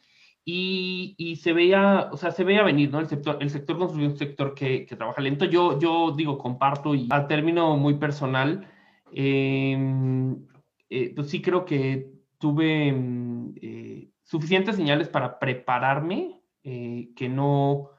y, 0.44 1.14
y, 1.16 1.36
se 1.36 1.52
veía, 1.52 2.10
o 2.12 2.16
sea, 2.16 2.32
se 2.32 2.42
veía 2.44 2.64
venir, 2.64 2.90
¿no? 2.90 2.98
El 2.98 3.06
sector, 3.06 3.38
el 3.40 3.48
sector 3.48 3.78
construyó 3.78 4.08
un 4.08 4.18
sector 4.18 4.54
que, 4.54 4.84
que, 4.84 4.96
trabaja 4.96 5.22
lento. 5.22 5.44
Yo, 5.44 5.78
yo 5.78 6.12
digo, 6.16 6.36
comparto 6.36 6.94
y 6.94 7.06
a 7.10 7.28
término 7.28 7.76
muy 7.76 7.94
personal, 7.94 8.68
eh, 9.12 10.34
eh, 10.90 11.12
pues 11.14 11.30
sí 11.30 11.40
creo 11.40 11.64
que 11.64 12.10
tuve 12.42 12.92
eh, 13.62 14.10
suficientes 14.24 14.74
señales 14.74 15.08
para 15.08 15.38
prepararme, 15.38 16.40
que 16.64 17.28
no, 17.28 17.90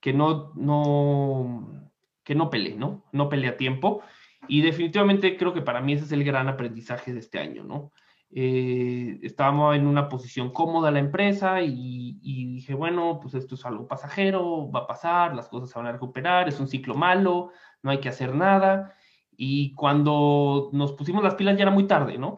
que 0.00 0.12
no, 0.12 0.52
no, 0.56 1.90
que 2.24 2.34
no 2.34 2.50
peleé, 2.50 2.74
¿no? 2.74 3.04
No 3.12 3.28
peleé 3.28 3.50
a 3.50 3.56
tiempo. 3.56 4.02
Y 4.48 4.62
definitivamente 4.62 5.36
creo 5.36 5.54
que 5.54 5.62
para 5.62 5.80
mí 5.80 5.92
ese 5.92 6.04
es 6.04 6.12
el 6.12 6.24
gran 6.24 6.48
aprendizaje 6.48 7.12
de 7.12 7.20
este 7.20 7.38
año, 7.38 7.62
¿no? 7.62 7.92
Eh, 8.30 9.20
estábamos 9.22 9.76
en 9.76 9.86
una 9.86 10.08
posición 10.08 10.50
cómoda 10.52 10.90
la 10.90 10.98
empresa 10.98 11.62
y, 11.62 12.18
y, 12.22 12.54
dije, 12.54 12.74
bueno, 12.74 13.20
pues 13.22 13.34
esto 13.34 13.54
es 13.54 13.64
algo 13.64 13.86
pasajero, 13.86 14.68
va 14.68 14.80
a 14.80 14.86
pasar, 14.88 15.36
las 15.36 15.48
cosas 15.48 15.70
se 15.70 15.78
van 15.78 15.86
a 15.86 15.92
recuperar, 15.92 16.48
es 16.48 16.58
un 16.58 16.66
ciclo 16.66 16.96
malo, 16.96 17.52
no 17.82 17.92
hay 17.92 18.00
que 18.00 18.08
hacer 18.08 18.34
nada. 18.34 18.96
Y 19.36 19.74
cuando 19.74 20.70
nos 20.72 20.92
pusimos 20.94 21.22
las 21.22 21.36
pilas 21.36 21.56
ya 21.56 21.62
era 21.62 21.70
muy 21.70 21.86
tarde, 21.86 22.18
¿no? 22.18 22.34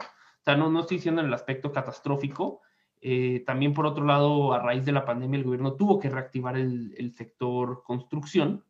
No, 0.55 0.69
no 0.69 0.81
estoy 0.81 0.97
diciendo 0.97 1.21
en 1.21 1.27
el 1.27 1.33
aspecto 1.33 1.71
catastrófico. 1.71 2.61
Eh, 3.01 3.43
también, 3.45 3.73
por 3.73 3.85
otro 3.85 4.05
lado, 4.05 4.53
a 4.53 4.59
raíz 4.59 4.85
de 4.85 4.91
la 4.91 5.05
pandemia, 5.05 5.39
el 5.39 5.45
gobierno 5.45 5.73
tuvo 5.73 5.99
que 5.99 6.09
reactivar 6.09 6.57
el, 6.57 7.13
sector 7.15 7.83
construcción 7.83 8.63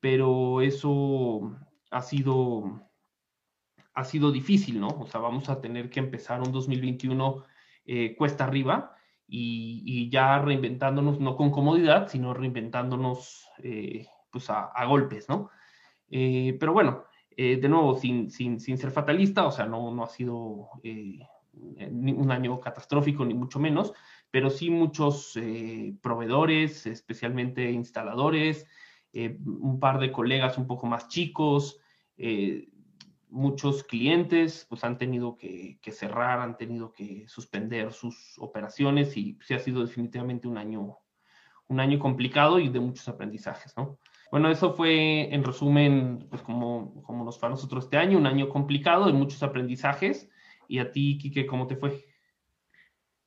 pero 0.00 0.62
eso 0.62 1.54
ha 1.90 2.00
sido, 2.00 2.88
ha 3.94 4.04
sido 4.04 4.32
difícil, 4.32 4.80
¿no? 4.80 4.88
O 4.88 5.06
sea, 5.06 5.20
vamos 5.20 5.48
a 5.50 5.60
tener 5.60 5.90
que 5.90 6.00
empezar 6.00 6.40
un 6.40 6.52
2021 6.52 7.44
eh, 7.84 8.16
cuesta 8.16 8.44
arriba 8.44 8.96
y, 9.28 10.08
ya 10.10 10.38
reinventándonos, 10.38 11.20
no 11.20 11.36
con 11.36 11.50
comodidad, 11.50 12.08
sino 12.08 12.34
reinventándonos 12.34 13.46
eh, 13.62 14.06
pues 14.32 14.50
a, 14.50 14.64
a, 14.66 14.84
golpes, 14.86 15.28
¿no? 15.28 15.50
Eh, 16.08 16.56
pero 16.58 16.72
bueno, 16.72 17.04
eh, 17.42 17.56
de 17.56 17.68
nuevo, 17.68 17.96
sin, 17.96 18.30
ser 18.30 18.90
fatalista, 18.90 19.46
o 19.46 19.50
sea, 19.50 19.64
no, 19.64 19.90
no 19.94 20.04
ha 20.04 20.08
sido 20.08 20.68
eh, 20.82 21.20
un 21.54 22.30
año 22.30 22.60
catastrófico, 22.60 23.24
ni 23.24 23.32
mucho 23.32 23.58
menos, 23.58 23.92
pero 24.30 24.50
sí 24.50 24.68
muchos 24.70 25.38
proveedores, 26.02 26.86
especialmente 26.86 27.70
instaladores, 27.70 28.66
eh, 29.12 29.38
un 29.44 29.80
par 29.80 29.98
de 29.98 30.12
colegas 30.12 30.56
un 30.56 30.66
poco 30.68 30.86
más 30.86 31.08
chicos, 31.08 31.80
eh, 32.16 32.68
muchos 33.28 33.82
clientes 33.82 34.66
pues 34.68 34.84
han 34.84 34.98
tenido 34.98 35.36
que, 35.36 35.78
que, 35.80 35.90
cerrar, 35.90 36.40
han 36.40 36.56
tenido 36.56 36.92
que 36.92 37.26
suspender 37.26 37.92
sus 37.92 38.36
operaciones 38.38 39.16
y 39.16 39.36
sí 39.42 39.54
ha 39.54 39.58
sido 39.58 39.80
definitivamente 39.80 40.46
un 40.46 40.58
año, 40.58 40.98
un 41.68 41.80
año 41.80 41.98
complicado 41.98 42.60
y 42.60 42.68
de 42.68 42.80
muchos 42.80 43.08
aprendizajes, 43.08 43.76
¿no? 43.76 43.98
Bueno, 44.30 44.50
eso 44.50 44.74
fue 44.74 45.34
en 45.34 45.44
resumen, 45.44 46.26
pues 46.30 46.42
como, 46.42 47.02
como 47.02 47.24
nos 47.24 47.38
fue 47.38 47.48
a 47.48 47.50
nosotros 47.50 47.84
este 47.84 47.96
año, 47.96 48.18
un 48.18 48.26
año 48.26 48.48
complicado 48.48 49.06
de 49.06 49.12
muchos 49.12 49.42
aprendizajes. 49.42 50.28
Y 50.68 50.78
a 50.78 50.92
ti, 50.92 51.18
Quique, 51.18 51.46
¿cómo 51.46 51.66
te 51.66 51.76
fue? 51.76 52.04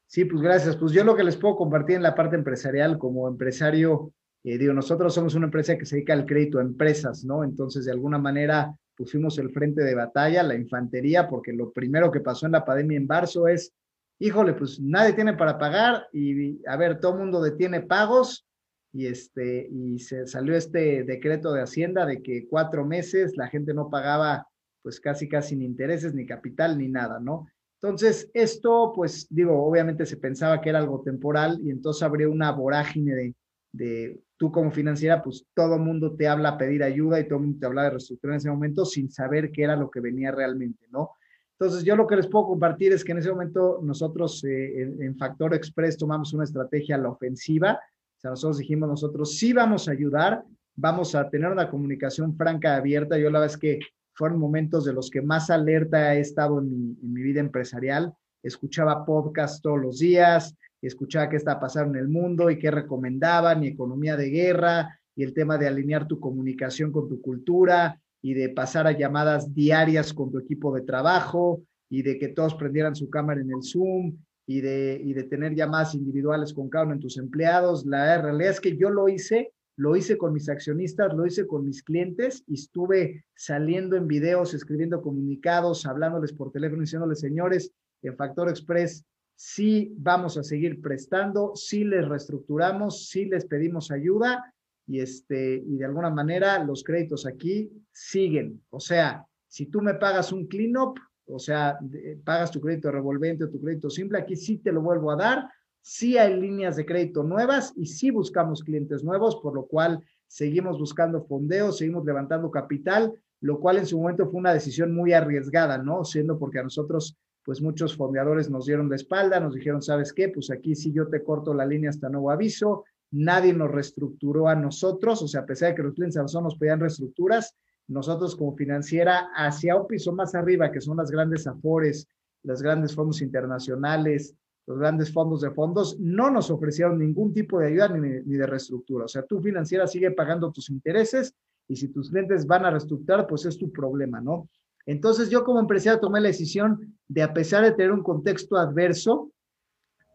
Sí, 0.08 0.26
pues 0.26 0.42
gracias. 0.42 0.78
Pues 0.78 0.94
yo 0.94 1.04
lo 1.04 1.16
que 1.16 1.24
les 1.24 1.36
puedo 1.36 1.56
compartir 1.56 1.98
en 1.98 2.04
la 2.04 2.16
parte 2.16 2.36
empresarial, 2.36 2.98
como 2.98 3.28
empresario 3.28 4.14
eh, 4.44 4.58
digo, 4.58 4.74
nosotros 4.74 5.14
somos 5.14 5.36
una 5.36 5.46
empresa 5.46 5.78
que 5.78 5.86
se 5.86 5.96
dedica 5.96 6.14
al 6.14 6.26
crédito 6.26 6.60
a 6.60 6.64
empresas, 6.64 7.24
¿no? 7.24 7.44
Entonces, 7.44 7.86
de 7.86 7.92
alguna 7.92 8.18
manera, 8.18 8.76
pusimos 8.96 9.38
el 9.38 9.52
frente 9.52 9.84
de 9.84 9.96
batalla, 9.96 10.44
la 10.44 10.56
infantería, 10.56 11.30
porque 11.30 11.54
lo 11.54 11.72
primero 11.72 12.12
que 12.12 12.20
pasó 12.20 12.46
en 12.46 12.52
la 12.52 12.66
pandemia 12.66 12.98
en 12.98 13.08
marzo 13.08 13.48
es, 13.48 13.74
híjole, 14.20 14.54
pues 14.54 14.82
nadie 14.82 15.14
tiene 15.14 15.34
para 15.34 15.58
pagar 15.58 16.08
y, 16.12 16.66
a 16.68 16.76
ver, 16.76 17.00
todo 17.00 17.18
mundo 17.18 17.42
detiene 17.42 17.82
pagos 17.82 18.46
y, 18.94 19.08
este, 19.08 19.68
y 19.70 20.00
se 20.00 20.28
salió 20.28 20.56
este 20.56 21.04
decreto 21.04 21.52
de 21.52 21.64
Hacienda 21.64 22.06
de 22.06 22.22
que 22.22 22.48
cuatro 22.48 22.86
meses 22.86 23.36
la 23.36 23.48
gente 23.48 23.74
no 23.74 23.90
pagaba 23.90 24.48
pues 24.84 25.00
casi 25.00 25.28
casi 25.28 25.56
ni 25.56 25.66
intereses, 25.66 26.14
ni 26.14 26.26
capital, 26.26 26.78
ni 26.78 26.90
nada, 26.90 27.20
¿no? 27.20 27.48
Entonces, 27.82 28.30
esto, 28.34 28.94
pues 28.96 29.28
digo, 29.30 29.66
obviamente 29.66 30.06
se 30.06 30.18
pensaba 30.18 30.62
que 30.62 30.70
era 30.70 30.80
algo 30.80 31.02
temporal 31.02 31.60
y 31.64 31.72
entonces 31.72 32.04
habría 32.04 32.30
una 32.30 32.52
vorágine 32.52 33.16
de, 33.16 33.36
de 33.72 34.22
tú 34.38 34.52
como 34.52 34.72
financiera, 34.72 35.24
pues 35.24 35.46
todo 35.54 35.80
mundo 35.80 36.16
te 36.16 36.28
habla 36.28 36.50
a 36.50 36.58
pedir 36.58 36.84
ayuda 36.84 37.20
y 37.20 37.28
todo 37.28 37.40
el 37.40 37.46
mundo 37.46 37.60
te 37.60 37.66
habla 37.66 37.84
de 37.84 37.90
reestructurar 37.92 38.36
en 38.36 38.38
ese 38.38 38.52
momento 38.52 38.86
sin 38.86 39.10
saber 39.10 39.52
qué 39.52 39.64
era 39.64 39.76
lo 39.76 39.90
que 39.90 40.02
venía 40.02 40.32
realmente, 40.32 40.86
¿no? 40.92 41.12
Entonces, 41.60 41.84
yo 41.84 41.96
lo 41.96 42.08
que 42.08 42.18
les 42.18 42.28
puedo 42.28 42.48
compartir 42.48 42.92
es 42.94 43.04
que 43.04 43.14
en 43.14 43.20
ese 43.20 43.32
momento 43.32 43.80
nosotros 43.82 44.44
eh, 44.44 44.82
en, 44.82 45.02
en, 45.02 45.18
Factor 45.18 45.54
Express 45.54 45.98
tomamos 45.98 46.34
una 46.34 46.44
estrategia 46.44 46.96
a 46.96 47.00
la 47.00 47.10
ofensiva. 47.10 47.80
Nosotros 48.24 48.60
dijimos, 48.60 48.88
nosotros 48.88 49.38
sí 49.38 49.52
vamos 49.54 49.88
a 49.88 49.92
ayudar, 49.92 50.44
vamos 50.76 51.14
a 51.14 51.30
tener 51.30 51.52
una 51.52 51.70
comunicación 51.70 52.36
franca, 52.36 52.76
abierta. 52.76 53.18
Yo 53.18 53.30
la 53.30 53.40
verdad 53.40 53.56
es 53.56 53.60
que 53.60 53.80
fueron 54.14 54.40
momentos 54.40 54.86
de 54.86 54.94
los 54.94 55.10
que 55.10 55.22
más 55.22 55.50
alerta 55.50 56.16
he 56.16 56.22
estado 56.22 56.60
en 56.60 56.70
mi, 56.70 56.98
en 57.02 57.14
mi 57.14 57.22
vida 57.22 57.40
empresarial. 57.40 58.14
Escuchaba 58.42 59.06
podcast 59.06 59.62
todos 59.62 59.80
los 59.80 60.00
días, 60.00 60.56
escuchaba 60.82 61.30
qué 61.30 61.38
está 61.38 61.60
pasando 61.60 61.98
en 61.98 62.04
el 62.04 62.10
mundo 62.10 62.50
y 62.50 62.60
qué 62.60 62.72
recomendaban, 62.72 63.64
y 63.64 63.68
economía 63.68 64.16
de 64.18 64.30
guerra, 64.30 65.00
y 65.16 65.24
el 65.24 65.34
tema 65.34 65.58
de 65.58 65.68
alinear 65.68 66.08
tu 66.08 66.20
comunicación 66.20 66.92
con 66.92 67.08
tu 67.08 67.22
cultura, 67.22 68.00
y 68.22 68.34
de 68.34 68.50
pasar 68.50 68.88
a 68.88 68.92
llamadas 68.92 69.54
diarias 69.54 70.14
con 70.14 70.32
tu 70.32 70.40
equipo 70.40 70.74
de 70.74 70.82
trabajo, 70.82 71.64
y 71.90 72.02
de 72.02 72.18
que 72.18 72.30
todos 72.30 72.56
prendieran 72.56 72.96
su 72.96 73.10
cámara 73.10 73.42
en 73.42 73.52
el 73.52 73.64
Zoom, 73.64 74.18
y 74.46 74.62
de, 74.62 75.00
y 75.04 75.14
de 75.14 75.24
tener 75.24 75.56
llamadas 75.56 75.96
individuales 75.96 76.54
con 76.54 76.70
cada 76.70 76.86
uno 76.86 76.96
de 76.96 77.02
tus 77.02 77.18
empleados. 77.18 77.86
La 77.86 78.22
realidad 78.22 78.52
es 78.52 78.60
que 78.60 78.78
yo 78.78 78.90
lo 78.90 79.10
hice 79.10 79.54
lo 79.76 79.96
hice 79.96 80.18
con 80.18 80.34
mis 80.34 80.50
accionistas, 80.50 81.14
lo 81.14 81.26
hice 81.26 81.48
con 81.48 81.66
mis 81.66 81.82
clientes 81.82 82.44
y 82.48 82.56
estuve 82.56 83.26
saliendo 83.36 83.96
en 83.96 84.08
videos, 84.08 84.54
escribiendo 84.54 85.02
comunicados, 85.02 85.86
hablándoles 85.86 86.32
por 86.34 86.52
teléfono, 86.52 86.82
diciéndoles, 86.82 87.20
señores, 87.20 87.72
en 88.04 88.16
Factor 88.16 88.50
Express 88.50 89.04
sí 89.36 89.94
vamos 89.98 90.38
a 90.38 90.44
seguir 90.44 90.80
prestando, 90.80 91.54
sí 91.56 91.84
les 91.84 92.08
reestructuramos, 92.08 93.08
sí 93.10 93.26
les 93.26 93.46
pedimos 93.46 93.90
ayuda 93.90 94.54
y, 94.86 95.00
este, 95.00 95.56
y 95.56 95.78
de 95.78 95.86
alguna 95.86 96.12
manera 96.12 96.64
los 96.64 96.84
créditos 96.84 97.26
aquí 97.26 97.72
siguen. 97.92 98.62
O 98.70 98.80
sea, 98.80 99.26
si 99.48 99.66
tú 99.66 99.82
me 99.82 99.96
pagas 99.96 100.32
un 100.32 100.46
cleanup, 100.46 101.00
o 101.28 101.40
sea, 101.40 101.78
pagas 102.24 102.52
tu 102.52 102.60
crédito 102.60 102.92
revolvente 102.92 103.46
o 103.46 103.50
tu 103.50 103.62
crédito 103.62 103.90
simple, 103.90 104.20
aquí 104.20 104.36
sí 104.36 104.58
te 104.58 104.72
lo 104.72 104.82
vuelvo 104.82 105.12
a 105.12 105.16
dar 105.16 105.50
sí 105.84 106.18
hay 106.18 106.40
líneas 106.40 106.78
de 106.78 106.86
crédito 106.86 107.24
nuevas 107.24 107.74
y 107.76 107.86
sí 107.86 108.10
buscamos 108.10 108.64
clientes 108.64 109.04
nuevos, 109.04 109.36
por 109.36 109.54
lo 109.54 109.66
cual 109.68 110.00
seguimos 110.28 110.80
buscando 110.80 111.22
fondeos, 111.26 111.78
seguimos 111.78 112.06
levantando 112.06 112.50
capital, 112.50 113.14
lo 113.42 113.60
cual 113.60 113.78
en 113.78 113.86
su 113.86 114.00
momento 114.00 114.30
fue 114.30 114.40
una 114.40 114.54
decisión 114.54 114.96
muy 114.96 115.12
arriesgada, 115.12 115.78
¿no? 115.78 116.06
Siendo 116.06 116.40
porque 116.40 116.60
a 116.60 116.64
nosotros, 116.64 117.18
pues 117.44 117.62
muchos 117.62 117.98
fondeadores 117.98 118.50
nos 118.50 118.66
dieron 118.66 118.88
de 118.88 118.96
espalda, 118.96 119.42
nos 119.42 119.54
dijeron, 119.54 119.82
¿sabes 119.82 120.14
qué? 120.14 120.30
Pues 120.30 120.50
aquí 120.50 120.74
sí 120.74 120.94
yo 120.94 121.10
te 121.10 121.22
corto 121.22 121.54
la 121.54 121.66
línea 121.66 121.90
hasta 121.90 122.10
nuevo 122.10 122.32
aviso, 122.32 122.86
nadie 123.12 123.54
nos 123.54 123.70
reestructuró 123.70 124.48
a 124.48 124.56
nosotros, 124.56 125.22
o 125.22 125.28
sea, 125.28 125.42
a 125.42 125.46
pesar 125.46 125.70
de 125.70 125.76
que 125.76 125.84
los 125.84 125.94
clientes 125.94 126.18
a 126.18 126.22
nosotros 126.22 126.54
nos 126.54 126.58
pedían 126.58 126.80
reestructuras, 126.80 127.54
nosotros 127.88 128.36
como 128.36 128.56
financiera 128.56 129.30
hacia 129.36 129.76
un 129.76 129.88
piso 129.88 130.14
más 130.14 130.36
arriba, 130.36 130.72
que 130.72 130.82
son 130.82 130.98
las 130.98 131.12
grandes 131.12 131.48
afores, 131.48 132.08
los 132.44 132.62
grandes 132.62 132.96
fondos 132.96 133.22
internacionales, 133.22 134.36
los 134.66 134.80
grandes 134.80 135.12
fondos 135.12 135.42
de 135.42 135.52
fondos 135.52 136.00
no 136.00 136.30
nos 136.30 136.50
ofrecieron 136.50 137.00
ningún 137.00 137.34
tipo 137.34 137.60
de 137.60 137.68
ayuda 137.68 137.90
ni, 137.90 138.22
ni, 138.26 138.38
de 138.38 138.48
reestructura. 138.48 139.06
O 139.06 139.08
sea, 139.08 139.24
tu 139.24 139.42
financiera 139.42 139.88
sigue 139.88 140.12
pagando 140.12 140.52
tus 140.52 140.70
intereses 140.70 141.36
y 141.68 141.76
si 141.76 141.90
tus 141.90 142.10
clientes 142.10 142.46
van 142.46 142.66
a 142.66 142.72
reestructurar, 142.72 143.28
pues 143.28 143.46
es 143.46 143.58
tu 143.58 143.72
problema, 143.72 144.22
¿no? 144.22 144.50
Entonces 144.86 145.30
yo 145.30 145.44
como 145.44 145.60
empresario 145.60 146.00
tomé 146.00 146.20
la 146.22 146.28
decisión 146.28 146.98
de, 147.08 147.24
a 147.24 147.34
pesar 147.34 147.64
de 147.64 147.72
tener 147.72 147.92
un 147.92 148.04
contexto 148.04 148.58
adverso, 148.58 149.32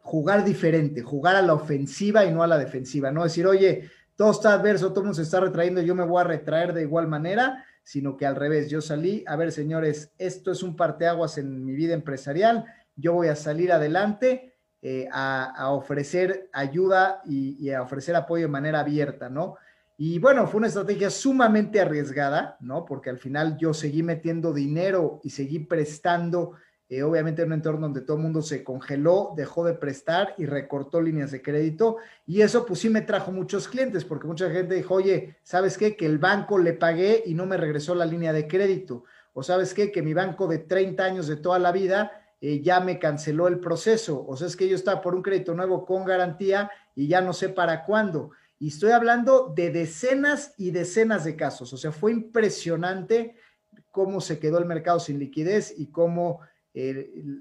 jugar 0.02 0.44
diferente, 0.44 1.02
jugar 1.02 1.36
a 1.36 1.42
la 1.42 1.54
ofensiva 1.54 2.24
y 2.24 2.32
no 2.32 2.42
a 2.42 2.46
la 2.46 2.58
defensiva, 2.58 3.10
no 3.10 3.24
decir, 3.24 3.46
oye, 3.46 3.90
todo 4.18 4.32
está 4.32 4.52
adverso, 4.52 4.88
todo 4.88 5.02
el 5.02 5.04
mundo 5.04 5.14
se 5.14 5.22
está 5.22 5.38
retrayendo, 5.38 5.80
yo 5.80 5.94
me 5.94 6.04
voy 6.04 6.20
a 6.20 6.24
retraer 6.24 6.72
de 6.72 6.82
igual 6.82 7.06
manera, 7.06 7.64
sino 7.84 8.16
que 8.16 8.26
al 8.26 8.34
revés, 8.34 8.68
yo 8.68 8.80
salí, 8.80 9.22
a 9.28 9.36
ver, 9.36 9.52
señores, 9.52 10.12
esto 10.18 10.50
es 10.50 10.64
un 10.64 10.74
parteaguas 10.74 11.38
en 11.38 11.64
mi 11.64 11.72
vida 11.72 11.94
empresarial, 11.94 12.64
yo 12.96 13.12
voy 13.12 13.28
a 13.28 13.36
salir 13.36 13.70
adelante 13.70 14.56
eh, 14.82 15.08
a, 15.12 15.70
ofrecer 15.70 16.50
ayuda 16.52 17.22
y, 17.26 17.64
y, 17.64 17.70
a 17.70 17.80
ofrecer 17.80 18.16
apoyo 18.16 18.46
de 18.46 18.50
manera 18.50 18.80
abierta, 18.80 19.30
¿no? 19.30 19.54
Y 19.96 20.18
bueno, 20.18 20.48
fue 20.48 20.58
una 20.58 20.66
estrategia 20.66 21.10
sumamente 21.10 21.80
arriesgada, 21.80 22.56
¿no? 22.58 22.84
Porque 22.84 23.10
al 23.10 23.18
final 23.18 23.56
yo 23.56 23.72
seguí 23.72 24.02
metiendo 24.02 24.52
dinero 24.52 25.20
y 25.22 25.30
seguí 25.30 25.60
prestando, 25.60 26.54
eh, 26.90 27.02
obviamente 27.02 27.42
en 27.42 27.48
un 27.48 27.54
entorno 27.54 27.82
donde 27.82 28.00
todo 28.00 28.16
el 28.16 28.22
mundo 28.22 28.40
se 28.40 28.64
congeló, 28.64 29.34
dejó 29.36 29.64
de 29.64 29.74
prestar 29.74 30.34
y 30.38 30.46
recortó 30.46 31.02
líneas 31.02 31.30
de 31.30 31.42
crédito. 31.42 31.98
Y 32.26 32.40
eso 32.40 32.64
pues 32.64 32.80
sí 32.80 32.88
me 32.88 33.02
trajo 33.02 33.30
muchos 33.30 33.68
clientes, 33.68 34.04
porque 34.06 34.26
mucha 34.26 34.50
gente 34.50 34.74
dijo, 34.74 34.94
oye, 34.94 35.36
¿sabes 35.42 35.76
qué? 35.76 35.96
Que 35.96 36.06
el 36.06 36.18
banco 36.18 36.58
le 36.58 36.72
pagué 36.72 37.22
y 37.26 37.34
no 37.34 37.44
me 37.44 37.58
regresó 37.58 37.94
la 37.94 38.06
línea 38.06 38.32
de 38.32 38.48
crédito. 38.48 39.04
O 39.34 39.42
sabes 39.42 39.74
qué? 39.74 39.92
Que 39.92 40.02
mi 40.02 40.14
banco 40.14 40.46
de 40.46 40.58
30 40.58 41.04
años 41.04 41.26
de 41.26 41.36
toda 41.36 41.58
la 41.58 41.72
vida 41.72 42.10
eh, 42.40 42.62
ya 42.62 42.80
me 42.80 42.98
canceló 42.98 43.48
el 43.48 43.60
proceso. 43.60 44.24
O 44.26 44.36
sea, 44.36 44.46
es 44.46 44.56
que 44.56 44.68
yo 44.68 44.74
estaba 44.74 45.02
por 45.02 45.14
un 45.14 45.22
crédito 45.22 45.54
nuevo 45.54 45.84
con 45.84 46.06
garantía 46.06 46.70
y 46.94 47.06
ya 47.06 47.20
no 47.20 47.34
sé 47.34 47.50
para 47.50 47.84
cuándo. 47.84 48.30
Y 48.58 48.68
estoy 48.68 48.92
hablando 48.92 49.52
de 49.54 49.70
decenas 49.70 50.54
y 50.56 50.70
decenas 50.70 51.24
de 51.24 51.36
casos. 51.36 51.72
O 51.72 51.76
sea, 51.76 51.92
fue 51.92 52.12
impresionante 52.12 53.36
cómo 53.90 54.20
se 54.20 54.38
quedó 54.38 54.58
el 54.58 54.64
mercado 54.64 55.00
sin 55.00 55.18
liquidez 55.18 55.74
y 55.76 55.86
cómo 55.86 56.40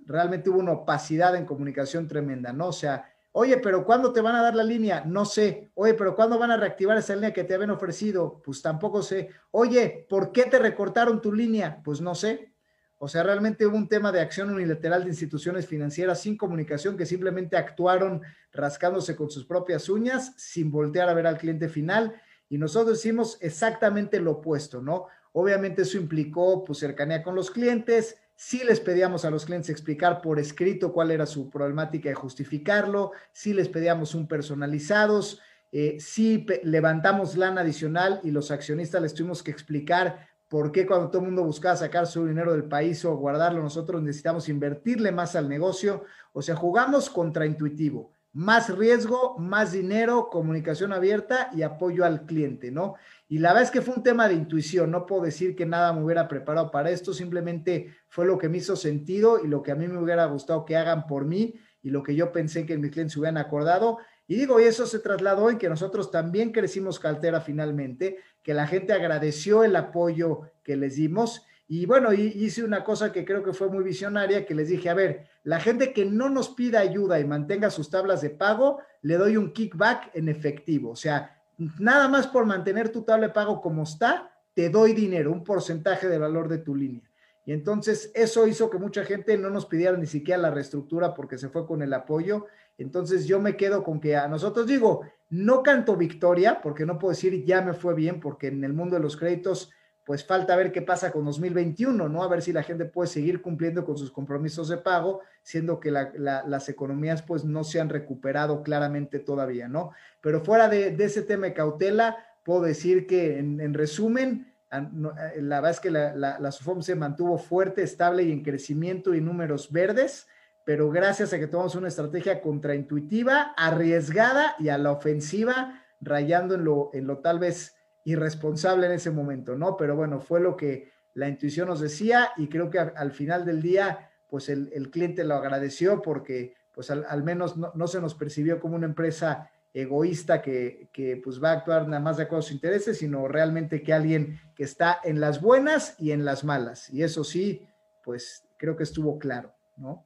realmente 0.06 0.50
hubo 0.50 0.60
una 0.60 0.72
opacidad 0.72 1.36
en 1.36 1.46
comunicación 1.46 2.08
tremenda, 2.08 2.54
¿no? 2.54 2.68
O 2.68 2.74
sea, 2.74 3.06
oye, 3.32 3.58
pero 3.58 3.86
¿cuándo 3.86 4.12
te 4.14 4.22
van 4.22 4.36
a 4.36 4.42
dar 4.42 4.56
la 4.56 4.64
línea? 4.64 5.04
No 5.06 5.26
sé. 5.26 5.70
Oye, 5.76 5.94
pero 5.94 6.16
¿cuándo 6.16 6.40
van 6.40 6.52
a 6.52 6.58
reactivar 6.58 6.98
esa 6.98 7.14
línea 7.14 7.34
que 7.34 7.44
te 7.44 7.54
habían 7.54 7.70
ofrecido? 7.70 8.42
Pues 8.44 8.62
tampoco 8.62 9.02
sé. 9.04 9.30
Oye, 9.52 10.08
¿por 10.10 10.32
qué 10.32 10.44
te 10.44 10.60
recortaron 10.60 11.22
tu 11.22 11.32
línea? 11.32 11.82
Pues 11.84 12.02
no 12.02 12.16
sé. 12.16 12.54
O 13.00 13.08
sea, 13.08 13.22
realmente 13.22 13.66
hubo 13.68 13.78
un 13.78 13.88
tema 13.88 14.12
de 14.12 14.22
acción 14.22 14.50
unilateral 14.50 15.04
de 15.04 15.12
instituciones 15.12 15.68
financieras 15.68 16.20
sin 16.22 16.36
comunicación 16.36 16.98
que 16.98 17.06
simplemente 17.06 17.56
actuaron 17.56 18.24
rascándose 18.52 19.16
con 19.16 19.30
sus 19.30 19.46
propias 19.46 19.88
uñas 19.88 20.34
sin 20.36 20.72
voltear 20.72 21.08
a 21.08 21.14
ver 21.14 21.28
al 21.28 21.38
cliente 21.38 21.70
final. 21.70 22.20
Y 22.50 22.58
nosotros 22.58 22.98
hicimos 22.98 23.38
exactamente 23.42 24.20
lo 24.20 24.32
opuesto, 24.32 24.82
¿no? 24.82 25.06
Obviamente 25.34 25.84
eso 25.84 25.98
implicó 25.98 26.64
pues 26.64 26.80
cercanía 26.80 27.22
con 27.22 27.36
los 27.36 27.52
clientes, 27.52 28.18
sí 28.38 28.64
les 28.64 28.80
pedíamos 28.80 29.26
a 29.26 29.30
los 29.30 29.46
clientes 29.46 29.70
explicar 29.70 30.22
por 30.22 30.40
escrito 30.40 30.94
cuál 30.94 31.12
era 31.12 31.26
su 31.26 31.50
problemática 31.50 32.10
y 32.10 32.14
justificarlo, 32.14 33.12
sí 33.34 33.54
les 33.54 33.68
pedíamos 33.68 34.16
un 34.16 34.26
personalizados, 34.30 35.42
eh, 35.74 35.98
sí 36.00 36.46
levantamos 36.64 37.36
lana 37.36 37.62
adicional 37.62 38.22
y 38.24 38.32
los 38.32 38.52
accionistas 38.52 39.02
les 39.02 39.14
tuvimos 39.14 39.44
que 39.44 39.52
explicar 39.52 40.28
¿Por 40.48 40.72
qué 40.72 40.86
cuando 40.86 41.10
todo 41.10 41.22
el 41.22 41.28
mundo 41.28 41.44
buscaba 41.44 41.76
sacar 41.76 42.08
su 42.08 42.26
dinero 42.26 42.54
del 42.54 42.64
país 42.64 43.04
o 43.04 43.18
guardarlo, 43.18 43.62
nosotros 43.62 44.02
necesitamos 44.02 44.48
invertirle 44.48 45.12
más 45.12 45.36
al 45.36 45.50
negocio? 45.50 46.06
O 46.32 46.42
sea, 46.42 46.56
jugamos 46.56 47.10
contraintuitivo. 47.10 48.12
Más 48.38 48.70
riesgo, 48.70 49.36
más 49.40 49.72
dinero, 49.72 50.30
comunicación 50.30 50.94
abierta 50.94 51.50
y 51.56 51.64
apoyo 51.64 52.06
al 52.06 52.28
cliente, 52.28 52.70
¿no? 52.70 52.94
Y 53.28 53.40
la 53.40 53.50
verdad 53.50 53.64
es 53.64 53.72
que 53.72 53.82
fue 53.82 53.96
un 53.96 54.04
tema 54.04 54.28
de 54.28 54.36
intuición. 54.36 54.92
No 54.92 55.08
puedo 55.08 55.24
decir 55.24 55.56
que 55.56 55.66
nada 55.66 55.92
me 55.92 56.04
hubiera 56.04 56.28
preparado 56.28 56.70
para 56.70 56.92
esto. 56.92 57.16
Simplemente 57.16 57.96
fue 58.10 58.28
lo 58.28 58.38
que 58.38 58.48
me 58.48 58.60
hizo 58.60 58.76
sentido 58.76 59.44
y 59.44 59.48
lo 59.48 59.64
que 59.64 59.72
a 59.72 59.76
mí 59.76 59.88
me 59.88 59.98
hubiera 59.98 60.28
gustado 60.28 60.66
que 60.66 60.78
hagan 60.78 61.08
por 61.08 61.26
mí 61.26 61.56
y 61.82 61.90
lo 61.90 62.04
que 62.04 62.14
yo 62.14 62.32
pensé 62.32 62.68
que 62.68 62.78
mis 62.78 62.92
clientes 62.92 63.18
hubieran 63.18 63.38
acordado. 63.38 63.98
Y 64.28 64.36
digo, 64.36 64.60
y 64.60 64.66
eso 64.66 64.86
se 64.86 65.00
trasladó 65.00 65.50
en 65.50 65.58
que 65.58 65.68
nosotros 65.68 66.12
también 66.12 66.52
crecimos 66.52 67.00
Caltera 67.00 67.42
finalmente, 67.42 68.18
que 68.44 68.54
la 68.54 68.68
gente 68.68 68.94
agradeció 68.94 69.64
el 69.64 69.76
apoyo 69.76 70.42
que 70.62 70.78
les 70.78 70.98
dimos. 70.98 71.47
Y 71.70 71.86
bueno, 71.86 72.14
hice 72.14 72.64
una 72.64 72.84
cosa 72.84 73.12
que 73.12 73.26
creo 73.26 73.44
que 73.44 73.52
fue 73.52 73.70
muy 73.70 73.84
visionaria, 73.84 74.46
que 74.46 74.56
les 74.56 74.70
dije, 74.70 74.90
a 74.90 74.94
ver, 74.94 75.28
la 75.44 75.60
gente 75.60 75.92
que 75.92 76.06
no 76.06 76.30
nos 76.30 76.50
pida 76.50 76.80
ayuda 76.80 77.20
y 77.20 77.26
mantenga 77.26 77.70
sus 77.70 77.90
tablas 77.90 78.22
de 78.22 78.30
pago, 78.30 78.80
le 79.02 79.18
doy 79.18 79.36
un 79.36 79.52
kickback 79.52 80.12
en 80.14 80.30
efectivo. 80.30 80.92
O 80.92 80.96
sea, 80.96 81.44
nada 81.78 82.08
más 82.08 82.28
por 82.28 82.46
mantener 82.46 82.90
tu 82.90 83.04
tabla 83.04 83.28
de 83.28 83.34
pago 83.34 83.60
como 83.60 83.84
está, 83.84 84.32
te 84.54 84.70
doy 84.70 84.94
dinero, 84.94 85.32
un 85.32 85.44
porcentaje 85.44 86.08
del 86.08 86.22
valor 86.22 86.48
de 86.48 86.60
tu 86.60 86.74
línea. 86.74 87.04
Y 87.46 87.52
entonces 87.52 88.12
eso 88.14 88.48
hizo 88.48 88.70
que 88.70 88.78
mucha 88.78 89.04
gente 89.04 89.38
no 89.38 89.50
nos 89.50 89.66
pidiera 89.66 89.98
ni 89.98 90.06
siquiera 90.06 90.42
la 90.42 90.52
reestructura 90.52 91.14
porque 91.14 91.38
se 91.38 91.50
fue 91.50 91.66
con 91.66 91.82
el 91.82 91.94
apoyo. 91.94 92.46
Entonces 92.78 93.26
yo 93.26 93.40
me 93.40 93.56
quedo 93.56 93.84
con 93.84 94.00
que 94.00 94.16
a 94.16 94.28
nosotros 94.28 94.68
digo, 94.68 95.04
no 95.30 95.64
canto 95.64 95.96
victoria 95.96 96.62
porque 96.62 96.86
no 96.86 96.98
puedo 96.98 97.14
decir 97.14 97.46
ya 97.46 97.62
me 97.62 97.74
fue 97.74 97.94
bien 97.94 98.20
porque 98.20 98.48
en 98.48 98.64
el 98.64 98.74
mundo 98.74 98.96
de 98.96 99.02
los 99.02 99.16
créditos 99.16 99.72
pues 100.08 100.24
falta 100.24 100.56
ver 100.56 100.72
qué 100.72 100.82
pasa 100.82 101.12
con 101.12 101.26
2021, 101.26 102.08
¿no? 102.08 102.24
A 102.24 102.30
ver 102.30 102.42
si 102.42 102.54
la 102.54 102.64
gente 102.64 102.86
puede 102.86 103.10
seguir 103.10 103.42
cumpliendo 103.42 103.84
con 103.84 103.98
sus 103.98 104.10
compromisos 104.10 104.70
de 104.70 104.78
pago, 104.78 105.20
siendo 105.44 105.82
que 105.82 105.92
las 105.92 106.70
economías 106.70 107.22
pues 107.24 107.44
no 107.44 107.66
se 107.66 107.82
han 107.82 107.90
recuperado 107.90 108.64
claramente 108.64 109.20
todavía, 109.20 109.68
¿no? 109.68 109.92
Pero 110.22 110.40
fuera 110.40 110.70
de, 110.70 110.96
ese 110.98 111.24
tema 111.24 111.48
de 111.48 111.54
cautela, 111.54 112.16
puedo 112.44 112.62
decir 112.62 113.06
que 113.06 113.38
en, 113.38 113.74
resumen, 113.74 114.56
eh, 114.72 115.42
la 115.42 115.58
verdad 115.58 115.72
es 115.72 115.80
que 115.82 115.92
la, 115.92 116.16
la, 116.16 116.52
SUFOM 116.54 116.82
se 116.82 116.96
mantuvo 116.96 117.38
fuerte, 117.38 117.84
estable 117.84 118.24
y 118.24 118.32
en 118.32 118.44
crecimiento 118.44 119.14
y 119.14 119.20
números 119.20 119.74
verdes, 119.74 120.26
pero 120.64 120.90
gracias 120.90 121.34
a 121.34 121.40
que 121.40 121.48
tomamos 121.48 121.76
una 121.76 121.90
estrategia 121.90 122.40
contraintuitiva, 122.42 123.54
arriesgada 123.58 124.56
y 124.58 124.70
a 124.70 124.78
la 124.78 124.94
ofensiva, 124.94 125.84
rayando 126.00 126.56
en 126.56 126.64
lo, 126.64 126.92
en 126.94 127.08
lo 127.08 127.18
tal 127.18 127.40
vez 127.40 127.77
irresponsable 128.08 128.86
en 128.86 128.94
ese 128.94 129.12
momento, 129.12 129.58
¿no? 129.58 129.76
Pero 129.76 129.98
bueno, 129.98 130.22
fue 130.22 130.40
lo 130.40 130.56
que 130.56 130.92
la 131.14 131.28
intuición 131.28 131.68
nos 131.68 131.82
decía 131.82 132.32
y 132.38 132.48
creo 132.48 132.70
que 132.70 132.80
al 132.80 133.12
final 133.12 133.44
del 133.44 133.62
día, 133.62 134.12
pues 134.30 134.48
el, 134.48 134.90
cliente 134.92 135.26
lo 135.26 135.36
agradeció 135.36 136.02
porque 136.02 136.56
pues 136.74 136.90
al, 136.90 137.24
menos 137.24 137.58
no, 137.58 137.88
se 137.88 138.00
nos 138.00 138.16
percibió 138.16 138.62
como 138.62 138.78
una 138.78 138.86
empresa 138.86 139.52
egoísta 139.74 140.42
que, 140.42 140.88
que, 140.94 141.20
pues 141.22 141.44
va 141.44 141.50
a 141.50 141.54
actuar 141.56 141.86
nada 141.88 142.00
más 142.00 142.16
de 142.16 142.24
acuerdo 142.24 142.40
a 142.40 142.44
sus 142.44 142.54
intereses, 142.54 142.98
sino 143.00 143.28
realmente 143.28 143.84
que 143.84 143.94
alguien 143.94 144.40
que 144.56 144.64
está 144.64 145.02
en 145.04 145.20
las 145.20 145.42
buenas 145.42 146.00
y 146.00 146.12
en 146.12 146.24
las 146.24 146.46
malas. 146.46 146.90
Y 146.90 147.04
eso 147.04 147.26
sí, 147.26 147.68
pues 148.06 148.46
creo 148.56 148.78
que 148.78 148.84
estuvo 148.84 149.20
claro, 149.20 149.54
¿no? 149.76 150.06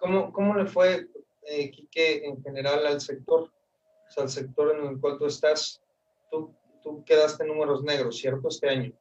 ¿Cómo, 0.00 0.32
cómo 0.32 0.56
le 0.56 0.66
fue, 0.66 1.08
eh, 1.42 1.70
Quique, 1.70 2.26
en 2.26 2.42
general 2.42 2.84
al 2.84 3.00
sector? 3.00 3.52
Al 4.16 4.28
sector 4.28 4.76
en 4.76 4.86
el 4.86 4.98
cual 4.98 5.18
tú 5.18 5.26
estás, 5.26 5.80
tú, 6.30 7.04
quedaste 7.04 7.42
en 7.42 7.48
números 7.48 7.82
negros, 7.82 8.16
¿cierto? 8.16 8.48
Este 8.48 8.68
año. 8.68 8.92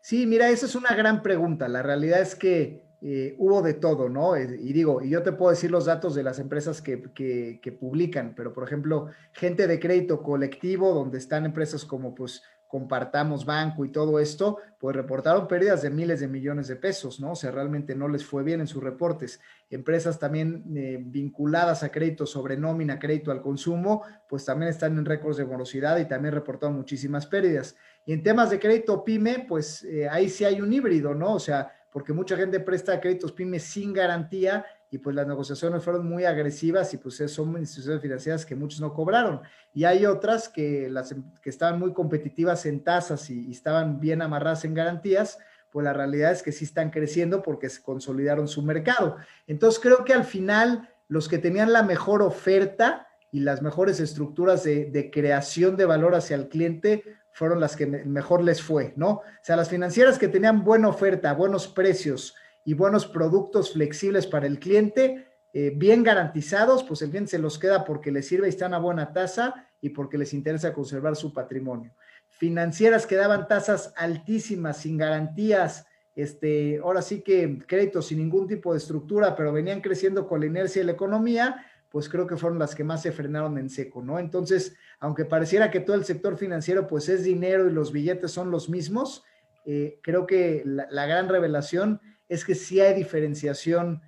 Sí, 0.00 0.26
mira, 0.26 0.50
esa 0.50 0.66
es 0.66 0.74
una 0.74 0.94
gran 0.94 1.22
pregunta. 1.22 1.68
La 1.68 1.82
realidad 1.82 2.20
es 2.20 2.34
que 2.34 2.84
eh, 3.00 3.34
hubo 3.38 3.62
de 3.62 3.74
todo, 3.74 4.08
¿no? 4.08 4.36
Eh, 4.36 4.58
y 4.60 4.72
digo, 4.72 5.02
y 5.02 5.10
yo 5.10 5.22
te 5.22 5.32
puedo 5.32 5.50
decir 5.50 5.70
los 5.70 5.84
datos 5.84 6.14
de 6.14 6.22
las 6.22 6.38
empresas 6.38 6.82
que, 6.82 7.02
que, 7.14 7.60
que, 7.62 7.72
publican, 7.72 8.34
pero 8.36 8.52
por 8.52 8.64
ejemplo, 8.64 9.08
gente 9.32 9.66
de 9.66 9.78
crédito 9.78 10.22
colectivo, 10.22 10.92
donde 10.92 11.18
están 11.18 11.44
empresas 11.44 11.84
como 11.84 12.14
pues 12.14 12.42
compartamos 12.72 13.44
banco 13.44 13.84
y 13.84 13.90
todo 13.90 14.18
esto, 14.18 14.56
pues 14.78 14.96
reportaron 14.96 15.46
pérdidas 15.46 15.82
de 15.82 15.90
miles 15.90 16.20
de 16.20 16.26
millones 16.26 16.68
de 16.68 16.76
pesos, 16.76 17.20
¿no? 17.20 17.32
O 17.32 17.36
sea, 17.36 17.50
realmente 17.50 17.94
no 17.94 18.08
les 18.08 18.24
fue 18.24 18.42
bien 18.42 18.62
en 18.62 18.66
sus 18.66 18.82
reportes. 18.82 19.40
Empresas 19.68 20.18
también 20.18 20.64
eh, 20.74 20.96
vinculadas 20.98 21.82
a 21.82 21.92
crédito 21.92 22.24
sobre 22.24 22.56
nómina, 22.56 22.98
crédito 22.98 23.30
al 23.30 23.42
consumo, 23.42 24.04
pues 24.26 24.46
también 24.46 24.70
están 24.70 24.96
en 24.96 25.04
récords 25.04 25.36
de 25.36 25.44
morosidad 25.44 25.98
y 25.98 26.08
también 26.08 26.32
reportaron 26.32 26.74
muchísimas 26.74 27.26
pérdidas. 27.26 27.76
Y 28.06 28.14
en 28.14 28.22
temas 28.22 28.48
de 28.48 28.58
crédito 28.58 29.04
pyme, 29.04 29.44
pues 29.46 29.84
eh, 29.84 30.08
ahí 30.08 30.30
sí 30.30 30.46
hay 30.46 30.62
un 30.62 30.72
híbrido, 30.72 31.14
¿no? 31.14 31.34
O 31.34 31.40
sea, 31.40 31.70
porque 31.92 32.14
mucha 32.14 32.38
gente 32.38 32.58
presta 32.58 32.98
créditos 32.98 33.32
pyme 33.32 33.60
sin 33.60 33.92
garantía 33.92 34.64
y 34.92 34.98
pues 34.98 35.16
las 35.16 35.26
negociaciones 35.26 35.82
fueron 35.82 36.06
muy 36.06 36.26
agresivas 36.26 36.92
y 36.92 36.98
pues 36.98 37.16
son 37.32 37.56
instituciones 37.56 38.02
financieras 38.02 38.44
que 38.44 38.54
muchos 38.54 38.78
no 38.78 38.92
cobraron. 38.92 39.40
Y 39.72 39.84
hay 39.84 40.04
otras 40.04 40.50
que, 40.50 40.90
las, 40.90 41.14
que 41.40 41.48
estaban 41.48 41.78
muy 41.78 41.94
competitivas 41.94 42.66
en 42.66 42.84
tasas 42.84 43.30
y, 43.30 43.50
estaban 43.50 44.00
bien 44.00 44.20
amarradas 44.20 44.66
en 44.66 44.74
garantías, 44.74 45.38
pues 45.70 45.82
la 45.82 45.94
realidad 45.94 46.32
es 46.32 46.42
que 46.42 46.52
sí 46.52 46.66
están 46.66 46.90
creciendo 46.90 47.40
porque 47.40 47.70
se 47.70 47.80
consolidaron 47.80 48.48
su 48.48 48.60
mercado. 48.60 49.16
Entonces 49.46 49.80
creo 49.80 50.04
que 50.04 50.12
al 50.12 50.24
final 50.24 50.90
los 51.08 51.26
que 51.26 51.38
tenían 51.38 51.72
la 51.72 51.82
mejor 51.82 52.20
oferta 52.20 53.08
y 53.30 53.40
las 53.40 53.62
mejores 53.62 53.98
estructuras 53.98 54.62
de, 54.62 54.90
de 54.90 55.10
creación 55.10 55.74
de 55.74 55.86
valor 55.86 56.14
hacia 56.14 56.36
el 56.36 56.50
cliente 56.50 57.02
fueron 57.32 57.60
las 57.60 57.76
que 57.76 57.86
mejor 57.86 58.44
les 58.44 58.60
fue, 58.60 58.92
¿no? 58.96 59.08
O 59.08 59.22
sea, 59.40 59.56
las 59.56 59.70
financieras 59.70 60.18
que 60.18 60.28
tenían 60.28 60.64
buena 60.64 60.88
oferta, 60.88 61.32
buenos 61.32 61.66
precios, 61.66 62.34
y 62.64 62.74
buenos 62.74 63.06
productos 63.06 63.72
flexibles 63.72 64.26
para 64.26 64.46
el 64.46 64.58
cliente, 64.58 65.26
eh, 65.52 65.72
bien 65.76 66.02
garantizados, 66.02 66.82
pues 66.84 67.02
el 67.02 67.10
cliente 67.10 67.32
se 67.32 67.38
los 67.38 67.58
queda 67.58 67.84
porque 67.84 68.10
les 68.10 68.26
sirve 68.26 68.46
y 68.46 68.50
están 68.50 68.72
a 68.72 68.78
buena 68.78 69.12
tasa 69.12 69.68
y 69.80 69.90
porque 69.90 70.16
les 70.16 70.32
interesa 70.32 70.72
conservar 70.72 71.16
su 71.16 71.32
patrimonio. 71.32 71.94
Financieras 72.28 73.06
que 73.06 73.16
daban 73.16 73.48
tasas 73.48 73.92
altísimas, 73.96 74.78
sin 74.78 74.96
garantías, 74.96 75.86
este, 76.14 76.78
ahora 76.82 77.02
sí 77.02 77.22
que 77.22 77.58
créditos 77.66 78.06
sin 78.06 78.18
ningún 78.18 78.46
tipo 78.46 78.72
de 78.72 78.78
estructura, 78.78 79.34
pero 79.34 79.52
venían 79.52 79.80
creciendo 79.80 80.26
con 80.26 80.40
la 80.40 80.46
inercia 80.46 80.80
de 80.80 80.86
la 80.86 80.92
economía, 80.92 81.66
pues 81.90 82.08
creo 82.08 82.26
que 82.26 82.38
fueron 82.38 82.58
las 82.58 82.74
que 82.74 82.84
más 82.84 83.02
se 83.02 83.12
frenaron 83.12 83.58
en 83.58 83.68
seco, 83.68 84.02
¿no? 84.02 84.18
Entonces, 84.18 84.74
aunque 84.98 85.26
pareciera 85.26 85.70
que 85.70 85.80
todo 85.80 85.96
el 85.96 86.06
sector 86.06 86.38
financiero 86.38 86.86
pues 86.86 87.10
es 87.10 87.24
dinero 87.24 87.68
y 87.68 87.72
los 87.72 87.92
billetes 87.92 88.30
son 88.30 88.50
los 88.50 88.70
mismos, 88.70 89.24
eh, 89.66 89.98
creo 90.02 90.26
que 90.26 90.62
la 90.64 91.06
gran 91.06 91.28
revelación 91.28 92.00
es 92.32 92.46
que 92.46 92.54
sí 92.54 92.80
hay 92.80 92.94
diferenciación 92.94 94.00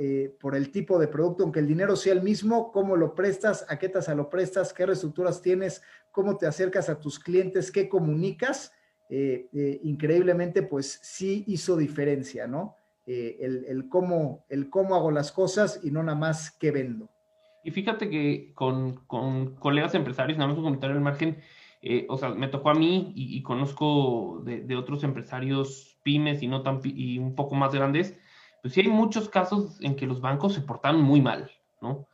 eh, 0.00 0.34
por, 0.40 0.56
el 0.56 0.70
tipo 0.70 0.98
de 0.98 1.08
producto, 1.08 1.42
aunque 1.42 1.60
el 1.60 1.68
dinero 1.68 1.94
sea 1.94 2.14
el 2.14 2.22
mismo, 2.22 2.72
cómo 2.72 2.96
lo 2.96 3.14
prestas, 3.14 3.66
a 3.68 3.78
qué 3.78 3.90
tasa 3.90 4.14
lo 4.14 4.30
prestas, 4.30 4.72
qué 4.72 4.86
reestructuras 4.86 5.42
tienes, 5.42 5.82
cómo 6.10 6.38
te 6.38 6.46
acercas 6.46 6.88
a 6.88 6.98
tus 6.98 7.18
clientes, 7.18 7.70
qué 7.70 7.86
comunicas, 7.86 8.72
eh, 9.10 9.48
eh, 9.52 9.80
increíblemente, 9.84 10.62
pues 10.62 10.98
sí 11.02 11.44
hizo 11.48 11.76
diferencia, 11.76 12.46
¿no? 12.46 12.76
el, 13.06 13.86
cómo, 13.88 14.44
el 14.48 14.68
cómo 14.68 14.96
hago 14.96 15.12
las 15.12 15.30
cosas 15.30 15.78
y 15.84 15.92
no 15.92 16.02
nada 16.02 16.18
más 16.18 16.50
qué 16.50 16.72
vendo. 16.72 17.08
Y 17.62 17.70
fíjate 17.70 18.08
que 18.10 18.52
con, 18.54 19.04
colegas 19.58 19.94
empresarios, 19.94 20.38
nada 20.38 20.48
más 20.48 20.58
un 20.58 20.64
comentario 20.64 20.96
al 20.96 21.02
margen, 21.02 21.36
o 22.08 22.16
sea, 22.16 22.30
me 22.30 22.48
tocó 22.48 22.70
a 22.70 22.74
mí 22.74 23.12
y, 23.14 23.42
conozco 23.42 24.40
de, 24.44 24.62
de, 24.62 24.76
otros 24.76 25.04
empresarios 25.04 25.98
pymes 26.02 26.42
y 26.42 26.48
no 26.48 26.62
tan 26.62 26.80
y 26.84 27.18
un 27.18 27.34
poco 27.34 27.54
más 27.54 27.74
grandes, 27.74 28.16
pues 28.62 28.74
sí 28.74 28.80
hay 28.80 28.88
muchos 28.88 29.28
casos 29.28 29.78
en 29.80 29.96
que 29.96 30.06
los 30.06 30.20
bancos 30.20 30.54
se 30.54 30.60
portaron 30.60 31.02
muy 31.02 31.20
mal, 31.20 31.50
¿no? 31.80 32.06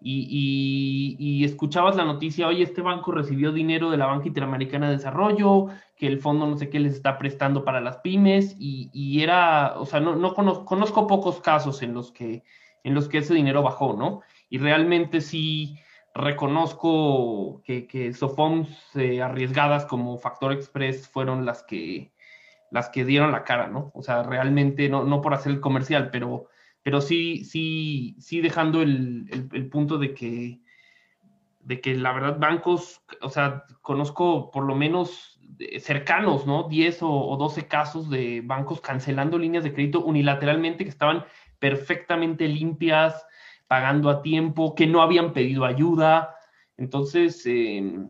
Y, 0.00 1.16
y, 1.18 1.44
escuchabas 1.44 1.96
la 1.96 2.04
noticia, 2.04 2.46
oye, 2.46 2.62
este 2.62 2.82
banco 2.82 3.10
recibió 3.10 3.50
dinero 3.50 3.90
de 3.90 3.96
la 3.96 4.06
Banca 4.06 4.28
Interamericana 4.28 4.88
de 4.88 4.96
Desarrollo, 4.96 5.66
que 5.96 6.06
el 6.06 6.20
fondo 6.20 6.46
no 6.46 6.56
sé 6.56 6.70
qué 6.70 6.78
les 6.78 6.94
está 6.94 7.18
prestando 7.18 7.64
para 7.64 7.80
las 7.80 7.96
pymes, 7.98 8.54
y, 8.60 8.90
y 8.92 9.22
era, 9.22 9.74
o 9.76 9.86
sea, 9.86 9.98
no, 9.98 10.14
no 10.14 10.34
conozco, 10.34 10.64
conozco, 10.64 11.06
pocos 11.08 11.40
casos 11.40 11.82
en 11.82 11.94
los, 11.94 12.12
que, 12.12 12.44
en 12.84 12.94
los 12.94 13.08
que 13.08 13.18
ese 13.18 13.34
dinero 13.34 13.62
bajó, 13.62 13.94
¿no? 13.94 14.20
Y 14.48 14.58
realmente 14.58 15.20
sí 15.20 15.78
reconozco 16.14 17.62
que, 17.64 17.86
que 17.86 18.12
Sofoms 18.12 18.68
eh, 18.96 19.22
arriesgadas 19.22 19.86
como 19.86 20.18
Factor 20.18 20.52
Express 20.52 21.08
fueron 21.08 21.46
las 21.46 21.62
que, 21.62 22.12
las 22.70 22.88
que 22.90 23.04
dieron 23.04 23.32
la 23.32 23.44
cara, 23.44 23.68
¿no? 23.68 23.90
O 23.94 24.02
sea, 24.02 24.22
realmente, 24.22 24.88
no, 24.88 25.04
no 25.04 25.20
por 25.20 25.34
hacer 25.34 25.52
el 25.52 25.60
comercial, 25.60 26.10
pero, 26.10 26.48
pero 26.82 27.00
sí, 27.00 27.44
sí, 27.44 28.16
sí 28.18 28.40
dejando 28.40 28.82
el, 28.82 29.48
el, 29.52 29.68
punto 29.68 29.98
de 29.98 30.14
que, 30.14 30.60
de 31.60 31.80
que 31.80 31.94
la 31.94 32.12
verdad 32.12 32.38
bancos, 32.38 33.02
o 33.20 33.30
sea, 33.30 33.64
conozco 33.80 34.50
por 34.50 34.64
lo 34.64 34.74
menos 34.74 35.40
cercanos, 35.80 36.46
¿no? 36.46 36.64
10 36.68 37.02
o, 37.02 37.10
o 37.10 37.36
12 37.36 37.66
casos 37.68 38.10
de 38.10 38.42
bancos 38.44 38.80
cancelando 38.80 39.38
líneas 39.38 39.64
de 39.64 39.72
crédito 39.72 40.04
unilateralmente 40.04 40.84
que 40.84 40.90
estaban 40.90 41.24
perfectamente 41.58 42.46
limpias, 42.48 43.26
pagando 43.68 44.08
a 44.10 44.22
tiempo, 44.22 44.74
que 44.74 44.86
no 44.86 45.02
habían 45.02 45.32
pedido 45.32 45.64
ayuda. 45.64 46.34
Entonces, 46.76 47.44
eh, 47.46 48.08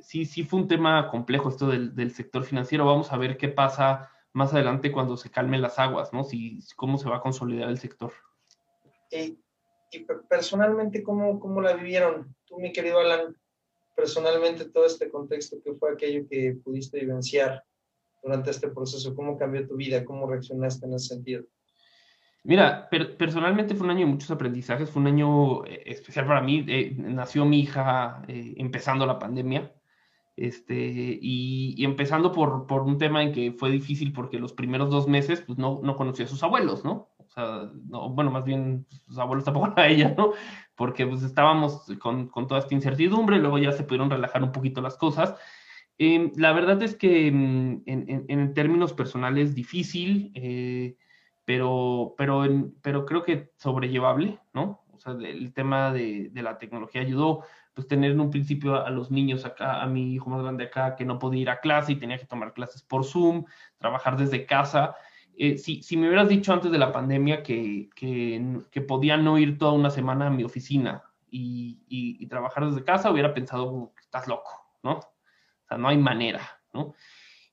sí, 0.00 0.24
sí 0.24 0.42
fue 0.42 0.60
un 0.60 0.68
tema 0.68 1.08
complejo 1.08 1.50
esto 1.50 1.68
del, 1.68 2.10
sector 2.10 2.44
financiero. 2.44 2.86
Vamos 2.86 3.12
a 3.12 3.18
ver 3.18 3.36
qué 3.36 3.48
pasa 3.48 4.10
más 4.32 4.52
adelante 4.52 4.90
cuando 4.90 5.16
se 5.16 5.30
calmen 5.30 5.62
las 5.62 5.78
aguas, 5.78 6.12
¿no? 6.12 6.24
Si, 6.24 6.58
cómo 6.76 6.98
se 6.98 7.08
va 7.08 7.16
a 7.16 7.20
consolidar 7.20 7.68
el 7.68 7.78
sector. 7.78 8.12
Y, 9.10 9.38
personalmente, 10.28 11.02
¿cómo, 11.04 11.38
¿cómo 11.38 11.60
la 11.60 11.74
vivieron? 11.74 12.34
Tú, 12.46 12.58
mi 12.58 12.72
querido 12.72 12.98
Alan, 12.98 13.36
personalmente 13.94 14.64
todo 14.64 14.86
este 14.86 15.08
contexto, 15.08 15.58
¿qué 15.62 15.74
fue 15.74 15.92
aquello 15.92 16.26
que 16.28 16.56
pudiste 16.64 16.98
vivenciar 16.98 17.62
durante 18.22 18.50
este 18.50 18.68
proceso? 18.68 19.14
¿Cómo 19.14 19.38
cambió 19.38 19.66
tu 19.68 19.76
vida? 19.76 20.04
¿Cómo 20.04 20.26
reaccionaste 20.26 20.86
en 20.86 20.94
ese 20.94 21.14
sentido? 21.14 21.44
Mira, 22.44 22.90
personalmente 22.90 23.74
fue 23.74 23.86
un 23.86 23.92
año 23.92 24.06
de 24.06 24.12
muchos 24.12 24.30
aprendizajes, 24.30 24.90
fue 24.90 25.00
un 25.00 25.08
año 25.08 25.64
eh, 25.64 25.82
especial 25.86 26.26
para 26.26 26.42
mí. 26.42 26.64
Eh, 26.68 26.94
nació 26.98 27.46
mi 27.46 27.60
hija 27.60 28.22
eh, 28.28 28.54
empezando 28.58 29.06
la 29.06 29.18
pandemia. 29.18 29.72
Este, 30.36 30.74
y, 31.22 31.82
empezando 31.84 32.32
por, 32.32 32.66
por, 32.66 32.82
un 32.82 32.98
tema 32.98 33.22
en 33.22 33.32
que 33.32 33.52
fue 33.52 33.70
difícil 33.70 34.12
porque 34.12 34.38
los 34.38 34.52
primeros 34.52 34.90
dos 34.90 35.06
meses 35.06 35.40
pues 35.40 35.58
no, 35.58 35.80
no 35.82 35.96
conocía 35.96 36.24
a 36.24 36.28
sus 36.28 36.42
abuelos, 36.42 36.84
¿no? 36.84 37.08
O 37.18 37.28
sea, 37.28 37.70
no, 37.86 38.10
bueno, 38.10 38.30
más 38.30 38.44
bien 38.44 38.84
sus 38.90 39.16
abuelos 39.18 39.44
tampoco 39.46 39.72
a 39.76 39.86
ella, 39.86 40.14
¿no? 40.16 40.32
Porque 40.74 41.06
pues 41.06 41.22
estábamos 41.22 41.86
con, 42.00 42.28
con, 42.28 42.46
toda 42.48 42.60
esta 42.60 42.74
incertidumbre, 42.74 43.38
luego 43.38 43.58
ya 43.58 43.72
se 43.72 43.84
pudieron 43.84 44.10
relajar 44.10 44.42
un 44.42 44.52
poquito 44.52 44.82
las 44.82 44.96
cosas. 44.96 45.34
Eh, 45.98 46.32
la 46.36 46.52
verdad 46.52 46.82
es 46.82 46.96
que 46.96 47.30
mm, 47.30 47.82
en, 47.86 48.24
en, 48.28 48.54
términos 48.54 48.92
personales 48.92 49.54
difícil, 49.54 50.32
eh, 50.34 50.96
pero, 51.44 52.14
pero, 52.16 52.44
pero 52.82 53.04
creo 53.04 53.22
que 53.22 53.52
sobrellevable, 53.56 54.38
¿no? 54.52 54.82
O 54.92 54.98
sea, 54.98 55.12
el 55.12 55.52
tema 55.52 55.92
de, 55.92 56.30
de 56.30 56.42
la 56.42 56.58
tecnología 56.58 57.02
ayudó 57.02 57.44
pues 57.74 57.88
tener 57.88 58.12
en 58.12 58.20
un 58.20 58.30
principio 58.30 58.76
a, 58.76 58.88
los 58.90 59.10
niños 59.10 59.44
acá, 59.44 59.82
a 59.82 59.86
mi 59.86 60.14
hijo 60.14 60.30
más 60.30 60.42
grande 60.42 60.64
acá, 60.64 60.94
que 60.94 61.04
no 61.04 61.18
podía 61.18 61.42
ir 61.42 61.50
a 61.50 61.60
clase 61.60 61.92
y 61.92 61.96
tenía 61.96 62.18
que 62.18 62.24
tomar 62.24 62.54
clases 62.54 62.82
por 62.82 63.04
Zoom, 63.04 63.44
trabajar 63.78 64.16
desde 64.16 64.46
casa. 64.46 64.94
Eh, 65.36 65.58
si, 65.58 65.82
si, 65.82 65.96
me 65.96 66.06
hubieras 66.06 66.28
dicho 66.28 66.52
antes 66.52 66.70
de 66.70 66.78
la 66.78 66.92
pandemia 66.92 67.42
que, 67.42 67.90
que, 67.96 68.60
que, 68.70 68.80
podía 68.80 69.16
no 69.16 69.36
ir 69.38 69.58
toda 69.58 69.72
una 69.72 69.90
semana 69.90 70.28
a 70.28 70.30
mi 70.30 70.44
oficina 70.44 71.02
y, 71.28 71.80
y, 71.88 72.24
trabajar 72.28 72.64
desde 72.66 72.84
casa, 72.84 73.10
hubiera 73.10 73.34
pensado, 73.34 73.92
estás 74.00 74.28
loco, 74.28 74.52
¿no? 74.84 74.98
O 74.98 75.66
sea, 75.68 75.76
no 75.76 75.88
hay 75.88 75.98
manera, 75.98 76.60
¿no? 76.72 76.94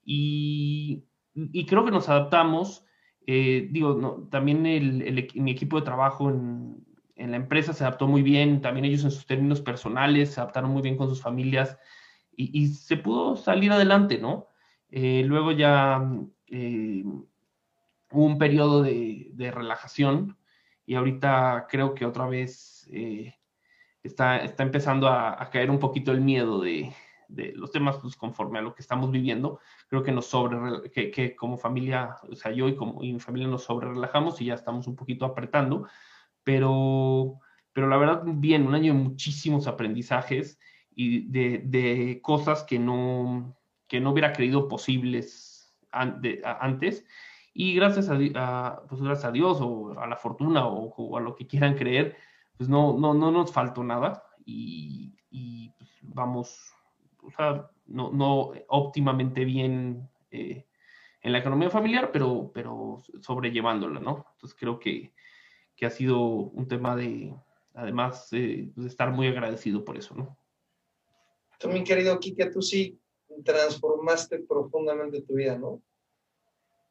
Y, 0.03 1.03
y 1.33 1.65
creo 1.65 1.83
que 1.83 1.91
nos 1.91 2.07
adaptamos. 2.09 2.85
Eh, 3.27 3.67
digo, 3.71 3.93
no, 3.93 4.27
también 4.29 4.65
el, 4.65 5.29
mi 5.35 5.51
equipo 5.51 5.79
de 5.79 5.85
trabajo 5.85 6.29
en, 6.29 6.83
en, 7.15 7.31
la 7.31 7.37
empresa 7.37 7.73
se 7.73 7.83
adaptó 7.83 8.07
muy 8.07 8.23
bien, 8.23 8.61
también 8.61 8.85
ellos 8.85 9.03
en 9.03 9.11
sus 9.11 9.25
términos 9.25 9.61
personales 9.61 10.33
se 10.33 10.41
adaptaron 10.41 10.71
muy 10.71 10.81
bien 10.81 10.97
con 10.97 11.07
sus 11.07 11.21
familias 11.21 11.77
y, 12.35 12.59
y 12.59 12.67
se 12.69 12.97
pudo 12.97 13.35
salir 13.35 13.71
adelante, 13.71 14.17
¿no? 14.17 14.47
Eh, 14.89 15.23
luego 15.25 15.51
ya 15.51 16.03
eh, 16.47 17.03
hubo 18.11 18.25
un 18.25 18.37
periodo 18.37 18.81
de, 18.81 19.29
de, 19.33 19.51
relajación 19.51 20.37
y 20.85 20.95
ahorita 20.95 21.67
creo 21.69 21.93
que 21.93 22.05
otra 22.05 22.27
vez 22.27 22.89
está, 24.03 24.37
está 24.39 24.63
empezando 24.63 25.07
a, 25.07 25.41
a, 25.41 25.49
caer 25.49 25.69
un 25.69 25.79
poquito 25.79 26.11
el 26.11 26.21
miedo 26.21 26.59
de, 26.61 26.91
de 27.33 27.53
los 27.53 27.71
temas 27.71 27.97
pues, 27.97 28.15
conforme 28.15 28.59
a 28.59 28.61
lo 28.61 28.73
que 28.73 28.81
estamos 28.81 29.11
viviendo, 29.11 29.59
creo 29.87 30.03
que 30.03 30.11
nos 30.11 30.27
sobre, 30.27 30.89
que, 30.91 31.11
que 31.11 31.35
como 31.35 31.57
familia, 31.57 32.17
o 32.29 32.35
sea, 32.35 32.51
yo 32.51 32.67
y, 32.67 32.75
como, 32.75 33.03
y 33.03 33.13
mi 33.13 33.19
familia 33.19 33.47
nos 33.47 33.63
sobre 33.63 33.87
relajamos 33.87 34.41
y 34.41 34.45
ya 34.45 34.53
estamos 34.53 34.87
un 34.87 34.95
poquito 34.95 35.25
apretando, 35.25 35.87
pero, 36.43 37.39
pero 37.73 37.87
la 37.87 37.97
verdad, 37.97 38.23
bien, 38.25 38.67
un 38.67 38.75
año 38.75 38.93
de 38.93 38.99
muchísimos 38.99 39.67
aprendizajes 39.67 40.59
y 40.93 41.27
de, 41.29 41.61
de 41.65 42.19
cosas 42.21 42.63
que 42.63 42.79
no, 42.79 43.55
que 43.87 43.99
no 43.99 44.11
hubiera 44.11 44.33
creído 44.33 44.67
posibles 44.67 45.75
antes. 45.91 47.05
Y 47.53 47.75
gracias 47.75 48.09
a, 48.09 48.81
pues 48.87 49.01
gracias 49.01 49.25
a 49.25 49.31
Dios 49.31 49.57
o 49.61 49.99
a 49.99 50.07
la 50.07 50.15
fortuna 50.15 50.65
o, 50.65 51.17
a 51.17 51.21
lo 51.21 51.35
que 51.35 51.47
quieran 51.47 51.75
creer, 51.75 52.15
pues 52.57 52.69
no, 52.69 52.97
no, 52.97 53.13
no 53.13 53.31
nos 53.31 53.51
faltó 53.51 53.83
nada 53.83 54.23
y, 54.45 55.17
y 55.29 55.71
pues 55.77 55.89
vamos, 56.01 56.73
o 57.23 57.31
sea, 57.31 57.69
no, 57.87 58.11
no 58.11 58.51
óptimamente 58.67 59.45
bien 59.45 60.09
eh, 60.31 60.65
en 61.21 61.31
la 61.31 61.39
economía 61.39 61.69
familiar, 61.69 62.11
pero, 62.11 62.51
pero 62.53 63.01
sobrellevándola, 63.21 63.99
¿no? 63.99 64.25
Entonces 64.33 64.57
creo 64.59 64.79
que, 64.79 65.13
que 65.75 65.85
ha 65.85 65.89
sido 65.89 66.19
un 66.19 66.67
tema 66.67 66.95
de, 66.95 67.35
además, 67.73 68.29
de 68.31 68.71
estar 68.85 69.11
muy 69.11 69.27
agradecido 69.27 69.85
por 69.85 69.97
eso, 69.97 70.15
¿no? 70.15 70.37
Tú, 71.59 71.69
mi 71.69 71.83
querido 71.83 72.19
Kike, 72.19 72.49
tú 72.49 72.61
sí 72.61 72.99
transformaste 73.45 74.39
profundamente 74.39 75.21
tu 75.21 75.35
vida, 75.35 75.57
¿no? 75.57 75.81